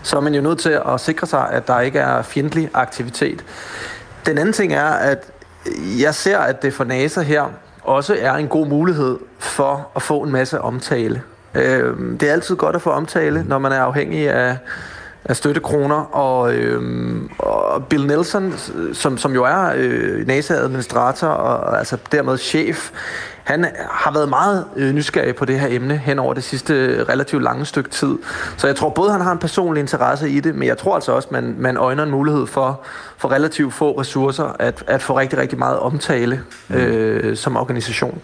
så 0.03 0.17
er 0.17 0.21
man 0.21 0.35
jo 0.35 0.43
nødt 0.43 0.59
til 0.59 0.81
at 0.89 1.01
sikre 1.01 1.27
sig, 1.27 1.51
at 1.51 1.67
der 1.67 1.81
ikke 1.81 1.99
er 1.99 2.23
fjendtlig 2.23 2.71
aktivitet. 2.75 3.45
Den 4.27 4.39
anden 4.39 4.53
ting 4.53 4.73
er, 4.73 4.87
at 4.89 5.31
jeg 6.01 6.15
ser, 6.15 6.39
at 6.39 6.63
det 6.63 6.75
for 6.75 6.85
NASA 6.85 7.21
her 7.21 7.45
også 7.85 8.17
er 8.21 8.33
en 8.33 8.49
god 8.49 8.67
mulighed 8.67 9.19
for 9.39 9.91
at 9.97 10.03
få 10.03 10.23
en 10.23 10.33
masse 10.33 10.61
omtale. 10.61 11.23
Øh, 11.55 11.97
det 12.21 12.29
er 12.29 12.33
altid 12.33 12.57
godt 12.57 12.77
at 12.77 12.83
få 12.83 12.91
omtale, 12.91 13.45
når 13.49 13.59
man 13.59 13.73
er 13.73 13.81
afhængig 13.81 14.31
af, 14.31 14.57
af 15.25 15.37
støttekroner, 15.37 15.97
og, 15.97 16.55
øhm, 16.55 17.31
og 17.39 17.87
Bill 17.87 18.07
Nelson, 18.07 18.55
som, 18.93 19.19
som 19.19 19.35
jo 19.35 19.45
er 19.45 19.73
øh, 19.77 20.27
NASA-administrator 20.27 21.27
og 21.27 21.79
altså 21.79 21.97
dermed 22.13 22.39
chef, 22.39 22.91
han 23.45 23.67
har 23.91 24.13
været 24.13 24.29
meget 24.29 24.65
øh, 24.77 24.93
nysgerrig 24.93 25.37
på 25.37 25.45
det 25.45 25.61
her 25.61 25.69
emne 25.71 25.97
hen 25.97 26.19
over 26.19 26.35
det 26.35 26.45
sidste 26.45 27.05
relativt 27.09 27.43
lange 27.43 27.65
stykke 27.65 27.91
tid. 27.91 28.19
Så 28.57 28.67
jeg 28.67 28.77
tror 28.77 28.89
både, 28.89 29.13
han 29.13 29.21
har 29.21 29.33
en 29.33 29.39
personlig 29.39 29.81
interesse 29.81 30.31
i 30.31 30.41
det, 30.41 30.55
men 30.55 30.69
jeg 30.69 30.79
tror 30.79 30.95
altså 30.95 31.13
også, 31.13 31.29
man, 31.31 31.55
man 31.59 31.77
øjner 31.77 32.03
en 32.03 32.11
mulighed 32.11 32.47
for, 32.47 32.81
for 33.17 33.33
relativt 33.33 33.75
få 33.75 34.01
ressourcer 34.01 34.57
at, 34.59 34.85
at 34.87 35.03
få 35.03 35.19
rigtig, 35.19 35.39
rigtig 35.39 35.59
meget 35.59 35.79
omtale 35.79 36.43
øh, 36.71 37.37
som 37.37 37.57
organisation. 37.57 38.23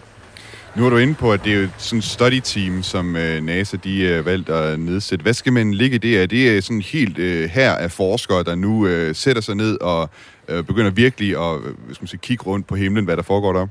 Nu 0.75 0.85
er 0.85 0.89
du 0.89 0.97
inde 0.97 1.13
på, 1.13 1.33
at 1.33 1.43
det 1.43 1.53
er 1.53 1.61
jo 1.61 1.67
sådan 1.77 1.99
et 1.99 2.03
study 2.05 2.39
team, 2.43 2.83
som 2.83 3.15
øh, 3.15 3.43
NASA 3.43 3.77
de 3.83 4.01
øh, 4.01 4.17
er 4.17 4.21
valgt 4.21 4.49
at 4.49 4.79
nedsætte. 4.79 5.23
Hvad 5.23 5.33
skal 5.33 5.53
man 5.53 5.73
ligge 5.73 5.95
i 5.95 5.97
det? 5.97 6.21
Er 6.21 6.25
det 6.25 6.63
sådan 6.63 6.81
helt 6.81 7.17
øh, 7.17 7.49
her 7.49 7.71
af 7.71 7.91
forskere, 7.91 8.43
der 8.43 8.55
nu 8.55 8.87
øh, 8.87 9.15
sætter 9.15 9.41
sig 9.41 9.55
ned 9.55 9.81
og 9.81 10.09
øh, 10.47 10.63
begynder 10.63 10.91
virkelig 10.91 11.29
at 11.37 11.57
øh, 11.57 11.73
skal 11.91 12.01
man 12.01 12.07
sige, 12.07 12.19
kigge 12.23 12.45
rundt 12.45 12.67
på 12.67 12.75
himlen, 12.75 13.05
hvad 13.05 13.17
der 13.17 13.23
foregår 13.23 13.53
der? 13.53 13.67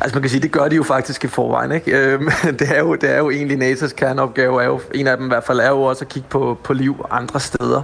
Altså 0.00 0.14
man 0.14 0.22
kan 0.22 0.30
sige, 0.30 0.40
det 0.40 0.52
gør 0.52 0.68
de 0.68 0.76
jo 0.76 0.82
faktisk 0.82 1.24
i 1.24 1.28
forvejen. 1.28 1.72
Ikke? 1.72 1.98
Øhm, 1.98 2.28
det, 2.58 2.76
er 2.76 2.78
jo, 2.78 2.94
det 2.94 3.10
er 3.10 3.18
jo 3.18 3.30
egentlig 3.30 3.72
NASA's 3.72 3.94
kerneopgave, 3.94 4.62
er 4.62 4.66
jo, 4.66 4.80
en 4.94 5.06
af 5.06 5.16
dem 5.16 5.26
i 5.26 5.28
hvert 5.28 5.44
fald 5.44 5.60
er 5.60 5.68
jo 5.68 5.82
også 5.82 6.04
at 6.04 6.08
kigge 6.08 6.28
på, 6.28 6.58
på 6.64 6.72
liv 6.72 7.06
andre 7.10 7.40
steder. 7.40 7.82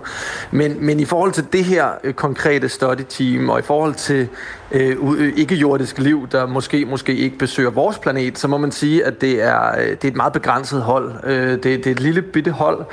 Men, 0.50 0.87
men 0.87 1.00
i 1.00 1.05
forhold 1.05 1.33
til 1.33 1.46
det 1.53 1.64
her 1.64 1.88
øh, 2.05 2.14
konkrete 2.14 2.68
study 2.68 3.03
team, 3.09 3.48
og 3.48 3.59
i 3.59 3.62
forhold 3.62 3.94
til 3.94 4.29
øh, 4.73 4.97
øh, 5.19 5.33
ikke-jordisk 5.37 5.99
liv, 5.99 6.29
der 6.33 6.47
måske 6.47 6.85
måske 6.85 7.15
ikke 7.15 7.39
besøger 7.39 7.71
vores 7.71 7.99
planet, 7.99 8.39
så 8.39 8.49
må 8.49 8.59
man 8.59 8.73
sige, 8.73 9.05
at 9.05 9.21
det 9.21 9.43
er, 9.43 9.79
øh, 9.79 9.91
det 9.91 10.05
er 10.05 10.09
et 10.09 10.17
meget 10.17 10.33
begrænset 10.33 10.83
hold. 10.83 11.13
Øh, 11.25 11.51
det, 11.51 11.63
det 11.65 11.87
er 11.87 11.91
et 11.91 12.01
lille 12.01 12.23
bitte 12.23 12.51
hold, 12.51 12.85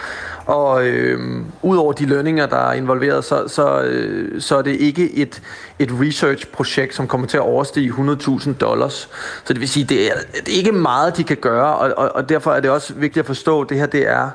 og 0.46 0.88
øh, 0.88 1.42
udover 1.62 1.94
de 1.94 2.06
lønninger, 2.06 2.46
der 2.46 2.58
er 2.58 2.74
involveret, 2.74 3.26
så, 3.26 3.48
så, 3.48 3.82
øh, 3.82 4.42
så 4.42 4.58
er 4.58 4.62
det 4.62 4.76
ikke 4.76 5.14
et, 5.16 5.42
et 5.80 5.90
research-projekt, 5.92 6.96
som 6.96 7.08
kommer 7.08 7.28
til 7.28 7.38
at 7.38 7.44
overstige 7.44 7.90
100.000 7.90 8.54
dollars. 8.54 9.10
Så 9.46 9.54
det 9.54 9.60
vil 9.60 9.70
sige, 9.70 9.84
det 9.84 10.08
er, 10.08 10.14
det 10.46 10.54
er 10.54 10.58
ikke 10.58 10.72
meget, 10.72 11.18
de 11.18 11.24
kan 11.24 11.38
gøre, 11.38 11.76
og, 11.76 11.94
og, 11.98 12.16
og 12.16 12.30
derfor 12.30 12.52
er 12.52 12.60
det 12.60 12.70
også 12.70 12.94
vigtigt 12.94 13.18
at 13.18 13.26
forstå, 13.26 13.62
at 13.62 13.70
det 13.70 13.78
her 13.78 13.86
det 13.86 14.10
er 14.10 14.30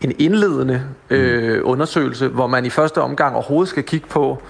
en 0.00 0.12
indledende 0.18 0.82
øh, 1.10 1.60
undersøgelse, 1.62 2.28
hvor 2.28 2.46
man 2.46 2.66
i 2.66 2.70
første 2.70 3.00
omgang 3.00 3.34
overhovedet 3.34 3.68
skal 3.68 3.82
kigge 3.82 4.06
på, 4.08 4.42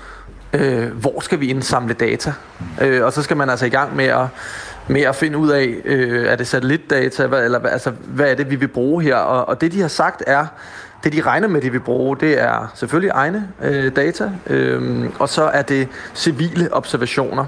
øh, 0.53 0.93
hvor 0.93 1.21
skal 1.21 1.41
vi 1.41 1.47
indsamle 1.47 1.95
data? 1.95 2.33
Øh, 2.81 3.05
og 3.05 3.13
så 3.13 3.23
skal 3.23 3.37
man 3.37 3.51
altså 3.51 3.67
i 3.67 3.71
gang 3.71 3.97
med 3.97 4.05
at, 4.05 4.27
med 4.89 5.01
at 5.01 5.17
finde 5.17 5.39
ud 5.39 5.49
af, 5.49 5.75
øh, 5.85 6.27
er 6.27 6.37
det 6.37 6.47
satellitdata, 6.47 7.27
hvad, 7.27 7.45
eller 7.45 7.67
altså, 7.67 7.91
hvad 7.91 8.31
er 8.31 8.35
det, 8.35 8.51
vi 8.51 8.57
vil 8.57 8.69
bruge 8.69 9.03
her? 9.03 9.17
Og, 9.17 9.49
og 9.49 9.61
det, 9.61 9.73
de 9.73 9.81
har 9.81 9.89
sagt, 9.89 10.23
er, 10.27 10.47
det 11.05 11.13
de 11.13 11.21
regner 11.21 11.49
med, 11.49 11.61
de 11.61 11.73
vil 11.73 11.81
bruge, 11.81 12.17
det 12.17 12.41
er 12.43 12.73
selvfølgelig 12.75 13.11
egne 13.15 13.49
øh, 13.63 13.97
data, 13.97 14.31
øh, 14.47 15.11
og 15.19 15.29
så 15.29 15.43
er 15.43 15.63
det 15.63 15.89
civile 16.15 16.75
observationer. 16.75 17.47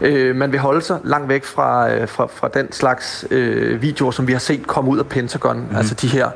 Øh, 0.00 0.36
man 0.36 0.52
vil 0.52 0.60
holde 0.60 0.82
sig 0.82 0.98
langt 1.04 1.28
væk 1.28 1.44
fra, 1.44 1.92
øh, 1.92 2.08
fra, 2.08 2.26
fra 2.26 2.48
den 2.48 2.72
slags 2.72 3.26
øh, 3.30 3.82
videoer, 3.82 4.10
som 4.10 4.26
vi 4.26 4.32
har 4.32 4.38
set 4.38 4.66
komme 4.66 4.90
ud 4.90 4.98
af 4.98 5.06
Pentagon, 5.06 5.66
mm. 5.70 5.76
altså 5.76 5.94
de 5.94 6.06
her 6.06 6.30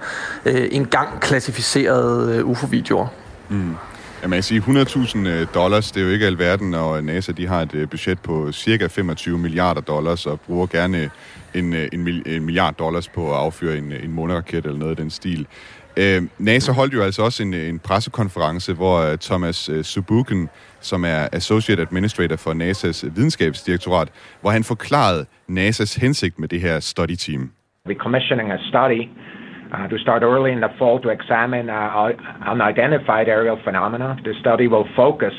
øh, 0.44 0.68
engang 0.70 1.20
klassificerede 1.20 2.36
øh, 2.36 2.46
UFO-videoer. 2.46 3.06
Mm. 3.48 3.76
Ja, 4.26 4.30
man 4.30 4.36
kan 4.36 4.42
sige 4.42 4.60
100.000 4.60 5.28
øh, 5.28 5.46
dollars, 5.54 5.92
det 5.92 6.00
er 6.00 6.04
jo 6.04 6.12
ikke 6.12 6.26
alverden, 6.26 6.74
og 6.74 7.04
NASA 7.04 7.32
de 7.32 7.46
har 7.46 7.62
et 7.62 7.74
øh, 7.74 7.88
budget 7.88 8.18
på 8.22 8.52
cirka 8.52 8.86
25 8.86 9.38
milliarder 9.38 9.80
dollars, 9.80 10.26
og 10.26 10.40
bruger 10.40 10.66
gerne 10.66 10.98
øh, 10.98 11.08
en, 11.54 11.74
en, 11.74 12.22
en 12.26 12.44
milliard 12.44 12.74
dollars 12.74 13.08
på 13.08 13.30
at 13.30 13.36
affyre 13.36 13.78
en, 13.78 13.92
en 13.92 14.12
måneraket 14.12 14.64
eller 14.64 14.78
noget 14.78 14.90
af 14.90 14.96
den 14.96 15.10
stil. 15.10 15.46
Øh, 15.96 16.22
NASA 16.38 16.72
holdt 16.72 16.94
jo 16.94 17.02
altså 17.02 17.22
også 17.22 17.42
en, 17.42 17.54
en 17.54 17.78
pressekonference, 17.78 18.74
hvor 18.74 19.16
Thomas 19.20 19.70
Subuken, 19.82 20.48
som 20.80 21.04
er 21.04 21.28
Associate 21.32 21.82
Administrator 21.82 22.36
for 22.36 22.52
NASA's 22.52 23.10
videnskabsdirektorat, 23.16 24.08
hvor 24.40 24.50
han 24.50 24.64
forklarede 24.64 25.26
NASA's 25.50 26.00
hensigt 26.00 26.38
med 26.38 26.48
det 26.48 26.60
her 26.60 26.80
study 26.80 27.16
team. 27.16 27.50
We're 27.88 28.02
commissioning 28.06 28.52
a 28.52 28.58
study 28.70 29.02
to 29.88 29.98
start 29.98 30.22
early 30.22 30.52
in 30.52 30.60
the 30.60 30.68
fall 30.78 31.00
to 31.00 31.08
examine 31.08 31.68
uh, 31.68 32.12
unidentified 32.46 33.28
aerial 33.28 33.58
phenomena. 33.62 34.16
The 34.24 34.34
study 34.40 34.68
will 34.68 34.86
focus 34.96 35.34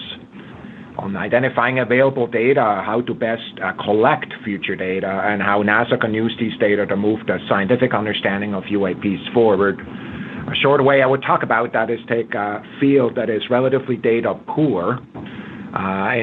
on 0.97 1.15
identifying 1.15 1.79
available 1.79 2.27
data, 2.27 2.81
how 2.85 3.01
to 3.01 3.13
best 3.13 3.59
uh, 3.63 3.73
collect 3.83 4.33
future 4.43 4.75
data, 4.75 5.21
and 5.25 5.41
how 5.41 5.63
NASA 5.63 5.99
can 5.99 6.13
use 6.13 6.35
these 6.39 6.57
data 6.59 6.85
to 6.85 6.95
move 6.95 7.25
the 7.27 7.37
scientific 7.47 7.93
understanding 7.93 8.53
of 8.53 8.63
UAPs 8.63 9.33
forward. 9.33 9.79
A 9.79 10.55
short 10.55 10.83
way 10.83 11.01
I 11.01 11.05
would 11.05 11.21
talk 11.21 11.43
about 11.43 11.73
that 11.73 11.89
is 11.89 11.99
take 12.07 12.33
a 12.33 12.63
field 12.79 13.15
that 13.15 13.29
is 13.29 13.49
relatively 13.49 13.97
data 13.97 14.33
poor 14.47 14.99
uh, 15.73 16.13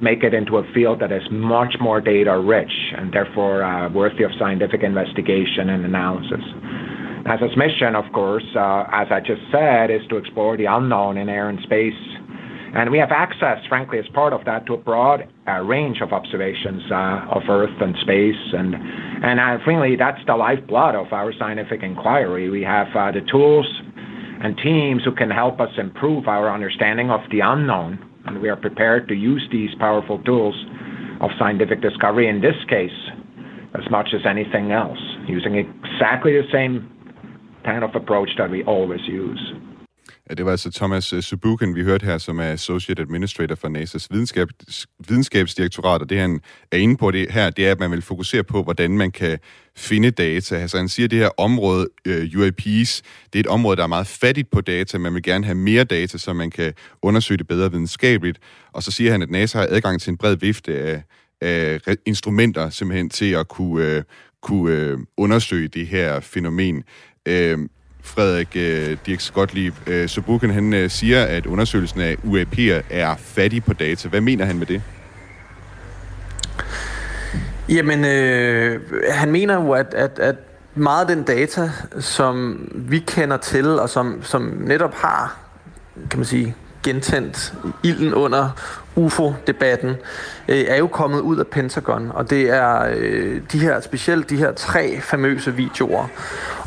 make 0.00 0.22
it 0.22 0.34
into 0.34 0.58
a 0.58 0.72
field 0.72 1.00
that 1.00 1.12
is 1.12 1.22
much 1.30 1.76
more 1.80 2.00
data 2.00 2.38
rich 2.38 2.72
and 2.96 3.12
therefore 3.12 3.62
uh, 3.62 3.88
worthy 3.90 4.24
of 4.24 4.30
scientific 4.38 4.82
investigation 4.82 5.70
and 5.70 5.84
analysis. 5.84 6.42
NASA's 7.24 7.56
mission, 7.56 7.94
of 7.94 8.04
course, 8.12 8.44
uh, 8.56 8.84
as 8.92 9.08
I 9.10 9.20
just 9.20 9.42
said, 9.52 9.90
is 9.90 10.02
to 10.08 10.16
explore 10.16 10.56
the 10.56 10.66
unknown 10.66 11.16
in 11.16 11.28
air 11.28 11.48
and 11.48 11.60
space 11.62 11.94
and 12.72 12.90
we 12.90 12.98
have 12.98 13.10
access, 13.10 13.58
frankly, 13.68 13.98
as 13.98 14.04
part 14.14 14.32
of 14.32 14.44
that, 14.44 14.64
to 14.66 14.74
a 14.74 14.76
broad 14.76 15.26
uh, 15.48 15.58
range 15.60 16.00
of 16.00 16.12
observations 16.12 16.82
uh, 16.90 17.26
of 17.34 17.42
Earth 17.48 17.74
and 17.80 17.96
space. 18.00 18.38
And, 18.52 18.74
and 18.74 19.40
uh, 19.40 19.64
frankly, 19.64 19.96
that's 19.96 20.20
the 20.26 20.36
lifeblood 20.36 20.94
of 20.94 21.12
our 21.12 21.32
scientific 21.36 21.82
inquiry. 21.82 22.48
We 22.48 22.62
have 22.62 22.86
uh, 22.94 23.10
the 23.10 23.22
tools 23.28 23.66
and 24.42 24.56
teams 24.62 25.02
who 25.04 25.12
can 25.12 25.30
help 25.30 25.58
us 25.60 25.70
improve 25.78 26.28
our 26.28 26.52
understanding 26.52 27.10
of 27.10 27.20
the 27.32 27.40
unknown. 27.40 27.98
And 28.26 28.40
we 28.40 28.48
are 28.48 28.56
prepared 28.56 29.08
to 29.08 29.14
use 29.14 29.42
these 29.50 29.70
powerful 29.80 30.22
tools 30.22 30.54
of 31.20 31.30
scientific 31.40 31.82
discovery, 31.82 32.28
in 32.28 32.40
this 32.40 32.56
case, 32.68 32.96
as 33.74 33.90
much 33.90 34.10
as 34.14 34.20
anything 34.24 34.70
else, 34.70 34.98
using 35.26 35.56
exactly 35.56 36.32
the 36.32 36.46
same 36.52 36.88
kind 37.64 37.84
of 37.84 37.90
approach 37.94 38.30
that 38.36 38.50
we 38.50 38.60
always 38.74 39.04
use. 39.08 39.44
Ja, 40.30 40.34
det 40.34 40.44
var 40.44 40.50
altså 40.50 40.70
Thomas 40.72 41.12
øh, 41.12 41.22
Subuken, 41.22 41.74
vi 41.74 41.82
hørte 41.82 42.06
her, 42.06 42.18
som 42.18 42.38
er 42.38 42.52
Associate 42.52 43.02
Administrator 43.02 43.54
for 43.54 43.68
NASA's 43.68 44.06
videnskab, 44.10 44.48
videnskabsdirektorat, 45.08 46.02
og 46.02 46.10
det 46.10 46.18
han 46.18 46.40
er 46.72 46.76
inde 46.76 46.96
på 46.96 47.10
det 47.10 47.32
her, 47.32 47.50
det 47.50 47.66
er, 47.66 47.72
at 47.72 47.80
man 47.80 47.90
vil 47.90 48.02
fokusere 48.02 48.42
på, 48.44 48.62
hvordan 48.62 48.90
man 48.90 49.10
kan 49.10 49.38
finde 49.76 50.10
data. 50.10 50.56
Altså 50.56 50.76
han 50.76 50.88
siger, 50.88 51.06
at 51.06 51.10
det 51.10 51.18
her 51.18 51.28
område, 51.36 51.88
øh, 52.06 52.30
UAPs, 52.36 53.02
det 53.32 53.38
er 53.38 53.40
et 53.40 53.46
område, 53.46 53.76
der 53.76 53.82
er 53.82 53.86
meget 53.86 54.06
fattigt 54.06 54.50
på 54.50 54.60
data. 54.60 54.98
Man 54.98 55.14
vil 55.14 55.22
gerne 55.22 55.44
have 55.44 55.54
mere 55.54 55.84
data, 55.84 56.18
så 56.18 56.32
man 56.32 56.50
kan 56.50 56.72
undersøge 57.02 57.38
det 57.38 57.48
bedre 57.48 57.70
videnskabeligt. 57.70 58.38
Og 58.72 58.82
så 58.82 58.90
siger 58.92 59.12
han, 59.12 59.22
at 59.22 59.30
NASA 59.30 59.58
har 59.58 59.66
adgang 59.70 60.00
til 60.00 60.10
en 60.10 60.16
bred 60.16 60.36
vifte 60.36 60.78
af, 60.78 61.02
af 61.40 61.96
instrumenter 62.06 62.70
simpelthen 62.70 63.10
til 63.10 63.32
at 63.32 63.48
kunne, 63.48 63.86
øh, 63.86 64.02
kunne 64.42 64.74
øh, 64.74 64.98
undersøge 65.16 65.68
det 65.68 65.86
her 65.86 66.20
fænomen. 66.20 66.84
Øh, 67.26 67.58
Frederik 68.02 68.56
øh, 68.56 68.96
Dirk 69.06 69.20
Skotlib, 69.20 69.74
øh, 69.86 70.08
Sobuken, 70.08 70.50
han 70.50 70.72
øh, 70.74 70.90
siger, 70.90 71.24
at 71.24 71.46
undersøgelsen 71.46 72.00
af 72.00 72.16
UAP'er 72.24 72.82
er 72.90 73.16
fattig 73.16 73.64
på 73.64 73.72
data. 73.72 74.08
Hvad 74.08 74.20
mener 74.20 74.44
han 74.44 74.58
med 74.58 74.66
det? 74.66 74.82
Jamen, 77.68 78.04
øh, 78.04 78.80
han 79.10 79.30
mener 79.30 79.54
jo, 79.54 79.72
at, 79.72 79.94
at, 79.94 80.18
at 80.18 80.36
meget 80.74 81.00
af 81.00 81.16
den 81.16 81.24
data, 81.24 81.70
som 81.98 82.58
vi 82.74 82.98
kender 82.98 83.36
til, 83.36 83.66
og 83.66 83.88
som, 83.88 84.22
som 84.22 84.42
netop 84.42 84.94
har, 84.94 85.38
kan 86.10 86.18
man 86.18 86.26
sige, 86.26 86.54
gentændt 86.82 87.54
ilden 87.82 88.14
under 88.14 88.50
UFO-debatten, 89.04 89.88
øh, 90.48 90.64
er 90.68 90.76
jo 90.76 90.86
kommet 90.86 91.20
ud 91.20 91.36
af 91.36 91.46
Pentagon, 91.46 92.10
og 92.14 92.30
det 92.30 92.50
er 92.50 92.88
øh, 92.96 93.40
de 93.52 93.58
her, 93.58 93.80
specielt 93.80 94.30
de 94.30 94.36
her 94.36 94.52
tre 94.52 95.00
famøse 95.00 95.54
videoer. 95.54 96.06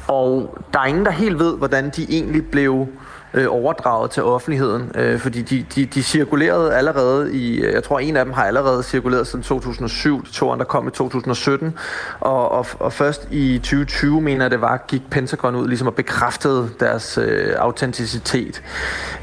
Og 0.07 0.57
der 0.73 0.79
er 0.79 0.85
ingen, 0.85 1.05
der 1.05 1.11
helt 1.11 1.39
ved, 1.39 1.57
hvordan 1.57 1.89
de 1.89 2.05
egentlig 2.09 2.45
blev 2.51 2.87
øh, 3.33 3.45
overdraget 3.49 4.11
til 4.11 4.23
offentligheden, 4.23 4.91
øh, 4.95 5.19
fordi 5.19 5.41
de, 5.41 5.65
de, 5.75 5.85
de 5.85 6.03
cirkulerede 6.03 6.75
allerede 6.75 7.33
i, 7.33 7.61
øh, 7.61 7.73
jeg 7.73 7.83
tror 7.83 7.99
en 7.99 8.17
af 8.17 8.25
dem 8.25 8.33
har 8.33 8.45
allerede 8.45 8.83
cirkuleret 8.83 9.27
siden 9.27 9.43
2007, 9.43 10.25
de 10.25 10.31
to 10.31 10.51
andre 10.51 10.65
kom 10.65 10.87
i 10.87 10.91
2017, 10.91 11.77
og, 12.19 12.51
og, 12.51 12.65
og 12.79 12.93
først 12.93 13.27
i 13.31 13.57
2020, 13.57 14.21
mener 14.21 14.43
jeg 14.43 14.51
det 14.51 14.61
var, 14.61 14.85
gik 14.87 15.01
Pentagon 15.11 15.55
ud 15.55 15.67
ligesom 15.67 15.87
og 15.87 15.95
bekræftede 15.95 16.69
deres 16.79 17.17
øh, 17.17 17.55
autenticitet. 17.57 18.63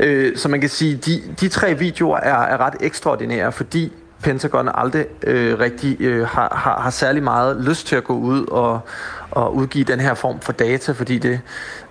Øh, 0.01 0.37
så 0.37 0.49
man 0.49 0.61
kan 0.61 0.71
sige, 0.71 0.97
de, 0.97 1.23
de 1.41 1.49
tre 1.49 1.75
videoer 1.75 2.17
er, 2.17 2.35
er 2.35 2.61
ret 2.61 2.75
ekstraordinære, 2.81 3.53
fordi 3.53 3.93
Pentagon 4.23 4.69
aldrig 4.75 5.07
øh, 5.23 5.59
rigtig 5.59 5.97
øh, 6.01 6.27
har, 6.27 6.55
har, 6.57 6.81
har 6.81 6.91
særlig 6.91 7.23
meget 7.23 7.65
lyst 7.65 7.87
til 7.87 7.97
at 7.97 8.05
gå 8.05 8.13
ud 8.13 8.47
og, 8.47 8.81
og 9.31 9.57
udgive 9.57 9.85
den 9.85 10.01
her 10.01 10.15
form 10.15 10.41
for 10.41 10.53
data, 10.53 10.93
fordi 10.93 11.19
det, 11.19 11.41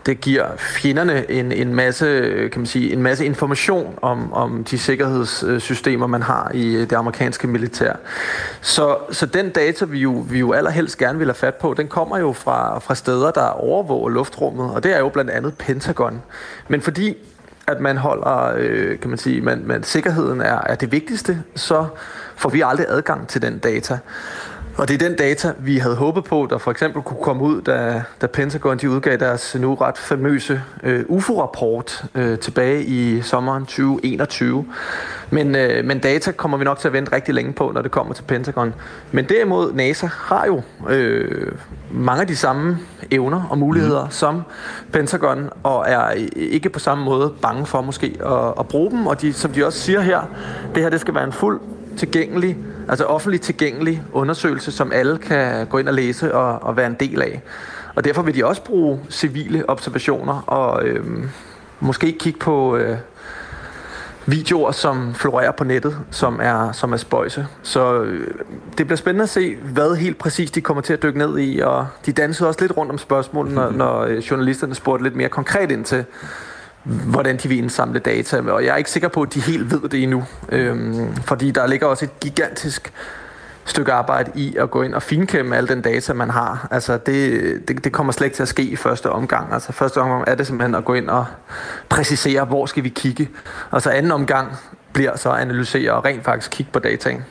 det 0.06 0.22
giver 0.22 0.46
fjenderne 0.58 1.32
en, 1.32 1.52
en 1.52 1.76
masse 1.76 2.06
kan 2.52 2.62
man 2.62 2.66
sige 2.66 2.94
en 2.94 3.02
masse 3.02 3.26
information 3.26 4.00
om, 4.02 4.34
om 4.34 4.64
de 4.64 4.78
sikkerhedssystemer 4.78 6.08
man 6.08 6.22
har 6.22 6.52
i 6.54 6.76
øh, 6.76 6.90
det 6.90 6.94
amerikanske 6.94 7.48
militær. 7.48 7.94
Så, 8.62 8.98
så 9.12 9.26
den 9.26 9.50
data 9.50 9.86
vi 9.86 10.00
jo 10.00 10.26
vi 10.30 10.40
jo 10.40 10.54
allerhelst 10.54 10.98
gerne 10.98 11.18
vil 11.18 11.28
have 11.28 11.36
fat 11.36 11.56
på, 11.56 11.74
den 11.78 11.88
kommer 11.88 12.18
jo 12.18 12.34
fra 12.34 12.80
fra 12.80 12.96
steder 12.96 13.32
der 13.32 13.48
overvåger 13.48 14.10
luftrummet, 14.10 14.72
og 14.72 14.84
det 14.84 14.96
er 14.96 15.00
jo 15.00 15.10
blandt 15.10 15.32
andet 15.32 15.54
Pentagon. 15.58 16.22
Men 16.68 16.82
fordi 16.82 17.18
at 17.70 17.80
man 17.80 17.98
holder, 17.98 18.54
øh, 18.58 19.00
kan 19.00 19.10
man 19.10 19.18
sige, 19.18 19.42
man, 19.42 19.62
man, 19.66 19.84
sikkerheden 19.84 20.42
er, 20.42 20.62
er 20.66 20.76
det 20.76 20.92
vigtigste, 20.92 21.44
så 21.56 21.88
får 22.36 22.50
vi 22.50 22.62
aldrig 22.62 22.86
adgang 22.90 23.28
til 23.28 23.42
den 23.42 23.60
data. 23.60 24.00
Og 24.80 24.88
det 24.88 25.02
er 25.02 25.08
den 25.08 25.18
data, 25.18 25.54
vi 25.60 25.78
havde 25.78 25.96
håbet 25.96 26.24
på, 26.24 26.48
der 26.50 26.58
for 26.58 26.72
eksempel 26.72 27.02
kunne 27.02 27.24
komme 27.24 27.44
ud, 27.44 27.62
da, 27.62 28.04
da 28.22 28.28
Pentagon 28.28 28.78
de 28.78 28.90
udgav 28.90 29.18
deres 29.18 29.56
nu 29.60 29.76
ret 29.76 29.98
famøse 29.98 30.62
øh, 30.84 31.06
UFO-rapport 31.08 32.06
øh, 32.16 32.40
tilbage 32.40 32.84
i 32.84 33.22
sommeren 33.22 33.66
2021. 33.66 34.66
Men, 35.30 35.56
øh, 35.56 35.86
men 35.86 36.00
data 36.00 36.32
kommer 36.32 36.58
vi 36.58 36.64
nok 36.64 36.80
til 36.80 36.88
at 36.88 36.94
vente 36.94 37.12
rigtig 37.12 37.34
længe 37.34 37.54
på, 37.54 37.72
når 37.74 37.82
det 37.82 37.92
kommer 37.92 38.14
til 38.14 38.24
Pentagon. 38.24 38.74
Men 39.12 39.26
derimod, 39.26 39.74
NASA 39.74 40.08
har 40.08 40.46
jo 40.46 40.62
øh, 40.90 41.52
mange 41.92 42.22
af 42.22 42.28
de 42.28 42.36
samme 42.36 42.78
evner 43.12 43.48
og 43.50 43.58
muligheder 43.58 44.06
mm. 44.06 44.12
som 44.12 44.42
Pentagon, 44.92 45.50
og 45.64 45.86
er 45.88 46.12
ikke 46.36 46.70
på 46.70 46.80
samme 46.80 47.06
måde 47.06 47.34
bange 47.42 47.66
for 47.66 47.82
måske 47.82 48.18
at, 48.26 48.54
at 48.60 48.68
bruge 48.68 48.92
dem. 48.92 49.08
Og 49.08 49.22
de, 49.22 49.34
som 49.34 49.52
de 49.52 49.66
også 49.66 49.80
siger 49.80 50.02
her, 50.02 50.22
det 50.76 50.84
her 50.84 50.90
det 50.90 51.02
skal 51.02 51.16
være 51.16 51.24
en 51.24 51.32
fuld 51.32 51.60
tilgængelig 51.98 52.58
altså 52.90 53.06
offentligt 53.06 53.44
tilgængelig 53.44 54.04
undersøgelse, 54.12 54.72
som 54.72 54.92
alle 54.92 55.18
kan 55.18 55.68
gå 55.68 55.78
ind 55.78 55.88
og 55.88 55.94
læse 55.94 56.36
og, 56.36 56.64
og 56.64 56.78
være 56.78 56.88
en 56.88 56.98
del 57.00 57.22
af. 57.22 57.42
Og 57.96 58.04
derfor 58.04 58.22
vil 58.22 58.36
de 58.36 58.46
også 58.46 58.64
bruge 58.64 59.00
civile 59.10 59.70
observationer 59.70 60.42
og 60.48 60.84
øh, 60.84 61.06
måske 61.80 62.12
kigge 62.12 62.40
på 62.40 62.76
øh, 62.78 62.98
videoer, 64.26 64.72
som 64.72 65.14
florerer 65.14 65.52
på 65.52 65.64
nettet, 65.64 65.98
som 66.12 66.40
er, 66.44 66.72
som 66.72 66.94
er 66.94 66.98
spøjse. 66.98 67.48
Så 67.64 68.02
øh, 68.02 68.28
det 68.78 68.88
bliver 68.88 68.98
spændende 68.98 69.24
at 69.24 69.30
se, 69.30 69.56
hvad 69.56 69.96
helt 69.96 70.18
præcis 70.18 70.52
de 70.52 70.62
kommer 70.62 70.82
til 70.82 70.94
at 70.94 71.04
dykke 71.04 71.18
ned 71.18 71.40
i, 71.40 71.60
og 71.60 71.88
de 72.06 72.12
dansede 72.12 72.50
også 72.50 72.62
lidt 72.62 72.78
rundt 72.78 72.92
om 72.92 72.98
spørgsmålene, 72.98 73.56
når, 73.56 73.72
når 73.72 74.02
øh, 74.02 74.18
journalisterne 74.18 74.76
spurgte 74.76 75.04
lidt 75.04 75.16
mere 75.16 75.30
konkret 75.30 75.72
ind 75.72 75.86
til, 75.86 76.06
hvordan 76.84 77.38
de 77.38 77.50
vil 77.50 77.58
indsamle 77.58 78.00
data, 78.00 78.42
og 78.42 78.66
jeg 78.66 78.74
er 78.74 78.78
ikke 78.78 78.92
sikker 78.92 79.10
på, 79.10 79.22
at 79.22 79.34
de 79.34 79.42
helt 79.42 79.72
ved 79.72 79.90
det 79.90 80.04
endnu, 80.04 80.24
øhm, 80.50 81.16
fordi 81.16 81.52
der 81.52 81.68
ligger 81.68 81.88
også 81.88 82.06
et 82.06 82.20
gigantisk 82.20 82.94
stykke 83.66 83.92
arbejde 83.92 84.32
i 84.36 84.56
at 84.56 84.72
gå 84.72 84.82
ind 84.82 84.94
og 84.94 85.04
finkæmme 85.04 85.58
al 85.58 85.68
den 85.68 85.82
data, 85.82 86.14
man 86.14 86.30
har. 86.30 86.68
Altså 86.72 86.98
det, 86.98 87.68
det, 87.68 87.84
det 87.84 87.92
kommer 87.92 88.14
slet 88.14 88.26
ikke 88.26 88.36
til 88.36 88.44
at 88.44 88.50
ske 88.50 88.64
i 88.64 88.76
første 88.76 89.10
omgang. 89.10 89.54
Altså 89.54 89.72
første 89.72 89.98
omgang 89.98 90.24
er 90.28 90.36
det 90.36 90.48
simpelthen 90.48 90.76
at 90.76 90.86
gå 90.86 90.94
ind 90.94 91.10
og 91.10 91.26
præcisere, 91.90 92.46
hvor 92.46 92.66
skal 92.66 92.84
vi 92.84 92.90
kigge. 92.90 93.30
Og 93.72 93.82
så 93.82 93.90
anden 93.90 94.12
omgang 94.12 94.58
bliver 94.94 95.18
så 95.18 95.32
at 95.32 95.42
analysere 95.42 95.94
og 95.94 96.06
rent 96.06 96.24
faktisk 96.24 96.52
kigge 96.52 96.72
på 96.72 96.80
dataen. 96.80 97.26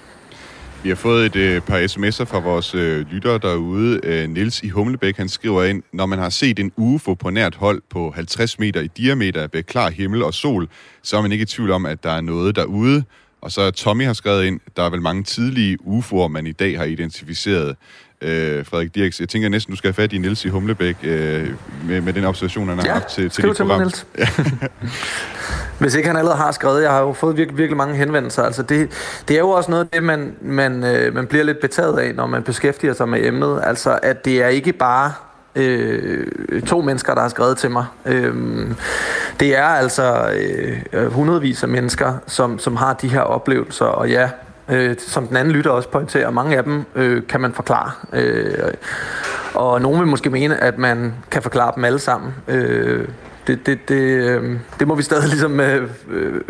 Vi 0.83 0.89
har 0.89 0.97
fået 0.97 1.27
et 1.27 1.37
øh, 1.37 1.61
par 1.61 1.79
sms'er 1.79 2.25
fra 2.25 2.39
vores 2.39 2.75
øh, 2.75 3.07
lyttere 3.11 3.39
derude. 3.39 4.01
Øh, 4.03 4.29
Nils 4.29 4.63
i 4.63 4.69
Humlebæk, 4.69 5.17
han 5.17 5.29
skriver 5.29 5.65
ind, 5.65 5.83
når 5.93 6.07
man 6.07 6.19
har 6.19 6.31
set 6.31 6.59
en 6.59 6.73
UFO 6.77 7.15
på 7.15 7.31
nært 7.31 7.55
hold 7.55 7.83
på 7.91 8.13
50 8.15 8.59
meter 8.59 8.81
i 8.81 8.87
diameter 8.87 9.49
ved 9.53 9.63
klar 9.63 9.91
himmel 9.91 10.23
og 10.23 10.35
sol, 10.35 10.69
så 11.03 11.17
er 11.17 11.23
man 11.23 11.33
ikke 11.33 11.43
i 11.43 11.47
tvivl 11.47 11.71
om, 11.71 11.87
at 11.87 12.05
der 12.05 12.11
er 12.11 12.21
noget 12.21 12.57
derude. 12.57 13.05
Og 13.41 13.53
så 13.53 13.71
Tommy 13.71 14.05
har 14.05 14.13
skrevet 14.13 14.45
ind, 14.45 14.61
der 14.77 14.83
er 14.83 14.91
vel 14.91 15.03
mange 15.03 15.23
tidlige 15.23 15.79
UFO'er, 15.87 16.29
man 16.29 16.47
i 16.47 16.53
dag 16.53 16.79
har 16.79 16.85
identificeret 16.85 17.77
øh, 18.23 18.67
Frederik 18.67 18.95
Dirks. 18.95 19.21
Jeg 19.21 19.29
tænker 19.29 19.49
næsten, 19.49 19.73
du 19.73 19.77
skal 19.77 19.89
have 19.89 19.95
fat 19.95 20.13
i 20.13 20.19
Nils 20.19 20.45
i 20.45 20.49
Humlebæk 20.49 20.97
øh, 21.03 21.55
med, 21.85 22.01
med 22.01 22.13
den 22.13 22.25
observation, 22.25 22.69
han 22.69 22.79
har 22.79 22.87
ja, 22.87 22.93
haft 22.93 23.09
til, 23.09 23.31
til 23.31 23.45
dit 23.45 23.57
program. 23.57 23.81
Mig, 23.81 23.93
ja. 24.19 24.27
Hvis 25.79 25.95
ikke 25.95 26.09
han 26.09 26.17
allerede 26.17 26.39
har 26.39 26.53
skrevet, 26.53 26.83
jeg 26.83 26.91
har 26.91 27.01
jo 27.01 27.13
fået 27.13 27.37
virkelig, 27.37 27.59
virkelig 27.59 27.77
mange 27.77 27.95
henvendelser. 27.95 28.43
Altså 28.43 28.63
det, 28.63 28.91
det 29.29 29.35
er 29.35 29.41
jo 29.41 29.51
også 29.51 29.71
noget 29.71 29.85
af 29.85 29.89
det, 29.93 30.03
man, 30.03 30.37
man, 30.41 30.85
øh, 30.85 31.15
man 31.15 31.27
bliver 31.27 31.45
lidt 31.45 31.61
betaget 31.61 31.99
af, 31.99 32.15
når 32.15 32.27
man 32.27 32.43
beskæftiger 32.43 32.93
sig 32.93 33.09
med 33.09 33.27
emnet. 33.27 33.61
Altså 33.65 33.99
at 34.03 34.25
det 34.25 34.43
er 34.43 34.49
ikke 34.49 34.73
bare 34.73 35.13
øh, 35.57 36.27
to 36.67 36.81
mennesker, 36.81 37.15
der 37.15 37.23
har 37.23 37.29
skrevet 37.29 37.59
til 37.59 37.71
mig. 37.71 37.87
Øh, 38.07 38.35
det 39.41 39.57
er 39.57 39.65
altså 39.65 40.31
øh, 40.41 40.83
øh, 40.93 41.13
hundredvis 41.13 41.63
af 41.63 41.69
mennesker, 41.69 42.13
som, 42.27 42.59
som 42.59 42.77
har 42.77 42.95
de 42.95 43.09
her 43.09 43.21
oplevelser, 43.21 43.85
og 43.85 44.11
ja, 44.11 44.31
øh, 44.69 44.97
som 44.99 45.27
den 45.27 45.37
anden 45.37 45.55
lytter 45.55 45.71
også 45.71 45.89
pointerer, 45.89 46.31
mange 46.31 46.57
af 46.57 46.65
dem 46.65 46.85
øh, 46.95 47.23
kan 47.29 47.41
man 47.41 47.53
forklare. 47.53 47.91
Øh, 48.13 48.73
og 49.55 49.83
nogen 49.83 50.01
vil 50.01 50.09
måske 50.09 50.31
mene, 50.31 50.57
at 50.57 50.79
man 50.79 51.15
kan 51.31 51.43
forklare 51.43 51.73
dem 51.77 51.85
alle 51.85 51.99
sammen. 51.99 52.35
Øh, 52.49 53.09
det, 53.49 53.67
det, 53.67 53.89
det, 53.89 53.95
øh, 53.95 54.59
det 54.79 54.89
må 54.89 54.95
vi 54.95 55.03
stadig 55.03 55.29
ligesom, 55.35 55.61
øh, 55.61 55.91
øh 56.11 56.41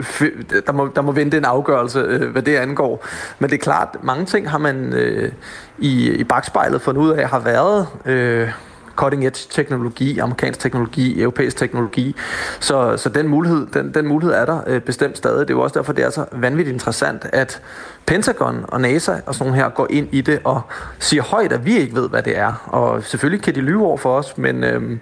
der, 0.67 0.73
må, 0.73 0.91
der 0.95 1.03
må 1.03 1.13
vente 1.13 1.37
en 1.37 1.45
afgørelse, 1.45 1.99
øh, 1.99 2.31
hvad 2.31 2.43
det 2.43 2.57
angår. 2.57 3.07
Men 3.39 3.51
det 3.51 3.57
er 3.57 3.63
klart, 3.63 3.89
mange 4.03 4.25
ting 4.25 4.51
har 4.51 4.59
man 4.59 4.93
øh, 4.93 5.33
i, 5.79 6.11
i 6.11 6.25
bagspejlet 6.25 6.83
fundet 6.83 7.03
ud 7.03 7.11
af, 7.11 7.29
har 7.29 7.39
været 7.39 7.87
øh, 8.07 8.51
cutting 8.99 9.27
edge 9.27 9.47
teknologi, 9.51 10.19
amerikansk 10.19 10.61
teknologi, 10.61 11.23
europæisk 11.23 11.57
teknologi. 11.57 12.17
Så, 12.61 12.97
så 12.97 13.09
den, 13.09 13.29
mulighed, 13.29 13.67
den, 13.75 13.95
den 13.95 14.07
mulighed 14.07 14.35
er 14.35 14.45
der 14.45 14.61
øh, 14.67 14.81
bestemt 14.81 15.19
stadig. 15.19 15.49
Det 15.49 15.55
er 15.55 15.59
jo 15.59 15.63
også 15.63 15.79
derfor, 15.79 15.93
det 15.93 16.05
er 16.05 16.11
så 16.11 16.25
vanvittigt 16.33 16.75
interessant, 16.75 17.27
at 17.33 17.63
Pentagon 18.07 18.65
og 18.69 18.81
NASA 18.81 19.15
og 19.27 19.35
sådan 19.35 19.47
nogle 19.51 19.63
her 19.63 19.71
går 19.71 19.87
ind 19.91 20.09
i 20.13 20.21
det 20.21 20.41
og 20.45 20.61
siger 20.99 21.23
højt, 21.23 21.53
at 21.53 21.67
vi 21.67 21.79
ikke 21.79 21.95
ved, 21.95 22.09
hvad 22.09 22.23
det 22.23 22.39
er. 22.39 22.53
Og 22.67 23.05
selvfølgelig 23.05 23.43
kan 23.43 23.55
de 23.55 23.61
lyve 23.61 23.87
over 23.87 23.97
for 23.97 24.19
os, 24.19 24.39
men 24.39 24.65
øh, 24.65 24.99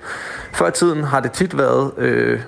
før 0.52 0.70
tiden 0.70 1.04
har 1.04 1.20
det 1.20 1.32
tit 1.32 1.58
været 1.58 1.92
øh, 1.98 2.40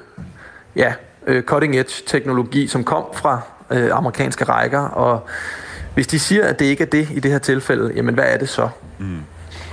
ja, 0.77 0.93
øh, 1.27 1.43
cutting 1.43 1.77
edge 1.77 2.03
teknologi, 2.07 2.67
som 2.67 2.85
kom 2.85 3.05
fra 3.15 3.41
øh, 3.71 3.91
amerikanske 3.93 4.45
rækker, 4.45 4.81
og 4.81 5.27
hvis 5.95 6.07
de 6.07 6.19
siger, 6.19 6.45
at 6.45 6.59
det 6.59 6.65
ikke 6.65 6.83
er 6.83 6.89
det 6.89 7.09
i 7.11 7.21
det 7.21 7.31
her 7.31 7.39
tilfælde, 7.39 7.93
jamen 7.95 8.15
hvad 8.15 8.25
er 8.27 8.37
det 8.37 8.49
så? 8.49 8.69
Mm. 8.99 9.19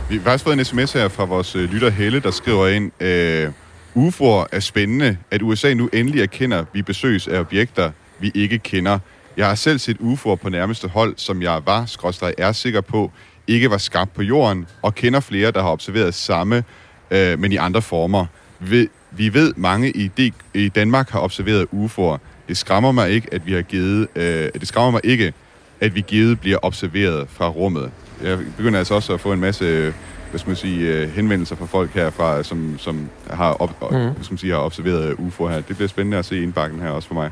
Vi 0.10 0.16
har 0.16 0.24
faktisk 0.24 0.44
fået 0.44 0.60
en 0.60 0.66
sms 0.66 0.94
her 0.94 1.08
fra 1.08 1.26
vores 1.26 1.56
øh, 1.56 1.72
lytter 1.72 1.90
Helle, 1.90 2.20
der 2.20 2.32
skriver 2.32 2.68
ind, 2.68 2.92
øh, 3.04 3.52
UFO'er 3.96 4.48
er 4.52 4.60
spændende, 4.60 5.18
at 5.32 5.42
USA 5.42 5.74
nu 5.74 5.90
endelig 5.94 6.22
erkender, 6.22 6.60
at 6.60 6.66
vi 6.74 6.82
besøges 6.82 7.28
af 7.28 7.40
objekter, 7.40 7.92
vi 8.20 8.32
ikke 8.36 8.58
kender. 8.58 9.00
Jeg 9.38 9.48
har 9.48 9.56
selv 9.56 9.80
set 9.80 9.98
UFO'er 9.98 10.36
på 10.36 10.50
nærmeste 10.50 10.88
hold, 10.88 11.14
som 11.18 11.42
jeg 11.42 11.62
var, 11.66 11.86
skråstrej 11.86 12.34
er 12.38 12.52
sikker 12.52 12.82
på, 12.82 13.12
ikke 13.48 13.70
var 13.70 13.78
skabt 13.78 14.14
på 14.14 14.22
jorden, 14.22 14.66
og 14.82 14.96
kender 14.96 15.20
flere, 15.20 15.52
der 15.52 15.62
har 15.62 15.70
observeret 15.70 16.14
samme, 16.14 16.64
øh, 17.12 17.40
men 17.40 17.52
i 17.52 17.56
andre 17.56 17.82
former. 17.82 18.26
Vi, 18.60 18.88
vi 19.12 19.34
ved, 19.34 19.54
mange 19.58 19.92
i, 19.92 20.12
D- 20.20 20.52
i 20.54 20.70
Danmark 20.70 21.10
har 21.10 21.20
observeret 21.20 21.68
UFO'er. 21.74 22.18
Det 22.48 22.58
skræmmer 22.58 22.92
mig 22.92 23.10
ikke, 23.10 23.28
at 23.34 23.46
vi 23.46 23.54
har 23.54 23.62
givet, 23.62 24.08
øh, 24.16 24.50
det 24.54 24.68
skræmmer 24.68 24.92
mig 24.92 25.02
ikke, 25.04 25.34
at 25.82 25.96
vi 25.96 26.04
givet 26.08 26.40
bliver 26.40 26.58
observeret 26.62 27.28
fra 27.30 27.50
rummet 27.50 27.92
jeg 28.24 28.40
begynder 28.58 28.80
altså 28.80 28.94
også 28.94 29.14
at 29.14 29.20
få 29.20 29.34
en 29.34 29.40
masse 29.40 29.94
hvad 30.30 30.40
skal 30.40 30.50
man 30.50 30.56
sige, 30.56 30.94
øh, 30.94 31.10
henvendelser 31.10 31.56
fra 31.56 31.66
folk 31.66 31.92
herfra, 31.92 32.44
som, 32.44 32.76
som 32.80 33.10
har, 33.30 33.54
op, 33.54 33.92
mm. 33.92 33.98
hvad 33.98 34.24
skal 34.24 34.34
man 34.34 34.38
sige, 34.38 34.54
har 34.54 34.60
observeret 34.60 35.16
UFO 35.20 35.48
her. 35.48 35.62
Det 35.62 35.76
bliver 35.76 35.88
spændende 35.88 36.18
at 36.18 36.26
se 36.26 36.44
indbakken 36.44 36.80
her 36.80 36.90
også 36.90 37.08
for 37.08 37.16
mig. 37.16 37.32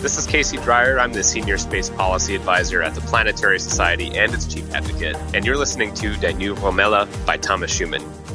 This 0.00 0.18
is 0.18 0.26
Casey 0.26 0.58
Dreyer. 0.58 0.98
I'm 0.98 1.12
the 1.12 1.22
Senior 1.22 1.56
Space 1.56 1.92
Policy 1.92 2.30
Advisor 2.30 2.82
at 2.82 2.92
the 2.92 3.02
Planetary 3.08 3.58
Society 3.58 4.16
and 4.16 4.34
its 4.34 4.46
Chief 4.52 4.64
Advocate. 4.74 5.16
And 5.34 5.44
you're 5.44 5.58
listening 5.58 5.94
to 5.96 6.08
Danu 6.22 6.54
Romella 6.54 7.06
by 7.26 7.36
Thomas 7.42 7.70
Schumann. 7.70 8.25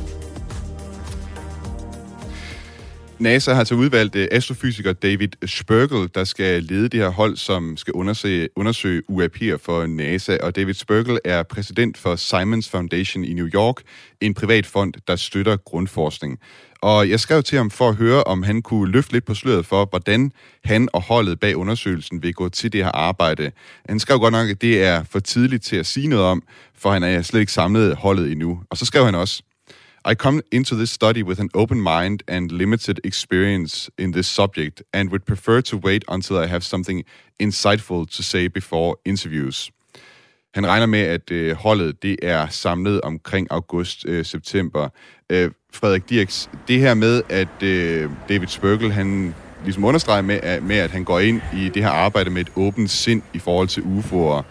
NASA 3.21 3.53
har 3.53 3.63
til 3.63 3.77
udvalgt 3.77 4.15
astrofysiker 4.15 4.93
David 4.93 5.27
Spergel, 5.45 6.09
der 6.15 6.23
skal 6.23 6.63
lede 6.63 6.89
det 6.89 6.99
her 6.99 7.09
hold, 7.09 7.37
som 7.37 7.77
skal 7.77 7.93
undersøge, 7.93 8.49
undersøge 8.55 9.01
UAP'er 9.11 9.57
for 9.65 9.85
NASA. 9.85 10.37
Og 10.43 10.55
David 10.55 10.73
Spergel 10.73 11.19
er 11.25 11.43
præsident 11.43 11.97
for 11.97 12.15
Simons 12.15 12.69
Foundation 12.69 13.23
i 13.23 13.33
New 13.33 13.47
York, 13.47 13.75
en 14.21 14.33
privat 14.33 14.65
fond, 14.65 14.93
der 15.07 15.15
støtter 15.15 15.57
grundforskning. 15.57 16.39
Og 16.81 17.09
jeg 17.09 17.19
skrev 17.19 17.43
til 17.43 17.57
ham 17.57 17.71
for 17.71 17.89
at 17.89 17.95
høre, 17.95 18.23
om 18.23 18.43
han 18.43 18.61
kunne 18.61 18.91
løfte 18.91 19.13
lidt 19.13 19.25
på 19.25 19.33
sløret 19.33 19.65
for, 19.65 19.85
hvordan 19.85 20.31
han 20.63 20.89
og 20.93 21.01
holdet 21.01 21.39
bag 21.39 21.57
undersøgelsen 21.57 22.23
vil 22.23 22.33
gå 22.33 22.49
til 22.49 22.73
det 22.73 22.83
her 22.83 22.91
arbejde. 22.91 23.51
Han 23.89 23.99
skrev 23.99 24.19
godt 24.19 24.31
nok, 24.31 24.49
at 24.49 24.61
det 24.61 24.83
er 24.83 25.03
for 25.03 25.19
tidligt 25.19 25.63
til 25.63 25.75
at 25.75 25.85
sige 25.85 26.07
noget 26.07 26.25
om, 26.25 26.43
for 26.77 26.91
han 26.91 27.03
er 27.03 27.21
slet 27.21 27.39
ikke 27.39 27.51
samlet 27.51 27.95
holdet 27.95 28.31
endnu. 28.31 28.61
Og 28.69 28.77
så 28.77 28.85
skrev 28.85 29.05
han 29.05 29.15
også, 29.15 29.43
i 30.03 30.15
come 30.15 30.41
into 30.51 30.75
this 30.75 30.89
study 30.89 31.21
with 31.21 31.39
an 31.39 31.49
open 31.53 31.79
mind 31.79 32.23
and 32.27 32.51
limited 32.51 32.99
experience 33.03 33.89
in 33.99 34.13
this 34.13 34.25
subject, 34.25 34.81
and 34.93 35.09
would 35.11 35.25
prefer 35.25 35.61
to 35.61 35.77
wait 35.77 36.03
until 36.07 36.37
I 36.37 36.47
have 36.47 36.63
something 36.63 37.03
insightful 37.39 38.05
to 38.05 38.23
say 38.23 38.47
before 38.47 38.95
interviews. 39.05 39.71
Han 40.53 40.67
regner 40.67 40.85
med, 40.85 40.99
at 40.99 41.31
øh, 41.31 41.55
holdet 41.55 42.03
det 42.03 42.15
er 42.21 42.47
samlet 42.47 43.01
omkring 43.01 43.47
august-september. 43.51 44.89
Øh, 45.29 45.43
øh, 45.43 45.51
Frederik 45.73 46.09
Dirks, 46.09 46.49
det 46.67 46.79
her 46.79 46.93
med, 46.93 47.21
at 47.29 47.63
øh, 47.63 48.09
David 48.29 48.47
Spurgel, 48.47 48.91
han 48.91 49.35
ligesom 49.63 49.83
understreger 49.83 50.21
med, 50.21 50.39
at, 50.43 50.63
med, 50.63 50.75
at 50.75 50.91
han 50.91 51.03
går 51.03 51.19
ind 51.19 51.41
i 51.53 51.69
det 51.69 51.83
her 51.83 51.89
arbejde 51.89 52.29
med 52.29 52.41
et 52.41 52.51
åbent 52.55 52.89
sind 52.89 53.21
i 53.33 53.39
forhold 53.39 53.67
til 53.67 53.81
UFO'er. 53.81 54.43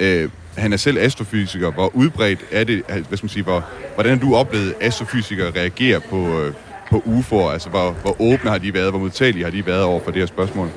Øh, 0.00 0.28
han 0.56 0.72
er 0.72 0.76
selv 0.76 0.98
astrofysiker. 0.98 1.70
Hvor 1.70 1.90
udbredt 1.94 2.40
er 2.52 2.64
det, 2.64 2.82
hvad 2.86 3.02
skal 3.02 3.24
man 3.24 3.28
sige, 3.28 3.42
hvor, 3.42 3.64
hvordan 3.94 4.18
har 4.18 4.26
du 4.28 4.34
oplevet 4.34 4.74
astrofysikere 4.80 5.50
reagere 5.50 6.00
på, 6.00 6.16
øh, 6.16 6.52
på 6.90 7.02
UFO'er? 7.06 7.52
Altså, 7.52 7.68
hvor, 7.68 7.90
hvor 7.90 8.16
åbne 8.20 8.50
har 8.50 8.58
de 8.58 8.74
været, 8.74 8.90
hvor 8.90 8.98
modtagelige 8.98 9.44
har 9.44 9.50
de 9.50 9.66
været 9.66 9.82
over 9.82 10.00
for 10.04 10.10
det 10.10 10.20
her 10.20 10.26
spørgsmål? 10.26 10.68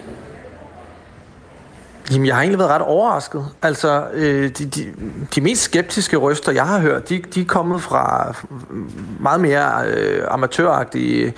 Jamen, 2.12 2.28
jeg 2.28 2.36
har 2.36 2.42
egentlig 2.42 2.60
været 2.60 2.72
ret 2.72 2.82
overrasket. 2.82 3.46
Altså, 3.62 4.08
øh, 4.14 4.50
de, 4.50 4.66
de, 4.66 4.94
de 5.36 5.42
mest 5.42 5.62
skeptiske 5.62 6.18
røster, 6.18 6.52
jeg 6.52 6.68
har 6.68 6.80
hørt, 6.80 7.10
de, 7.10 7.22
de 7.36 7.42
er 7.42 7.46
kommet 7.46 7.82
fra 7.82 8.36
meget 9.20 9.42
mere 9.42 9.88
øh, 9.88 10.24
amatøragtige 10.28 11.34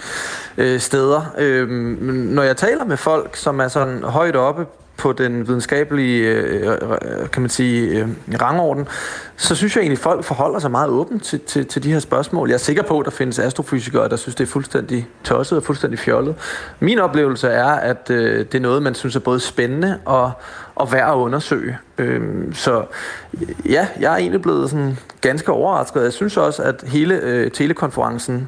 øh, 0.57 0.79
steder. 0.79 1.35
Øh, 1.37 1.69
når 2.09 2.43
jeg 2.43 2.57
taler 2.57 2.85
med 2.85 2.97
folk, 2.97 3.35
som 3.35 3.59
er 3.59 3.67
sådan 3.67 4.03
højt 4.03 4.35
oppe 4.35 4.65
på 5.01 5.13
den 5.13 5.47
videnskabelige 5.47 6.27
øh, 6.27 6.71
øh, 6.71 7.29
kan 7.29 7.41
man 7.41 7.49
sige, 7.49 7.99
øh, 7.99 8.07
rangorden, 8.41 8.87
så 9.35 9.55
synes 9.55 9.75
jeg 9.75 9.81
egentlig, 9.81 9.97
at 9.97 10.03
folk 10.03 10.23
forholder 10.23 10.59
sig 10.59 10.71
meget 10.71 10.89
åbent 10.89 11.23
til, 11.23 11.39
til, 11.39 11.65
til 11.65 11.83
de 11.83 11.91
her 11.91 11.99
spørgsmål. 11.99 12.49
Jeg 12.49 12.53
er 12.53 12.59
sikker 12.59 12.83
på, 12.83 12.99
at 12.99 13.05
der 13.05 13.11
findes 13.11 13.39
astrofysikere, 13.39 14.09
der 14.09 14.15
synes, 14.15 14.35
det 14.35 14.43
er 14.43 14.47
fuldstændig 14.47 15.07
tosset 15.23 15.57
og 15.57 15.63
fuldstændig 15.63 15.99
fjollet. 15.99 16.35
Min 16.79 16.99
oplevelse 16.99 17.47
er, 17.47 17.65
at 17.65 18.09
øh, 18.09 18.39
det 18.39 18.55
er 18.55 18.59
noget, 18.59 18.83
man 18.83 18.95
synes 18.95 19.15
er 19.15 19.19
både 19.19 19.39
spændende 19.39 19.99
og, 20.05 20.31
og 20.75 20.91
værd 20.91 21.09
at 21.09 21.15
undersøge. 21.15 21.77
Øhm, 21.97 22.53
så 22.53 22.85
ja, 23.65 23.87
jeg 23.99 24.13
er 24.13 24.17
egentlig 24.17 24.41
blevet 24.41 24.69
sådan 24.69 24.97
ganske 25.21 25.51
overrasket. 25.51 26.03
Jeg 26.03 26.13
synes 26.13 26.37
også, 26.37 26.63
at 26.63 26.83
hele 26.87 27.15
øh, 27.15 27.51
telekonferencen 27.51 28.47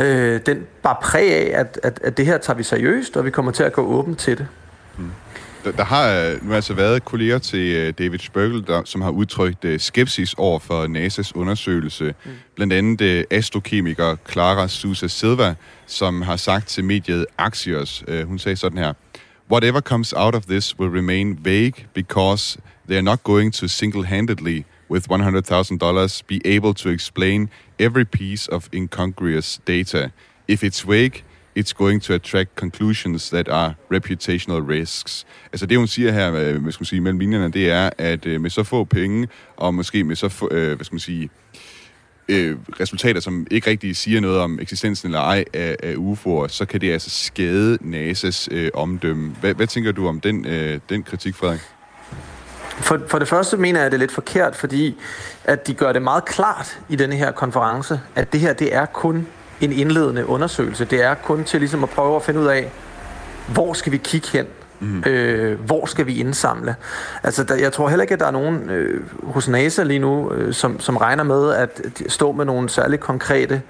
øh, 0.00 0.40
den 0.46 0.66
bare 0.82 0.96
præg 1.02 1.32
af, 1.32 1.60
at, 1.60 1.80
at, 1.82 2.00
at 2.04 2.16
det 2.16 2.26
her 2.26 2.38
tager 2.38 2.56
vi 2.56 2.62
seriøst, 2.62 3.16
og 3.16 3.24
vi 3.24 3.30
kommer 3.30 3.52
til 3.52 3.62
at 3.62 3.72
gå 3.72 3.82
åbent 3.82 4.18
til 4.18 4.38
det. 4.38 4.46
Mm. 4.98 5.10
Der, 5.64 5.72
der 5.72 5.84
har 5.84 6.38
nu 6.42 6.54
altså 6.54 6.74
været 6.74 7.04
kolleger 7.04 7.38
til 7.38 7.88
uh, 7.88 7.94
David 7.98 8.18
Spurgel, 8.18 8.66
der, 8.66 8.82
som 8.84 9.00
har 9.00 9.10
udtrykt 9.10 9.64
uh, 9.64 9.78
skepsis 9.78 10.34
over 10.38 10.58
for 10.58 10.86
NASA's 10.86 11.32
undersøgelse. 11.34 12.14
Mm. 12.24 12.30
Blandt 12.54 12.72
andet 12.72 13.18
uh, 13.18 13.24
astrokemiker 13.38 14.16
Clara 14.30 14.68
Sousa 14.68 15.06
Silva, 15.06 15.54
som 15.86 16.22
har 16.22 16.36
sagt 16.36 16.68
til 16.68 16.84
mediet 16.84 17.26
Axios, 17.38 18.04
uh, 18.08 18.28
hun 18.28 18.38
sagde 18.38 18.56
sådan 18.56 18.78
her, 18.78 18.92
Whatever 19.50 19.80
comes 19.80 20.12
out 20.16 20.34
of 20.34 20.42
this 20.44 20.78
will 20.78 20.90
remain 20.90 21.38
vague 21.44 21.86
because 21.94 22.58
they 22.88 22.96
are 22.96 23.02
not 23.02 23.22
going 23.24 23.54
to 23.54 23.68
single-handedly 23.68 24.64
with 24.90 25.08
$100,000 25.08 26.22
be 26.26 26.40
able 26.44 26.74
to 26.74 26.88
explain 26.88 27.48
every 27.78 28.04
piece 28.04 28.48
of 28.52 28.68
incongruous 28.72 29.60
data. 29.66 30.10
If 30.48 30.62
it's 30.62 30.80
vague, 30.80 31.22
it's 31.58 31.72
going 31.72 32.02
to 32.02 32.14
attract 32.14 32.50
conclusions 32.56 33.30
that 33.30 33.48
are 33.48 33.74
reputational 33.92 34.62
risks. 34.62 35.26
Altså 35.52 35.66
det, 35.66 35.78
hun 35.78 35.86
siger 35.86 36.12
her, 36.12 36.34
øh, 36.34 36.62
hvad 36.62 36.72
skal 36.72 36.82
man 36.82 36.86
sige, 36.86 37.00
mellem 37.00 37.18
linjerne, 37.18 37.52
det 37.52 37.70
er, 37.70 37.90
at 37.98 38.26
øh, 38.26 38.40
med 38.40 38.50
så 38.50 38.62
få 38.62 38.84
penge, 38.84 39.28
og 39.56 39.74
måske 39.74 40.04
med 40.04 40.16
så 40.16 40.28
få, 40.28 40.48
øh, 40.50 40.76
hvad 40.76 40.84
skal 40.84 40.94
man 40.94 41.00
sige, 41.00 41.30
øh, 42.28 42.56
resultater, 42.80 43.20
som 43.20 43.46
ikke 43.50 43.70
rigtig 43.70 43.96
siger 43.96 44.20
noget 44.20 44.38
om 44.38 44.58
eksistensen 44.60 45.08
eller 45.08 45.20
ej 45.20 45.44
af, 45.54 45.76
af 45.82 45.94
UFO'er, 45.94 46.48
så 46.48 46.64
kan 46.64 46.80
det 46.80 46.92
altså 46.92 47.10
skade 47.10 47.78
NASA's 47.82 48.48
øh, 48.50 48.70
omdømme. 48.74 49.36
Hvad, 49.40 49.54
hvad 49.54 49.66
tænker 49.66 49.92
du 49.92 50.08
om 50.08 50.20
den, 50.20 50.46
øh, 50.46 50.80
den 50.88 51.02
kritik, 51.02 51.34
Frederik? 51.34 51.60
For, 52.80 53.00
for 53.08 53.18
det 53.18 53.28
første 53.28 53.56
mener 53.56 53.80
jeg, 53.80 53.86
at 53.86 53.92
det 53.92 53.96
er 53.96 54.00
lidt 54.00 54.12
forkert, 54.12 54.56
fordi 54.56 54.96
at 55.44 55.66
de 55.66 55.74
gør 55.74 55.92
det 55.92 56.02
meget 56.02 56.24
klart 56.24 56.80
i 56.88 56.96
denne 56.96 57.16
her 57.16 57.30
konference, 57.30 58.00
at 58.14 58.32
det 58.32 58.40
her 58.40 58.52
det 58.52 58.74
er 58.74 58.86
kun 58.86 59.26
en 59.60 59.72
indledende 59.72 60.26
undersøgelse. 60.26 60.84
Det 60.84 61.04
er 61.04 61.14
kun 61.14 61.44
til 61.44 61.60
ligesom 61.60 61.82
at 61.82 61.90
prøve 61.90 62.16
at 62.16 62.22
finde 62.22 62.40
ud 62.40 62.46
af, 62.46 62.70
hvor 63.48 63.72
skal 63.72 63.92
vi 63.92 63.96
kigge 63.96 64.28
hen? 64.28 64.46
Mm. 64.80 65.04
Øh, 65.06 65.60
hvor 65.60 65.86
skal 65.86 66.06
vi 66.06 66.20
indsamle? 66.20 66.74
Altså, 67.22 67.44
der, 67.44 67.54
jeg 67.54 67.72
tror 67.72 67.88
heller 67.88 68.02
ikke, 68.02 68.14
at 68.14 68.20
der 68.20 68.26
er 68.26 68.30
nogen 68.30 68.70
øh, 68.70 69.02
hos 69.22 69.48
NASA 69.48 69.82
lige 69.82 69.98
nu, 69.98 70.32
øh, 70.32 70.54
som, 70.54 70.80
som 70.80 70.96
regner 70.96 71.24
med 71.24 71.54
at 71.54 71.80
stå 72.08 72.32
med 72.32 72.44
nogle 72.44 72.68
særligt 72.68 73.00
konkrete 73.00 73.62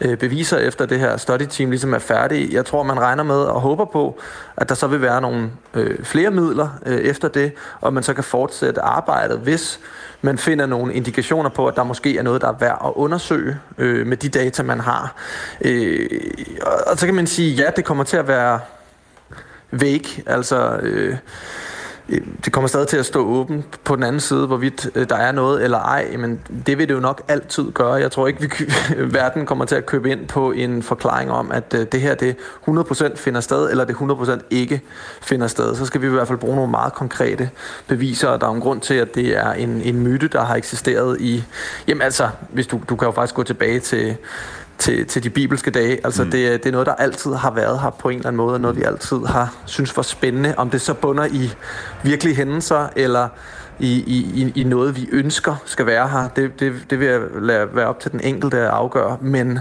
øh, 0.00 0.16
beviser 0.16 0.58
efter 0.58 0.86
det 0.86 0.98
her 0.98 1.16
study 1.16 1.46
team 1.50 1.70
ligesom 1.70 1.94
er 1.94 1.98
færdigt. 1.98 2.52
Jeg 2.52 2.66
tror, 2.66 2.82
man 2.82 3.00
regner 3.00 3.22
med 3.22 3.36
og 3.36 3.60
håber 3.60 3.84
på, 3.84 4.20
at 4.56 4.68
der 4.68 4.74
så 4.74 4.86
vil 4.86 5.02
være 5.02 5.20
nogle 5.20 5.50
øh, 5.74 6.04
flere 6.04 6.30
midler 6.30 6.68
øh, 6.86 6.98
efter 6.98 7.28
det, 7.28 7.52
og 7.80 7.92
man 7.92 8.02
så 8.02 8.14
kan 8.14 8.24
fortsætte 8.24 8.80
arbejdet, 8.80 9.38
hvis 9.38 9.80
man 10.22 10.38
finder 10.38 10.66
nogle 10.66 10.94
indikationer 10.94 11.50
på, 11.50 11.66
at 11.66 11.76
der 11.76 11.82
måske 11.82 12.18
er 12.18 12.22
noget, 12.22 12.42
der 12.42 12.48
er 12.48 12.58
værd 12.58 12.82
at 12.84 12.92
undersøge 12.94 13.56
øh, 13.78 14.06
med 14.06 14.16
de 14.16 14.28
data, 14.28 14.62
man 14.62 14.80
har. 14.80 15.14
Øh, 15.60 16.08
og, 16.62 16.72
og 16.86 16.98
så 16.98 17.06
kan 17.06 17.14
man 17.14 17.26
sige, 17.26 17.54
ja, 17.54 17.70
det 17.76 17.84
kommer 17.84 18.04
til 18.04 18.16
at 18.16 18.28
være 18.28 18.60
væk, 19.70 20.22
altså... 20.26 20.78
Øh, 20.82 21.16
det 22.44 22.52
kommer 22.52 22.68
stadig 22.68 22.88
til 22.88 22.96
at 22.96 23.06
stå 23.06 23.26
åben 23.26 23.64
på 23.84 23.96
den 23.96 24.04
anden 24.04 24.20
side, 24.20 24.46
hvorvidt 24.46 24.90
øh, 24.94 25.08
der 25.08 25.16
er 25.16 25.32
noget 25.32 25.64
eller 25.64 25.78
ej, 25.78 26.16
men 26.18 26.40
det 26.66 26.78
vil 26.78 26.88
det 26.88 26.94
jo 26.94 27.00
nok 27.00 27.22
altid 27.28 27.70
gøre. 27.70 27.92
Jeg 27.92 28.10
tror 28.10 28.26
ikke, 28.26 28.40
vi 28.40 28.50
verden 29.18 29.46
kommer 29.46 29.64
til 29.64 29.74
at 29.74 29.86
købe 29.86 30.10
ind 30.10 30.26
på 30.26 30.52
en 30.52 30.82
forklaring 30.82 31.30
om, 31.30 31.52
at 31.52 31.74
øh, 31.74 31.86
det 31.92 32.00
her 32.00 32.14
det 32.14 32.36
100% 32.68 33.16
finder 33.16 33.40
sted, 33.40 33.70
eller 33.70 33.84
det 33.84 33.94
100% 33.94 34.40
ikke 34.50 34.80
finder 35.22 35.46
sted. 35.46 35.74
Så 35.74 35.86
skal 35.86 36.02
vi 36.02 36.06
i 36.06 36.10
hvert 36.10 36.28
fald 36.28 36.38
bruge 36.38 36.56
nogle 36.56 36.70
meget 36.70 36.92
konkrete 36.92 37.50
beviser, 37.86 38.28
og 38.28 38.40
der 38.40 38.46
er 38.46 38.52
en 38.52 38.60
grund 38.60 38.80
til, 38.80 38.94
at 38.94 39.14
det 39.14 39.36
er 39.36 39.52
en, 39.52 39.82
en 39.82 40.00
myte, 40.00 40.28
der 40.28 40.44
har 40.44 40.54
eksisteret 40.54 41.20
i... 41.20 41.44
Jamen 41.88 42.02
altså, 42.02 42.28
hvis 42.48 42.66
du, 42.66 42.80
du 42.88 42.96
kan 42.96 43.06
jo 43.06 43.12
faktisk 43.12 43.34
gå 43.34 43.42
tilbage 43.42 43.80
til 43.80 44.16
til, 44.78 45.06
til 45.06 45.22
de 45.22 45.30
bibelske 45.30 45.70
dage. 45.70 46.00
Altså 46.04 46.24
mm. 46.24 46.30
det, 46.30 46.64
det 46.64 46.68
er 46.68 46.72
noget, 46.72 46.86
der 46.86 46.94
altid 46.94 47.34
har 47.34 47.50
været 47.50 47.80
her 47.80 47.90
på 47.90 48.08
en 48.08 48.16
eller 48.16 48.28
anden 48.28 48.36
måde, 48.36 48.54
og 48.54 48.60
noget 48.60 48.76
vi 48.76 48.82
altid 48.82 49.16
har 49.26 49.54
synes 49.64 49.96
var 49.96 50.02
spændende. 50.02 50.54
Om 50.56 50.70
det 50.70 50.80
så 50.80 50.94
bunder 50.94 51.26
i 51.26 51.50
virkelige 52.02 52.36
hændelser, 52.36 52.88
eller 52.96 53.28
i, 53.78 53.92
i, 54.06 54.52
i 54.60 54.64
noget, 54.64 54.96
vi 54.96 55.08
ønsker 55.12 55.62
skal 55.64 55.86
være 55.86 56.08
her, 56.08 56.28
det, 56.28 56.60
det, 56.60 56.72
det 56.90 57.00
vil 57.00 57.08
jeg 57.08 57.20
lade 57.40 57.68
være 57.72 57.86
op 57.86 58.00
til 58.00 58.12
den 58.12 58.20
enkelte 58.20 58.58
at 58.58 58.66
afgøre. 58.66 59.18
Men 59.20 59.58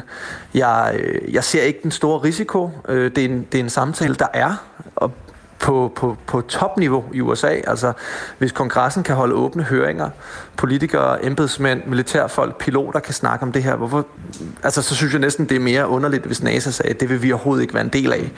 jeg, 0.54 1.00
jeg 1.32 1.44
ser 1.44 1.62
ikke 1.62 1.80
den 1.84 1.92
store 1.92 2.24
risiko. 2.24 2.70
Øh, 2.90 3.12
det 3.16 3.26
er 3.26 3.30
en, 3.30 3.48
det 3.52 3.60
er 3.60 3.64
en 3.64 3.70
samtale, 3.70 4.16
der 4.16 4.28
er, 4.34 4.54
og 4.96 5.12
på, 5.60 5.92
på, 5.96 6.18
på 6.28 6.42
topniveau 6.42 7.04
i 7.14 7.22
USA. 7.22 7.48
Altså, 7.48 7.94
hvis 8.38 8.52
kongressen 8.52 9.04
kan 9.04 9.16
holde 9.16 9.36
åbne 9.36 9.64
høringer, 9.64 10.10
politikere, 10.56 11.26
embedsmænd, 11.26 11.82
militærfolk, 11.86 12.58
piloter 12.58 13.00
kan 13.00 13.14
snakke 13.14 13.44
om 13.44 13.52
det 13.52 13.64
her, 13.64 13.76
hvorfor, 13.76 14.06
altså, 14.64 14.82
så 14.82 14.96
synes 14.96 15.14
jeg 15.14 15.22
næsten, 15.22 15.50
det 15.50 15.56
er 15.56 15.60
mere 15.60 15.88
underligt, 15.88 16.26
hvis 16.26 16.44
NASA 16.44 16.72
sagde, 16.72 16.90
at 16.92 17.00
det 17.00 17.10
vil 17.10 17.24
vi 17.24 17.32
overhovedet 17.32 17.62
ikke 17.62 17.74
være 17.74 17.84
en 17.84 17.90
del 17.90 18.14
af. 18.14 18.32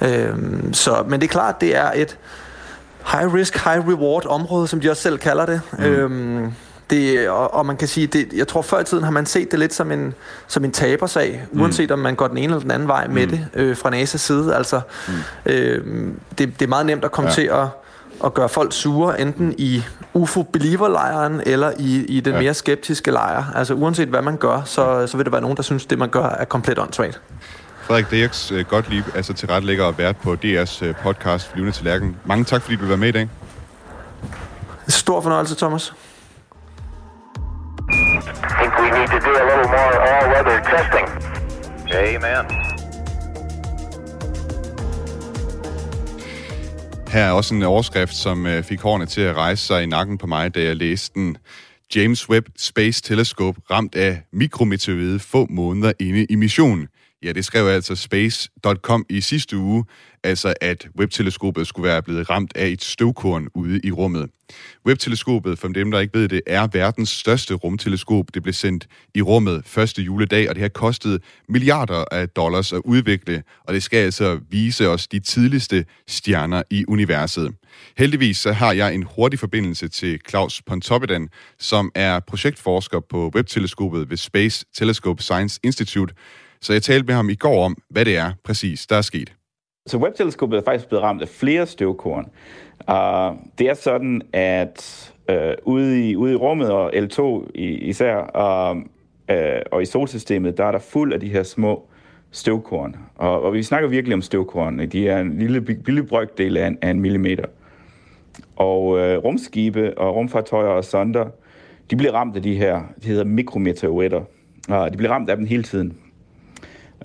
Øhm, 0.00 0.74
så, 0.74 1.04
men 1.08 1.20
det 1.20 1.26
er 1.26 1.32
klart, 1.32 1.60
det 1.60 1.76
er 1.76 1.90
et 1.94 2.18
high 3.12 3.34
risk, 3.34 3.64
high 3.64 3.88
reward 3.88 4.26
område, 4.26 4.68
som 4.68 4.80
de 4.80 4.90
også 4.90 5.02
selv 5.02 5.18
kalder 5.18 5.46
det. 5.46 5.60
Mm. 5.78 5.84
Øhm, 5.84 6.52
det, 6.90 7.28
og, 7.28 7.54
og 7.54 7.66
man 7.66 7.76
kan 7.76 7.88
sige, 7.88 8.06
det, 8.06 8.32
jeg 8.32 8.48
tror 8.48 8.62
før 8.62 8.80
i 8.80 8.84
tiden 8.84 9.04
har 9.04 9.10
man 9.10 9.26
set 9.26 9.50
det 9.50 9.58
lidt 9.58 9.74
som 9.74 9.92
en, 9.92 10.14
som 10.46 10.64
en 10.64 10.72
tabersag, 10.72 11.46
mm. 11.52 11.60
uanset 11.60 11.90
om 11.90 11.98
man 11.98 12.14
går 12.14 12.28
den 12.28 12.38
ene 12.38 12.44
eller 12.44 12.60
den 12.60 12.70
anden 12.70 12.88
vej 12.88 13.06
med 13.08 13.26
mm. 13.26 13.32
det 13.32 13.48
øh, 13.54 13.76
fra 13.76 13.90
NASA's 13.90 14.16
side. 14.16 14.54
Altså, 14.54 14.80
mm. 15.08 15.14
øh, 15.46 15.84
det, 16.38 16.60
det 16.60 16.62
er 16.62 16.68
meget 16.68 16.86
nemt 16.86 17.04
at 17.04 17.12
komme 17.12 17.30
ja. 17.30 17.34
til 17.34 17.42
at, 17.42 17.66
at 18.24 18.34
gøre 18.34 18.48
folk 18.48 18.72
sure, 18.72 19.20
enten 19.20 19.54
i 19.58 19.82
UFO-believer-lejren 20.14 21.42
eller 21.46 21.72
i, 21.78 22.04
i 22.04 22.20
den 22.20 22.34
ja. 22.34 22.40
mere 22.40 22.54
skeptiske 22.54 23.10
lejr. 23.10 23.44
Altså 23.54 23.74
uanset 23.74 24.08
hvad 24.08 24.22
man 24.22 24.36
gør, 24.36 24.62
så, 24.64 25.06
så 25.06 25.16
vil 25.16 25.26
der 25.26 25.30
være 25.30 25.40
nogen, 25.40 25.56
der 25.56 25.62
synes, 25.62 25.86
det 25.86 25.98
man 25.98 26.08
gør 26.08 26.24
er 26.24 26.44
komplet 26.44 26.78
åndssvagt. 26.78 27.20
Frederik 27.82 28.10
Dirks 28.10 28.52
uh, 28.52 28.60
godt 28.60 28.90
lige, 28.90 29.04
altså 29.14 29.32
til 29.32 29.48
ret 29.48 29.64
lægger 29.64 29.84
og 29.84 29.98
vært 29.98 30.16
på 30.16 30.36
DR's 30.44 30.86
uh, 30.86 30.94
podcast 31.02 31.52
Flyvende 31.52 31.72
til 31.72 31.84
Lærken. 31.84 32.16
Mange 32.24 32.44
tak, 32.44 32.62
fordi 32.62 32.76
du 32.76 32.84
være 32.84 32.96
med 32.96 33.08
i 33.08 33.12
dag. 33.12 33.28
Stor 34.88 35.20
fornøjelse, 35.20 35.56
Thomas. 35.56 35.92
I 37.96 38.52
think 38.58 38.72
we 38.82 38.88
need 38.98 39.08
to 39.16 39.20
do 39.28 39.32
a 39.42 39.44
little 39.50 39.68
more 39.76 39.92
all-weather 40.10 40.58
testing. 40.72 41.06
Amen. 41.94 42.44
Her 47.08 47.22
er 47.24 47.32
også 47.32 47.54
en 47.54 47.62
overskrift, 47.62 48.14
som 48.14 48.46
øh, 48.46 48.62
fik 48.62 48.80
hårene 48.80 49.06
til 49.06 49.20
at 49.20 49.36
rejse 49.36 49.66
sig 49.66 49.82
i 49.82 49.86
nakken 49.86 50.18
på 50.18 50.26
mig, 50.26 50.54
da 50.54 50.62
jeg 50.62 50.76
læste 50.76 51.14
den. 51.14 51.36
James 51.96 52.28
Webb 52.28 52.46
Space 52.58 53.02
Telescope 53.02 53.60
ramt 53.70 53.94
af 53.94 54.22
mikrometeoride 54.32 55.18
få 55.18 55.46
måneder 55.50 55.92
inde 56.00 56.24
i 56.24 56.34
missionen. 56.34 56.88
Ja, 57.22 57.32
det 57.32 57.44
skrev 57.44 57.66
altså 57.66 57.96
Space.com 57.96 59.06
i 59.08 59.20
sidste 59.20 59.56
uge, 59.56 59.84
altså 60.24 60.54
at 60.60 60.88
webteleskopet 60.98 61.66
skulle 61.66 61.88
være 61.88 62.02
blevet 62.02 62.30
ramt 62.30 62.52
af 62.56 62.66
et 62.68 62.84
støvkorn 62.84 63.48
ude 63.54 63.80
i 63.84 63.92
rummet. 63.92 64.30
Webteleskopet, 64.86 65.58
for 65.58 65.68
dem 65.68 65.90
der 65.90 66.00
ikke 66.00 66.18
ved 66.18 66.28
det, 66.28 66.40
er 66.46 66.68
verdens 66.72 67.08
største 67.08 67.54
rumteleskop. 67.54 68.24
Det 68.34 68.42
blev 68.42 68.52
sendt 68.52 68.86
i 69.14 69.22
rummet 69.22 69.62
første 69.66 70.02
juledag, 70.02 70.48
og 70.48 70.54
det 70.54 70.62
har 70.62 70.68
kostet 70.68 71.22
milliarder 71.48 72.04
af 72.12 72.28
dollars 72.28 72.72
at 72.72 72.80
udvikle, 72.84 73.42
og 73.64 73.74
det 73.74 73.82
skal 73.82 73.98
altså 73.98 74.40
vise 74.50 74.88
os 74.88 75.06
de 75.06 75.18
tidligste 75.18 75.84
stjerner 76.08 76.62
i 76.70 76.84
universet. 76.88 77.54
Heldigvis 77.98 78.38
så 78.38 78.52
har 78.52 78.72
jeg 78.72 78.94
en 78.94 79.02
hurtig 79.16 79.38
forbindelse 79.38 79.88
til 79.88 80.20
Claus 80.28 80.62
Pontoppidan, 80.62 81.28
som 81.58 81.90
er 81.94 82.20
projektforsker 82.20 83.00
på 83.00 83.30
webteleskopet 83.34 84.10
ved 84.10 84.16
Space 84.16 84.64
Telescope 84.74 85.22
Science 85.22 85.60
Institute, 85.62 86.14
så 86.60 86.72
jeg 86.72 86.82
talte 86.82 87.06
med 87.06 87.14
ham 87.14 87.30
i 87.30 87.34
går 87.34 87.64
om, 87.64 87.76
hvad 87.90 88.04
det 88.04 88.16
er 88.16 88.32
præcis, 88.44 88.86
der 88.86 88.96
er 88.96 89.02
sket. 89.02 89.32
Så 89.86 89.98
webteleskopet 89.98 90.58
er 90.58 90.62
faktisk 90.62 90.88
blevet 90.88 91.02
ramt 91.02 91.22
af 91.22 91.28
flere 91.28 91.66
støvkorn. 91.66 92.24
Uh, 92.88 93.38
det 93.58 93.68
er 93.68 93.74
sådan, 93.74 94.22
at 94.32 95.12
uh, 95.32 95.74
ude, 95.74 96.10
i, 96.10 96.16
ude 96.16 96.32
i 96.32 96.36
rummet, 96.36 96.70
og 96.70 96.94
L2 96.94 97.50
især, 97.58 98.16
uh, 98.16 98.76
uh, 99.36 99.60
og 99.72 99.82
i 99.82 99.84
solsystemet, 99.84 100.58
der 100.58 100.64
er 100.64 100.72
der 100.72 100.78
fuld 100.78 101.12
af 101.12 101.20
de 101.20 101.28
her 101.28 101.42
små 101.42 101.88
støvkorn. 102.30 102.96
Og, 103.14 103.42
og 103.42 103.52
vi 103.52 103.62
snakker 103.62 103.88
virkelig 103.88 104.14
om 104.14 104.22
støvkorn. 104.22 104.78
De 104.78 105.08
er 105.08 105.20
en 105.20 105.38
lille, 105.38 105.66
lille 105.86 106.02
brøkdel 106.02 106.56
af 106.56 106.66
en, 106.66 106.78
af 106.82 106.90
en 106.90 107.00
millimeter. 107.00 107.44
Og 108.56 108.86
uh, 108.86 109.00
rumskibe 109.00 109.98
og 109.98 110.14
rumfartøjer 110.16 110.68
og 110.68 110.84
sonder, 110.84 111.24
de 111.90 111.96
bliver 111.96 112.12
ramt 112.12 112.36
af 112.36 112.42
de 112.42 112.54
her, 112.54 112.82
de 113.02 113.08
hedder 113.08 113.24
mikrometeoritter. 113.24 114.20
Uh, 114.68 114.74
ah, 114.74 114.92
de 114.92 114.96
bliver 114.96 115.10
ramt 115.10 115.30
af 115.30 115.36
dem 115.36 115.46
hele 115.46 115.62
tiden. 115.62 115.98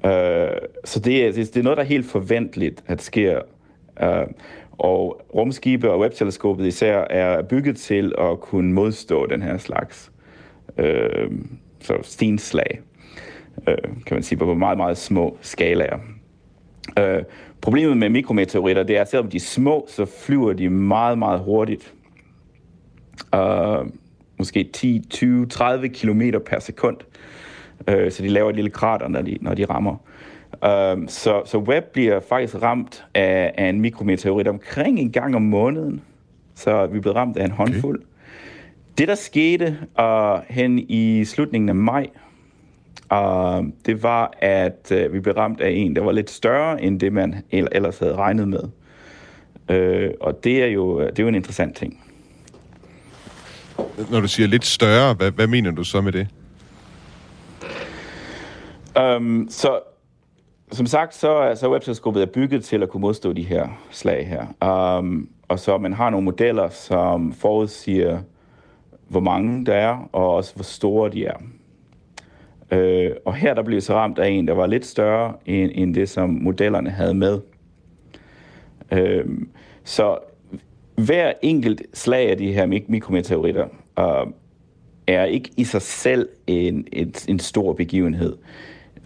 Øh, 0.05 0.57
så 0.85 0.99
det 0.99 1.27
er, 1.27 1.31
det 1.31 1.57
er 1.57 1.63
noget, 1.63 1.77
der 1.77 1.83
er 1.83 1.87
helt 1.87 2.05
forventeligt, 2.05 2.83
at 2.87 3.01
sker. 3.01 3.41
Uh, 4.03 4.31
og 4.71 5.21
rumskibe 5.35 5.91
og 5.91 5.99
webteleskopet 5.99 6.65
især 6.65 6.97
er 6.97 7.41
bygget 7.41 7.77
til 7.77 8.13
at 8.17 8.39
kunne 8.39 8.73
modstå 8.73 9.25
den 9.25 9.41
her 9.41 9.57
slags 9.57 10.11
øh, 10.77 11.31
så 11.79 11.97
stenslag, 12.01 12.81
øh, 13.67 13.77
kan 14.05 14.15
man 14.15 14.23
sige, 14.23 14.39
på 14.39 14.53
meget, 14.53 14.77
meget 14.77 14.97
små 14.97 15.37
skalaer. 15.41 15.99
Øh, 16.99 17.23
problemet 17.61 17.97
med 17.97 18.09
mikrometeoritter, 18.09 18.83
det 18.83 18.97
er, 18.97 19.01
at 19.01 19.09
selvom 19.09 19.29
de 19.29 19.37
er 19.37 19.41
små, 19.41 19.85
så 19.89 20.05
flyver 20.05 20.53
de 20.53 20.69
meget, 20.69 21.17
meget 21.17 21.39
hurtigt. 21.39 21.93
Uh, 23.35 23.87
måske 24.37 24.69
10, 24.73 25.05
20, 25.09 25.45
30 25.45 25.89
km 25.89 26.21
per 26.45 26.59
sekund. 26.59 26.97
Uh, 27.87 28.11
så 28.11 28.23
de 28.23 28.27
laver 28.27 28.49
et 28.49 28.55
lille 28.55 28.69
krater, 28.69 29.07
når 29.07 29.21
de, 29.21 29.37
når 29.41 29.53
de 29.53 29.65
rammer. 29.65 29.95
Uh, 30.53 31.07
så, 31.07 31.41
så 31.45 31.57
Webb 31.57 31.85
bliver 31.93 32.19
faktisk 32.29 32.61
ramt 32.61 33.05
af, 33.13 33.53
af 33.57 33.69
en 33.69 33.81
mikrometeorit 33.81 34.47
omkring 34.47 34.99
en 34.99 35.11
gang 35.11 35.35
om 35.35 35.41
måneden. 35.41 36.01
Så 36.55 36.85
vi 36.85 36.99
blev 36.99 37.13
ramt 37.13 37.37
af 37.37 37.45
en 37.45 37.51
håndfuld. 37.51 37.99
Okay. 37.99 38.05
Det, 38.97 39.07
der 39.07 39.15
skete 39.15 39.77
uh, 39.99 40.39
hen 40.49 40.79
i 40.79 41.25
slutningen 41.25 41.69
af 41.69 41.75
maj, 41.75 42.07
uh, 43.13 43.65
det 43.85 44.03
var, 44.03 44.33
at 44.39 44.91
uh, 45.05 45.13
vi 45.13 45.19
blev 45.19 45.35
ramt 45.35 45.61
af 45.61 45.69
en, 45.69 45.95
der 45.95 46.01
var 46.01 46.11
lidt 46.11 46.29
større, 46.29 46.81
end 46.81 46.99
det 46.99 47.13
man 47.13 47.35
ellers 47.51 47.99
havde 47.99 48.15
regnet 48.15 48.47
med. 48.47 48.63
Uh, 49.69 50.11
og 50.19 50.43
det 50.43 50.63
er, 50.63 50.67
jo, 50.67 51.01
det 51.01 51.19
er 51.19 51.23
jo 51.23 51.27
en 51.27 51.35
interessant 51.35 51.75
ting. 51.75 51.99
Når 54.11 54.19
du 54.19 54.27
siger 54.27 54.47
lidt 54.47 54.65
større, 54.65 55.13
hvad, 55.13 55.31
hvad 55.31 55.47
mener 55.47 55.71
du 55.71 55.83
så 55.83 56.01
med 56.01 56.11
det? 56.11 56.27
Um, 58.99 59.47
så 59.49 59.79
som 60.71 60.85
sagt, 60.85 61.15
så 61.15 61.31
er 61.31 61.55
så 61.55 61.71
webselskabet 61.71 62.21
er 62.21 62.25
bygget 62.25 62.63
til 62.63 62.83
at 62.83 62.89
kunne 62.89 63.01
modstå 63.01 63.33
de 63.33 63.43
her 63.43 63.67
slag 63.91 64.27
her. 64.27 64.97
Um, 64.99 65.29
og 65.47 65.59
så 65.59 65.77
man 65.77 65.93
har 65.93 66.09
nogle 66.09 66.25
modeller, 66.25 66.69
som 66.69 67.33
forudsiger, 67.33 68.21
hvor 69.07 69.19
mange 69.19 69.65
der 69.65 69.73
er, 69.73 70.09
og 70.11 70.33
også 70.35 70.55
hvor 70.55 70.63
store 70.63 71.09
de 71.09 71.25
er. 71.25 71.37
Uh, 72.71 73.15
og 73.25 73.35
her 73.35 73.53
der 73.53 73.63
blev 73.63 73.81
så 73.81 73.93
ramt 73.93 74.19
af 74.19 74.29
en, 74.29 74.47
der 74.47 74.53
var 74.53 74.67
lidt 74.67 74.85
større 74.85 75.33
end, 75.45 75.71
end 75.73 75.95
det, 75.95 76.09
som 76.09 76.29
modellerne 76.29 76.89
havde 76.89 77.13
med. 77.13 77.39
Uh, 78.91 79.31
så 79.83 80.17
hver 80.95 81.33
enkelt 81.41 81.81
slag 81.93 82.29
af 82.29 82.37
de 82.37 82.53
her 82.53 82.65
mik- 82.65 82.89
mikrometeoritter 82.89 83.67
uh, 83.99 84.31
er 85.07 85.25
ikke 85.25 85.49
i 85.57 85.63
sig 85.63 85.81
selv 85.81 86.29
en, 86.47 86.87
en, 86.91 87.13
en 87.27 87.39
stor 87.39 87.73
begivenhed. 87.73 88.37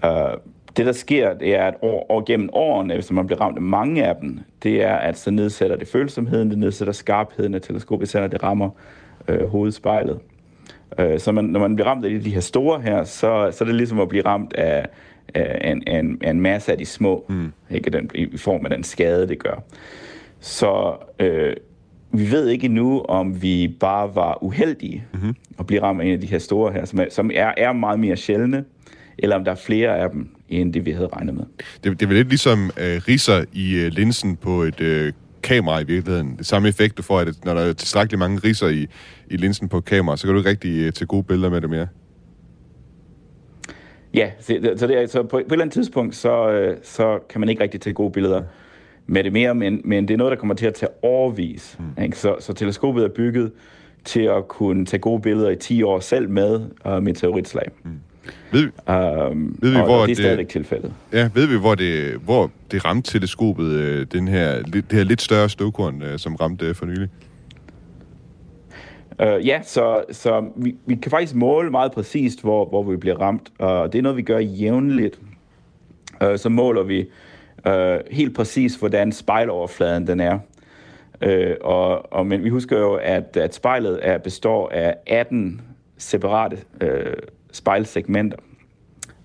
Uh, 0.06 0.40
det, 0.78 0.86
der 0.86 0.92
sker, 0.92 1.34
det 1.34 1.56
er, 1.56 1.64
at 1.64 1.74
år, 1.82 2.06
år 2.10 2.24
gennem 2.26 2.50
årene, 2.54 2.94
hvis 2.94 3.12
man 3.12 3.28
bliver 3.28 3.42
ramt 3.42 3.58
af 3.58 3.62
mange 3.62 4.06
af 4.06 4.16
dem, 4.22 4.40
det 4.64 4.84
er, 4.84 4.96
at 4.96 5.18
så 5.18 5.32
nedsætter 5.32 5.76
det 5.76 5.88
følsomheden, 5.88 6.50
det 6.50 6.58
nedsætter 6.58 6.94
skarpheden 6.94 7.56
af 7.56 7.62
teleskopet, 7.62 8.10
så 8.10 8.28
det 8.28 8.44
rammer 8.44 8.70
øh, 9.28 9.48
hovedspejlet. 9.48 10.20
Øh, 11.00 11.20
så 11.20 11.32
man, 11.32 11.46
når 11.46 11.60
man 11.60 11.76
bliver 11.76 11.88
ramt 11.88 12.06
af 12.06 12.22
de, 12.22 12.30
her 12.30 12.40
store 12.40 12.82
her, 12.82 13.04
så, 13.04 13.50
så 13.52 13.64
er 13.64 13.66
det 13.66 13.76
ligesom 13.76 14.00
at 14.00 14.10
blive 14.10 14.26
ramt 14.26 14.54
af, 14.54 14.86
af, 15.34 15.72
en, 15.72 15.84
en, 15.88 16.22
en 16.24 16.42
masse 16.42 16.72
af 16.72 16.78
de 16.78 16.86
små, 16.86 17.26
mm. 17.30 17.52
ikke 17.70 17.90
den, 17.90 18.10
i 18.16 18.38
form 18.38 18.66
af 18.66 18.70
den 18.70 18.84
skade, 18.84 19.28
det 19.28 19.40
gør. 19.40 19.64
Så 20.40 20.94
øh, 21.20 21.56
vi 22.12 22.32
ved 22.32 22.48
ikke 22.48 22.66
endnu, 22.66 23.02
om 23.02 23.42
vi 23.42 23.76
bare 23.80 24.16
var 24.16 24.44
uheldige 24.44 25.04
mm-hmm. 25.14 25.36
at 25.60 25.68
blive 25.68 25.82
ramt 25.82 26.02
af 26.02 26.06
en 26.06 26.14
af 26.14 26.22
de 26.22 26.28
her 26.28 26.40
store 26.40 26.74
her, 26.74 26.86
som 26.86 27.00
er, 27.00 27.06
som 27.10 27.32
er, 27.34 27.54
er 27.58 27.74
meget 27.74 28.00
mere 28.00 28.16
sjældne, 28.16 28.66
eller 29.18 29.36
om 29.36 29.44
der 29.44 29.52
er 29.52 29.56
flere 29.56 29.98
af 29.98 30.10
dem, 30.10 30.30
end 30.50 30.74
det 30.74 30.86
vi 30.86 30.92
havde 30.92 31.08
regnet 31.08 31.36
med. 31.36 31.44
Det, 31.84 32.00
det 32.00 32.10
er 32.10 32.14
lidt 32.14 32.30
ligesom 32.30 32.72
øh, 32.78 33.02
riser 33.08 33.46
i 33.54 33.76
øh, 33.76 33.92
linsen 33.92 34.36
på 34.36 34.62
et 34.62 34.82
øh, 34.82 35.14
kamera 35.44 35.80
i 35.80 35.84
virkeligheden. 35.84 36.36
Det 36.38 36.46
samme 36.46 36.68
effekt, 36.68 36.98
du 36.98 37.04
får, 37.04 37.20
at 37.20 37.46
når 37.46 37.54
der 37.54 37.62
er 37.62 37.74
tilstrækkeligt 37.74 38.20
mange 38.20 38.40
riser 38.44 38.68
i, 38.68 38.88
i 39.28 39.38
linsen 39.38 39.70
på 39.70 39.78
et 39.78 39.86
kamera, 39.86 40.18
så 40.18 40.28
kan 40.28 40.34
du 40.34 40.40
ikke 40.40 40.50
rigtig 40.50 40.86
øh, 40.86 40.92
tage 40.92 41.08
gode 41.08 41.24
billeder 41.24 41.50
med 41.50 41.62
det 41.62 41.70
mere. 41.70 41.88
Ja, 44.14 44.32
så, 44.40 44.74
så, 44.78 44.88
det 44.88 45.02
er, 45.02 45.08
så 45.08 45.22
på, 45.22 45.28
på 45.30 45.38
et 45.38 45.44
eller 45.52 45.62
andet 45.62 45.74
tidspunkt, 45.74 46.16
så, 46.16 46.50
øh, 46.52 46.78
så 46.84 47.20
kan 47.30 47.40
man 47.40 47.50
ikke 47.50 47.64
rigtig 47.64 47.82
tage 47.82 47.94
gode 47.94 48.12
billeder 48.12 48.44
med 49.08 49.24
det 49.24 49.34
mere, 49.34 49.56
men, 49.56 49.82
men 49.84 50.08
det 50.08 50.14
er 50.14 50.18
noget, 50.18 50.32
der 50.32 50.38
kommer 50.38 50.56
til 50.56 50.66
at 50.66 50.74
tage 50.74 50.90
overvis. 51.02 51.78
Mm. 51.80 52.04
Ikke? 52.04 52.18
Så, 52.18 52.36
så 52.40 52.54
teleskopet 52.54 53.04
er 53.04 53.10
bygget 53.10 53.52
til 54.06 54.22
at 54.22 54.48
kunne 54.48 54.86
tage 54.86 55.02
gode 55.02 55.22
billeder 55.22 55.50
i 55.50 55.56
10 55.56 55.84
år 55.84 56.00
selv 56.00 56.30
med 56.30 56.62
uh, 56.86 57.04
meteoritslag. 57.04 57.72
Mm. 57.84 57.92
Ved, 58.52 58.64
um, 58.64 59.58
ved 59.62 59.72
vi, 59.72 59.78
og, 59.78 59.86
hvor 59.86 60.02
og 60.02 60.08
det 60.08 60.12
er 60.12 60.16
stadigvæk 60.16 60.50
tilfældet. 60.50 60.94
Ja, 61.14 61.30
ved 61.34 61.46
vi, 61.46 61.58
hvor 61.58 61.76
det, 61.76 62.14
hvor 62.14 62.52
det 62.72 62.86
ramte 62.86 63.12
teleskopet, 63.12 63.66
øh, 63.66 64.08
den 64.12 64.28
her, 64.28 64.62
det 64.64 64.86
her 64.92 65.04
lidt 65.04 65.22
større 65.22 65.50
støvkorn, 65.50 66.02
øh, 66.02 66.20
som 66.20 66.36
ramte 66.36 66.74
for 66.74 66.86
nylig? 66.86 67.10
Uh, 69.24 69.48
ja, 69.48 69.62
så, 69.64 70.04
så 70.12 70.46
vi, 70.56 70.76
vi 70.86 70.96
kan 70.96 71.12
faktisk 71.12 71.36
måle 71.36 71.70
meget 71.72 71.92
præcist, 71.92 72.42
hvor, 72.42 72.70
hvor 72.70 72.84
vi 72.84 72.98
bliver 72.98 73.16
ramt, 73.16 73.52
og 73.60 73.94
det 73.94 74.00
er 74.00 74.04
noget, 74.04 74.18
vi 74.18 74.22
gør 74.22 74.40
jævnligt. 74.40 75.20
Uh, 76.24 76.38
så 76.38 76.50
måler 76.50 76.84
vi 76.84 77.06
uh, 77.70 77.74
helt 78.12 78.36
præcis, 78.36 78.76
hvordan 78.76 79.12
spejloverfladen 79.12 80.08
den 80.08 80.20
er. 80.20 80.40
Uh, 81.26 81.54
og, 81.62 82.14
og, 82.14 82.28
men 82.28 82.44
vi 82.44 82.50
husker 82.50 82.80
jo, 82.80 82.94
at, 82.94 83.38
at 83.38 83.56
spejlet 83.56 84.00
er, 84.02 84.18
består 84.18 84.70
af 84.70 84.96
18 85.08 85.62
separate 85.98 86.58
uh, 86.84 86.90
spejlsegmenter. 87.56 88.38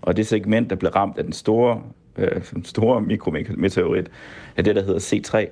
Og 0.02 0.16
det 0.16 0.26
segment, 0.26 0.70
der 0.70 0.76
blev 0.76 0.90
ramt 0.90 1.18
af 1.18 1.24
den 1.24 1.32
store, 1.32 1.82
øh, 2.18 2.42
store 2.64 3.00
mikrometeorit, 3.00 4.06
er 4.56 4.62
det, 4.62 4.76
der 4.76 4.82
hedder 4.82 5.00
C3. 5.00 5.46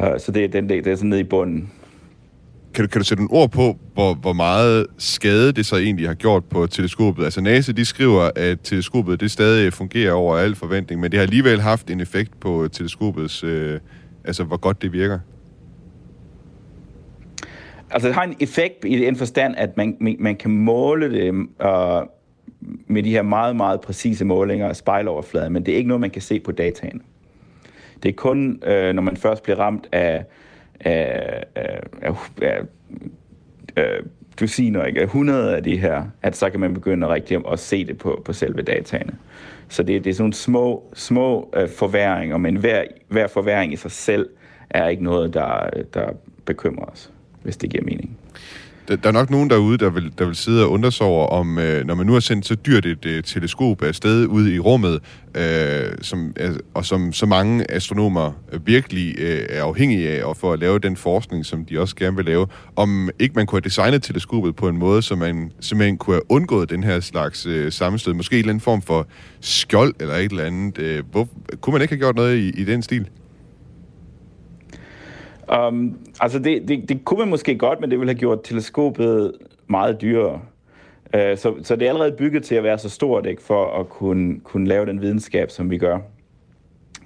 Uh, 0.00 0.12
øh, 0.12 0.20
så 0.20 0.32
det 0.32 0.44
er 0.44 0.48
den 0.48 0.68
der, 0.68 0.82
der 0.82 0.92
er 0.92 0.96
sådan 0.96 1.10
nede 1.10 1.20
i 1.20 1.24
bunden. 1.24 1.72
Kan 2.74 2.84
du, 2.84 2.88
kan 2.88 3.00
du 3.00 3.04
sætte 3.04 3.22
en 3.22 3.28
ord 3.30 3.50
på, 3.50 3.78
hvor, 3.94 4.14
hvor 4.14 4.32
meget 4.32 4.86
skade 4.98 5.52
det 5.52 5.66
så 5.66 5.76
egentlig 5.76 6.06
har 6.08 6.14
gjort 6.14 6.44
på 6.44 6.66
teleskopet? 6.66 7.24
Altså 7.24 7.40
NASA, 7.40 7.72
de 7.72 7.84
skriver, 7.84 8.30
at 8.36 8.58
teleskopet 8.60 9.20
det 9.20 9.30
stadig 9.30 9.72
fungerer 9.72 10.12
over 10.12 10.36
al 10.36 10.54
forventning, 10.54 11.00
men 11.00 11.10
det 11.10 11.18
har 11.18 11.22
alligevel 11.22 11.60
haft 11.60 11.90
en 11.90 12.00
effekt 12.00 12.40
på 12.40 12.68
teleskopets, 12.72 13.44
øh, 13.44 13.80
altså 14.24 14.44
hvor 14.44 14.56
godt 14.56 14.82
det 14.82 14.92
virker. 14.92 15.18
Altså 17.94 18.08
det 18.08 18.14
har 18.14 18.22
en 18.24 18.36
effekt 18.40 18.84
i 18.84 18.98
den 18.98 19.16
forstand, 19.16 19.54
at 19.58 19.76
man, 19.76 20.16
man 20.18 20.36
kan 20.36 20.50
måle 20.50 21.12
det 21.12 21.34
øh, 21.60 22.06
med 22.86 23.02
de 23.02 23.10
her 23.10 23.22
meget, 23.22 23.56
meget 23.56 23.80
præcise 23.80 24.24
målinger 24.24 24.68
af 24.68 24.76
spejloverfladen, 24.76 25.52
men 25.52 25.66
det 25.66 25.74
er 25.74 25.76
ikke 25.76 25.88
noget, 25.88 26.00
man 26.00 26.10
kan 26.10 26.22
se 26.22 26.40
på 26.40 26.52
dataen. 26.52 27.02
Det 28.02 28.08
er 28.08 28.12
kun, 28.12 28.62
øh, 28.66 28.94
når 28.94 29.02
man 29.02 29.16
først 29.16 29.42
bliver 29.42 29.58
ramt 29.58 29.88
af, 29.92 30.24
af, 30.80 31.44
af, 31.54 31.80
af, 32.02 32.14
af, 32.42 32.60
øh, 32.60 32.66
af 33.76 33.98
dusiner, 34.40 34.84
ikke? 34.84 35.02
100 35.02 35.56
af 35.56 35.62
de 35.62 35.76
her, 35.76 36.04
at 36.22 36.36
så 36.36 36.50
kan 36.50 36.60
man 36.60 36.74
begynde 36.74 37.08
rigtig 37.08 37.40
at 37.52 37.58
se 37.58 37.84
det 37.84 37.98
på, 37.98 38.22
på 38.24 38.32
selve 38.32 38.62
dataene. 38.62 39.12
Så 39.68 39.82
det, 39.82 40.04
det 40.04 40.10
er 40.10 40.14
sådan 40.14 40.22
nogle 40.22 40.34
små, 40.34 40.90
små 40.94 41.50
øh, 41.56 41.68
forværinger, 41.68 42.36
men 42.36 42.56
hver, 42.56 42.84
hver 43.08 43.26
forværing 43.26 43.72
i 43.72 43.76
sig 43.76 43.90
selv 43.90 44.28
er 44.70 44.88
ikke 44.88 45.04
noget, 45.04 45.34
der, 45.34 45.70
der 45.94 46.10
bekymrer 46.44 46.84
os 46.84 47.13
hvis 47.44 47.56
det 47.56 47.70
giver 47.70 47.84
mening. 47.84 48.16
Der, 48.88 48.96
der 48.96 49.08
er 49.08 49.12
nok 49.12 49.30
nogen 49.30 49.50
derude, 49.50 49.78
der 49.78 49.90
vil, 49.90 50.12
der 50.18 50.26
vil 50.26 50.34
sidde 50.34 50.64
og 50.64 50.70
undre 50.70 50.92
sig 50.92 51.06
over, 51.06 51.26
om 51.26 51.58
øh, 51.58 51.86
når 51.86 51.94
man 51.94 52.06
nu 52.06 52.12
har 52.12 52.20
sendt 52.20 52.46
så 52.46 52.54
dyrt 52.54 52.86
et 52.86 53.06
øh, 53.06 53.22
teleskop 53.22 53.82
afsted 53.82 54.26
ud 54.26 54.48
i 54.48 54.58
rummet, 54.58 55.00
øh, 55.34 55.92
som, 56.02 56.32
øh, 56.40 56.56
og 56.74 56.84
som 56.84 57.12
så 57.12 57.26
mange 57.26 57.70
astronomer 57.70 58.32
virkelig 58.64 59.14
øh, 59.18 59.46
er 59.48 59.62
afhængige 59.62 60.10
af, 60.10 60.24
og 60.24 60.36
for 60.36 60.52
at 60.52 60.58
lave 60.58 60.78
den 60.78 60.96
forskning, 60.96 61.46
som 61.46 61.64
de 61.64 61.80
også 61.80 61.96
gerne 61.96 62.16
vil 62.16 62.24
lave, 62.24 62.46
om 62.76 63.10
ikke 63.18 63.34
man 63.34 63.46
kunne 63.46 63.56
have 63.56 63.68
designet 63.68 64.02
teleskopet 64.02 64.56
på 64.56 64.68
en 64.68 64.78
måde, 64.78 65.02
så 65.02 65.16
man 65.16 65.52
simpelthen 65.60 65.96
kunne 65.96 66.14
have 66.14 66.30
undgået 66.30 66.70
den 66.70 66.84
her 66.84 67.00
slags 67.00 67.46
øh, 67.46 67.72
sammenstød. 67.72 68.14
Måske 68.14 68.34
en 68.34 68.38
eller 68.38 68.50
anden 68.50 68.60
form 68.60 68.82
for 68.82 69.06
skjold 69.40 69.94
eller 70.00 70.14
et 70.14 70.30
eller 70.30 70.44
andet. 70.44 70.78
Øh, 70.78 71.02
hvor, 71.10 71.28
kunne 71.60 71.72
man 71.72 71.82
ikke 71.82 71.94
have 71.94 72.00
gjort 72.00 72.16
noget 72.16 72.36
i, 72.36 72.48
i 72.48 72.64
den 72.64 72.82
stil? 72.82 73.08
Um, 75.52 75.98
altså 76.20 76.38
det, 76.38 76.68
det, 76.68 76.88
det 76.88 77.04
kunne 77.04 77.18
man 77.18 77.28
måske 77.28 77.58
godt, 77.58 77.80
men 77.80 77.90
det 77.90 77.98
ville 77.98 78.12
have 78.12 78.18
gjort 78.18 78.42
teleskopet 78.44 79.32
meget 79.66 80.00
dyrere. 80.00 80.40
Uh, 81.14 81.36
så, 81.36 81.54
så 81.62 81.76
det 81.76 81.86
er 81.86 81.88
allerede 81.88 82.12
bygget 82.12 82.44
til 82.44 82.54
at 82.54 82.62
være 82.62 82.78
så 82.78 82.90
stort, 82.90 83.26
ikke, 83.26 83.42
for 83.42 83.80
at 83.80 83.88
kunne, 83.88 84.40
kunne 84.40 84.68
lave 84.68 84.86
den 84.86 85.00
videnskab, 85.00 85.50
som 85.50 85.70
vi 85.70 85.78
gør. 85.78 85.98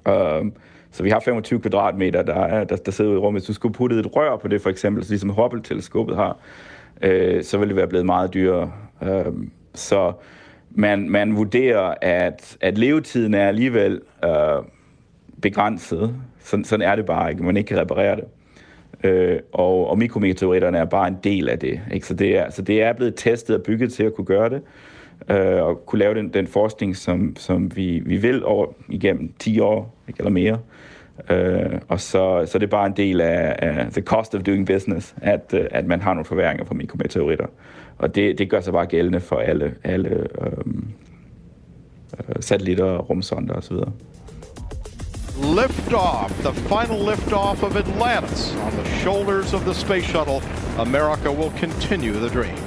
Uh, 0.09 0.47
så 0.91 1.03
vi 1.03 1.11
har 1.11 1.21
25 1.21 1.61
kvadratmeter, 1.61 2.23
der, 2.23 2.35
er, 2.35 2.65
der, 2.65 2.77
der 2.77 2.93
sidder 2.93 3.13
i 3.13 3.17
rummet. 3.17 3.43
Hvis 3.43 3.47
du 3.47 3.53
skulle 3.53 3.75
putte 3.75 3.99
et 3.99 4.17
rør 4.17 4.37
på 4.37 4.49
det, 4.49 4.63
for 4.63 4.71
eksempel, 4.71 5.05
så 5.05 5.11
ligesom 5.11 5.31
Hubble-teleskopet 5.31 6.17
har, 6.17 6.37
uh, 7.07 7.43
så 7.43 7.59
ville 7.59 7.69
det 7.69 7.77
være 7.77 7.89
blevet 7.89 8.07
meget 8.07 8.35
dyrere. 8.35 8.73
Uh, 9.01 9.35
så 9.75 10.13
man, 10.71 11.11
man 11.11 11.37
vurderer, 11.37 11.95
at, 12.03 12.57
at 12.61 12.79
levetiden 12.79 13.35
er 13.35 13.49
alligevel 13.49 14.01
uh, 14.27 14.65
begrænset, 15.43 16.15
sådan, 16.49 16.65
sådan 16.65 16.87
er 16.87 16.97
det 16.97 17.07
bare 17.07 17.31
ikke. 17.31 17.43
Man 17.43 17.57
ikke 17.57 17.69
kan 17.69 17.79
reparere 17.79 18.17
det. 18.17 18.25
Øh, 19.05 19.39
og, 19.53 19.91
og 19.91 19.99
mikrometeoritterne 19.99 20.79
er 20.79 20.85
bare 20.85 21.09
en 21.09 21.17
del 21.25 21.49
af 21.49 21.59
det. 21.59 21.81
Ikke? 21.93 22.07
Så, 22.07 22.15
det 22.15 22.39
er, 22.39 22.51
så 22.51 22.63
det 22.63 22.83
er 22.83 22.93
blevet 22.93 23.15
testet 23.17 23.57
og 23.57 23.63
bygget 23.63 23.93
til 23.93 24.03
at 24.03 24.15
kunne 24.15 24.25
gøre 24.25 24.51
det, 24.51 24.63
øh, 25.31 25.63
og 25.63 25.87
kunne 25.87 25.99
lave 25.99 26.15
den, 26.15 26.29
den 26.29 26.47
forskning, 26.47 26.97
som, 26.97 27.37
som 27.37 27.77
vi, 27.77 28.03
vi 28.07 28.17
vil 28.17 28.45
over 28.45 28.67
igennem 28.89 29.33
10 29.39 29.61
år 29.61 29.95
ikke, 30.09 30.19
eller 30.19 30.31
mere. 30.31 30.59
Øh, 31.31 31.81
og 31.89 32.01
så, 32.01 32.47
så 32.47 32.59
det 32.59 32.67
er 32.67 32.71
bare 32.71 32.87
en 32.87 32.97
del 32.97 33.21
af, 33.21 33.57
af 33.59 33.93
the 33.93 34.03
cost 34.03 34.35
of 34.35 34.43
doing 34.43 34.67
business, 34.67 35.15
at, 35.23 35.55
øh, 35.55 35.67
at 35.71 35.87
man 35.87 36.01
har 36.01 36.15
nogle 36.15 36.25
forværinger 36.25 36.65
på 36.65 36.75
mikrometeoritter. 36.75 37.47
Og 37.99 38.15
det, 38.15 38.39
det 38.39 38.51
gør 38.51 38.61
sig 38.61 38.73
bare 38.73 38.87
gældende 38.87 39.21
for 39.21 39.37
alle, 39.37 39.75
alle 39.85 40.27
øhm, 40.41 40.89
øh, 42.29 42.35
satellitter, 42.41 42.99
rumsonder 42.99 43.55
osv. 43.55 43.77
Liftoff, 45.63 46.31
the 46.43 46.55
final 46.69 46.99
liftoff 47.11 47.63
of 47.63 47.77
Atlantis 47.77 48.55
on 48.55 48.71
the 48.71 48.85
shoulders 49.03 49.55
of 49.55 49.65
the 49.65 49.75
space 49.75 50.07
shuttle. 50.07 50.41
America 50.79 51.33
will 51.33 51.53
continue 51.59 52.13
the 52.13 52.29
dream. 52.29 52.59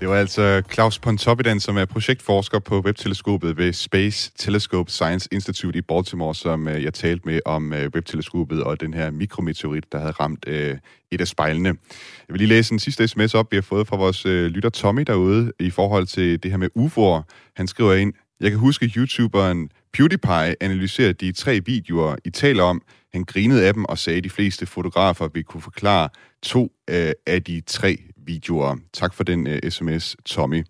Det 0.00 0.08
var 0.08 0.16
altså 0.16 0.62
Claus 0.72 0.98
Pontoppidan, 0.98 1.60
som 1.60 1.76
er 1.76 1.84
projektforsker 1.84 2.58
på 2.58 2.80
webteleskopet 2.80 3.56
ved 3.56 3.72
Space 3.72 4.32
Telescope 4.38 4.90
Science 4.90 5.28
Institute 5.32 5.78
i 5.78 5.82
Baltimore, 5.82 6.34
som 6.34 6.68
øh, 6.68 6.84
jeg 6.84 6.94
talte 6.94 7.28
med 7.28 7.40
om 7.44 7.72
øh, 7.72 7.90
webteleskopet 7.94 8.62
og 8.62 8.80
den 8.80 8.94
her 8.94 9.10
mikrometeorit, 9.10 9.92
der 9.92 9.98
havde 9.98 10.12
ramt 10.12 10.44
øh, 10.48 10.76
et 11.10 11.20
af 11.20 11.28
spejlene. 11.28 11.68
Jeg 11.68 11.76
vil 12.28 12.38
lige 12.38 12.48
læse 12.48 12.72
en 12.72 12.78
sidste 12.78 13.08
sms 13.08 13.34
op, 13.34 13.46
vi 13.50 13.56
har 13.56 13.62
fået 13.62 13.86
fra 13.86 13.96
vores 13.96 14.26
øh, 14.26 14.46
lytter 14.46 14.70
Tommy 14.70 15.02
derude 15.06 15.52
i 15.60 15.70
forhold 15.70 16.06
til 16.06 16.42
det 16.42 16.50
her 16.50 16.58
med 16.58 16.68
UFO'er. 16.78 17.22
Han 17.56 17.66
skriver 17.66 17.94
ind, 17.94 18.12
jeg 18.40 18.50
kan 18.50 18.60
huske 18.60 18.92
YouTuberen 18.96 19.70
PewDiePie 19.92 20.62
analyserede 20.62 21.12
de 21.12 21.32
tre 21.32 21.60
videoer, 21.64 22.16
I 22.24 22.30
taler 22.30 22.62
om. 22.62 22.82
Han 23.12 23.24
grinede 23.24 23.66
af 23.66 23.74
dem 23.74 23.84
og 23.84 23.98
sagde, 23.98 24.16
at 24.16 24.24
de 24.24 24.30
fleste 24.30 24.66
fotografer 24.66 25.28
vil 25.34 25.44
kunne 25.44 25.60
forklare 25.60 26.08
to 26.42 26.72
øh, 26.90 27.12
af 27.26 27.42
de 27.42 27.62
tre 27.66 27.98
videoer. 28.16 28.76
Tak 28.92 29.14
for 29.14 29.24
den 29.24 29.46
uh, 29.46 29.52
øh, 29.52 29.70
sms, 29.70 30.16
Tommy. 30.24 30.64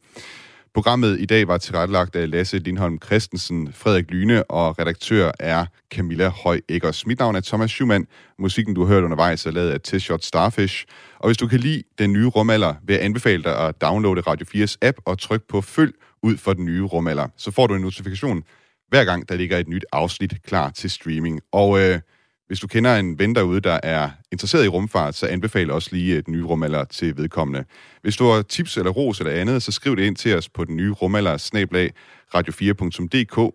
Programmet 0.74 1.20
i 1.20 1.24
dag 1.24 1.48
var 1.48 1.58
tilrettelagt 1.58 2.16
af 2.16 2.30
Lasse 2.30 2.58
Lindholm 2.58 2.98
Christensen, 3.04 3.72
Frederik 3.72 4.10
Lyne 4.10 4.50
og 4.50 4.78
redaktør 4.78 5.30
er 5.40 5.66
Camilla 5.90 6.28
Høj 6.28 6.60
Eggers. 6.68 7.06
Mit 7.06 7.18
navn 7.18 7.36
er 7.36 7.40
Thomas 7.40 7.70
Schumann. 7.70 8.06
Musikken, 8.38 8.74
du 8.74 8.84
har 8.84 8.94
hørt 8.94 9.04
undervejs, 9.04 9.46
er 9.46 9.50
lavet 9.50 9.70
af 9.70 9.80
T-Shot 9.80 10.22
Starfish. 10.22 10.84
Og 11.18 11.28
hvis 11.28 11.36
du 11.36 11.46
kan 11.46 11.60
lide 11.60 11.82
den 11.98 12.12
nye 12.12 12.26
rumalder, 12.26 12.74
vil 12.86 12.94
jeg 12.94 13.04
anbefale 13.04 13.42
dig 13.42 13.68
at 13.68 13.80
downloade 13.80 14.20
Radio 14.20 14.64
4's 14.64 14.76
app 14.82 14.98
og 15.04 15.18
trykke 15.18 15.46
på 15.48 15.60
følg 15.60 15.92
ud 16.26 16.36
for 16.36 16.52
den 16.52 16.64
nye 16.64 16.82
rumalder. 16.82 17.28
Så 17.36 17.50
får 17.50 17.66
du 17.66 17.74
en 17.74 17.82
notifikation 17.82 18.44
hver 18.88 19.04
gang, 19.04 19.28
der 19.28 19.34
ligger 19.36 19.58
et 19.58 19.68
nyt 19.68 19.84
afsnit 19.92 20.42
klar 20.46 20.70
til 20.70 20.90
streaming. 20.90 21.40
Og 21.52 21.80
øh, 21.80 22.00
hvis 22.46 22.60
du 22.60 22.66
kender 22.66 22.96
en 22.96 23.18
ven 23.18 23.34
derude, 23.34 23.60
der 23.60 23.80
er 23.82 24.10
interesseret 24.32 24.64
i 24.64 24.68
rumfart, 24.68 25.14
så 25.14 25.26
anbefal 25.26 25.70
også 25.70 25.88
lige 25.92 26.12
øh, 26.12 26.18
et 26.18 26.28
nye 26.28 26.44
rumalder 26.44 26.84
til 26.84 27.16
vedkommende. 27.16 27.64
Hvis 28.02 28.16
du 28.16 28.24
har 28.24 28.42
tips 28.42 28.76
eller 28.76 28.90
ros 28.90 29.20
eller 29.20 29.32
andet, 29.32 29.62
så 29.62 29.72
skriv 29.72 29.96
det 29.96 30.02
ind 30.02 30.16
til 30.16 30.36
os 30.36 30.48
på 30.48 30.64
den 30.64 30.76
nye 30.76 30.92
rumalder 30.92 31.36
snablag 31.36 31.90
radio4.dk. 32.34 33.54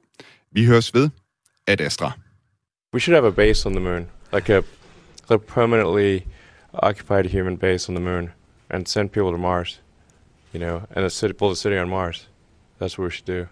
Vi 0.52 0.66
høres 0.66 0.94
ved. 0.94 1.10
Ad 1.68 1.82
Astra. 1.82 2.12
We 2.94 3.00
should 3.00 3.16
have 3.16 3.28
a 3.28 3.32
base 3.32 3.70
on 3.70 3.74
the 3.74 3.84
moon, 3.84 4.08
like 4.34 4.50
a, 4.50 4.62
a 5.30 5.38
permanently 5.38 6.28
occupied 6.74 7.26
human 7.26 7.58
base 7.58 7.90
on 7.90 7.96
the 7.96 8.04
moon, 8.04 8.30
and 8.70 8.86
send 8.86 9.10
people 9.10 9.32
to 9.32 9.38
Mars, 9.38 9.82
you 10.54 10.60
know, 10.60 10.82
and 10.96 11.06
a 11.06 11.10
city, 11.10 11.34
build 11.34 11.52
a 11.52 11.56
city 11.56 11.78
on 11.78 11.90
Mars. 11.90 12.28
That's 12.82 12.98
what 12.98 13.04
we 13.04 13.10
should 13.12 13.26
do. 13.26 13.48